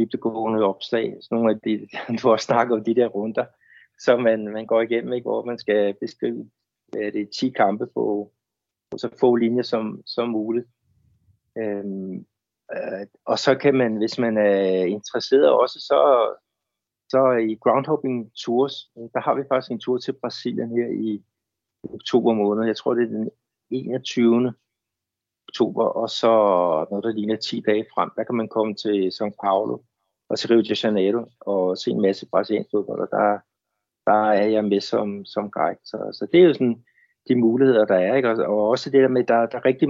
dybtegående 0.00 0.64
opslag. 0.64 1.16
Sådan 1.20 1.36
nogle 1.36 1.50
af 1.50 1.60
de, 1.60 1.88
du 2.22 2.28
har 2.28 2.36
snakket 2.36 2.74
om 2.74 2.84
de 2.84 2.94
der 2.94 3.06
runder, 3.06 3.44
som 3.98 4.22
man, 4.22 4.44
man 4.52 4.66
går 4.66 4.80
igennem, 4.80 5.12
ikke, 5.12 5.24
hvor 5.24 5.44
man 5.44 5.58
skal 5.58 5.94
beskrive 6.00 6.50
hvad 6.92 7.12
det 7.12 7.30
10 7.40 7.50
kampe 7.50 7.86
på, 7.86 8.32
på 8.90 8.98
så 8.98 9.08
få 9.20 9.36
linjer 9.36 9.62
som, 9.62 10.02
som 10.06 10.28
muligt. 10.28 10.66
Øhm, 11.58 12.14
øh, 12.72 13.06
og 13.24 13.38
så 13.38 13.54
kan 13.54 13.74
man, 13.74 13.96
hvis 13.96 14.18
man 14.18 14.36
er 14.36 14.84
interesseret 14.84 15.50
også, 15.50 15.80
så, 15.80 16.30
så 17.08 17.32
i 17.32 17.54
groundhopping 17.54 18.32
tours, 18.34 18.90
øh, 18.98 19.08
der 19.14 19.20
har 19.20 19.34
vi 19.34 19.42
faktisk 19.48 19.70
en 19.70 19.80
tur 19.80 19.98
til 19.98 20.12
Brasilien 20.12 20.70
her 20.70 20.88
i 20.88 21.22
oktober 21.82 22.32
måned. 22.32 22.66
Jeg 22.66 22.76
tror, 22.76 22.94
det 22.94 23.02
er 23.02 23.08
den 23.08 23.30
21. 23.70 24.54
oktober, 25.48 25.84
og 25.84 26.10
så 26.10 26.26
noget, 26.90 27.04
der 27.04 27.12
ligner 27.12 27.36
10 27.36 27.60
dage 27.60 27.86
frem, 27.94 28.10
der 28.16 28.24
kan 28.24 28.34
man 28.34 28.48
komme 28.48 28.74
til 28.74 29.08
São 29.08 29.30
Paulo 29.44 29.78
og 30.30 30.38
til 30.38 30.48
Rio 30.48 30.60
de 30.60 30.74
Janeiro 30.84 31.24
og 31.40 31.78
se 31.78 31.90
en 31.90 32.02
masse 32.02 32.26
brasiliansk 32.30 32.70
fodbold, 32.70 33.00
og 33.00 33.08
der, 33.10 33.38
der 34.06 34.32
er 34.32 34.46
jeg 34.46 34.64
med 34.64 34.80
som, 34.80 35.24
som 35.24 35.50
guide. 35.50 35.80
Så, 35.84 35.96
så 36.12 36.26
det 36.32 36.40
er 36.40 36.44
jo 36.44 36.52
sådan 36.52 36.84
de 37.28 37.34
muligheder, 37.36 37.84
der 37.84 37.94
er. 37.94 38.16
Ikke? 38.16 38.30
Og, 38.30 38.36
og 38.36 38.68
også 38.68 38.90
det 38.90 39.02
der 39.02 39.08
med, 39.08 39.24
der, 39.24 39.46
der 39.46 39.58
er 39.58 39.64
rigtig 39.64 39.88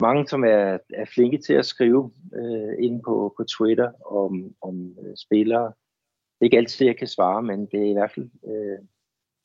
mange, 0.00 0.28
som 0.28 0.44
er, 0.44 0.78
er 0.94 1.04
flinke 1.14 1.38
til 1.38 1.54
at 1.54 1.66
skrive 1.66 2.12
øh, 2.34 2.84
ind 2.84 3.02
på, 3.02 3.34
på 3.36 3.44
Twitter 3.44 3.92
om, 4.12 4.54
om 4.62 4.96
øh, 5.02 5.16
spillere. 5.16 5.64
Det 5.64 6.40
er 6.40 6.44
ikke 6.44 6.56
altid, 6.56 6.86
jeg 6.86 6.96
kan 6.96 7.06
svare, 7.06 7.42
men 7.42 7.66
det 7.66 7.80
er 7.80 7.90
i 7.90 7.92
hvert 7.92 8.12
fald 8.14 8.30
øh, 8.46 8.78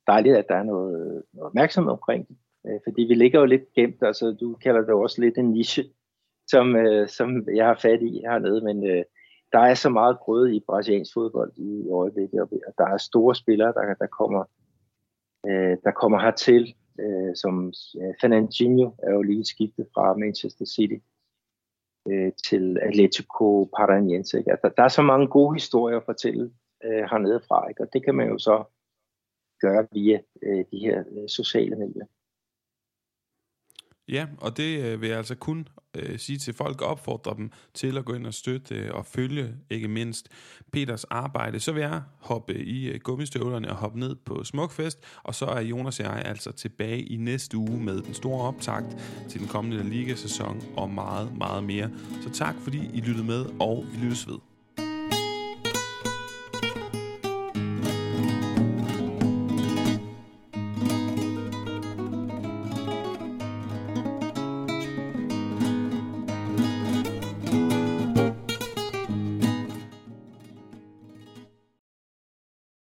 dejligt, 0.08 0.36
at 0.36 0.50
der 0.50 0.56
er 0.56 0.64
noget, 0.64 1.24
noget 1.34 1.48
opmærksomhed 1.48 1.92
omkring 1.92 2.28
det. 2.28 2.38
Øh, 2.68 2.80
fordi 2.84 3.02
vi 3.02 3.14
ligger 3.14 3.40
jo 3.40 3.46
lidt 3.46 3.74
gemt, 3.74 4.04
altså 4.04 4.32
du 4.32 4.56
kalder 4.56 4.82
det 4.82 4.94
også 4.94 5.22
lidt 5.22 5.38
en 5.38 5.52
niche, 5.52 5.84
som, 6.48 6.76
øh, 6.76 7.08
som 7.08 7.48
jeg 7.56 7.66
har 7.66 7.80
fat 7.82 8.02
i 8.02 8.20
hernede, 8.20 8.62
men 8.62 8.88
øh, 8.88 9.04
der 9.54 9.60
er 9.60 9.74
så 9.74 9.90
meget 9.90 10.20
grøde 10.20 10.56
i 10.56 10.60
brasiliansk 10.68 11.14
fodbold 11.14 11.52
i 11.58 11.90
øjeblikket, 11.90 12.42
og 12.42 12.50
der 12.78 12.88
er 12.88 12.98
store 12.98 13.36
spillere, 13.36 13.74
der, 13.74 13.94
der 13.94 14.08
kommer 14.08 14.44
øh, 15.48 15.78
der 15.84 15.92
kommer 15.92 16.20
hertil, 16.20 16.76
øh, 17.00 17.36
som 17.36 17.74
øh, 18.02 18.14
Fernandinho 18.22 18.92
er 19.04 19.12
jo 19.14 19.22
lige 19.22 19.46
skiftet 19.46 19.88
fra 19.94 20.14
Manchester 20.14 20.66
City 20.66 21.00
øh, 22.08 22.32
til 22.50 22.78
Atletico 22.82 23.70
Paranaense. 23.78 24.38
Ikke? 24.38 24.52
Altså, 24.52 24.72
der 24.78 24.84
er 24.84 24.88
så 24.88 25.02
mange 25.02 25.28
gode 25.28 25.54
historier 25.54 25.98
at 25.98 26.06
fortælle 26.06 26.52
øh, 26.84 27.04
hernede 27.12 27.42
fra, 27.48 27.68
ikke? 27.70 27.84
og 27.84 27.90
det 27.94 28.06
kan 28.06 28.16
man 28.16 28.30
jo 28.30 28.38
så 28.38 28.64
gøre 29.62 29.88
via 29.92 30.20
øh, 30.42 30.66
de 30.72 30.80
her 30.80 31.04
øh, 31.12 31.30
sociale 31.30 31.76
medier. 31.76 32.06
Ja, 34.08 34.26
og 34.38 34.58
det 34.58 34.80
øh, 34.84 35.02
vil 35.02 35.10
jeg 35.10 35.18
altså 35.18 35.36
kun 35.36 35.68
øh, 35.96 36.20
sige 36.20 36.38
til 36.38 36.54
folk, 36.54 36.82
og 36.82 36.88
opfordre 36.88 37.36
dem 37.38 37.52
til 37.74 37.98
at 37.98 38.06
gå 38.06 38.14
ind 38.14 38.28
og 38.28 38.34
støtte 38.34 38.76
øh, 38.76 38.94
og 38.94 39.06
følge, 39.06 39.56
ikke 39.70 39.88
mindst, 39.88 40.30
Peters 40.72 41.04
arbejde. 41.04 41.60
Så 41.60 41.72
vil 41.72 41.82
jeg 41.82 42.02
hoppe 42.20 42.64
i 42.64 42.88
øh, 42.88 43.00
gummistøvlerne 43.00 43.70
og 43.70 43.76
hoppe 43.76 44.00
ned 44.00 44.16
på 44.16 44.44
Smukfest, 44.44 45.00
og 45.24 45.36
så 45.36 45.46
er 45.46 45.62
Jonas 45.62 46.00
og 46.00 46.06
jeg 46.06 46.22
altså 46.26 46.52
tilbage 46.52 47.02
i 47.02 47.18
næste 47.18 47.58
uge 47.58 47.84
med 47.84 48.02
den 48.02 48.14
store 48.14 48.42
optakt 48.42 48.98
til 49.30 49.40
den 49.40 49.48
kommende 49.48 49.90
ligasæson 49.90 50.62
og 50.78 50.90
meget, 50.90 51.38
meget 51.38 51.64
mere. 51.64 51.90
Så 52.22 52.30
tak 52.30 52.56
fordi 52.64 52.90
I 52.94 53.02
lyttede 53.02 53.28
med, 53.28 53.46
og 53.60 53.86
vi 53.92 53.98
lyttes 53.98 54.28
ved. 54.28 54.53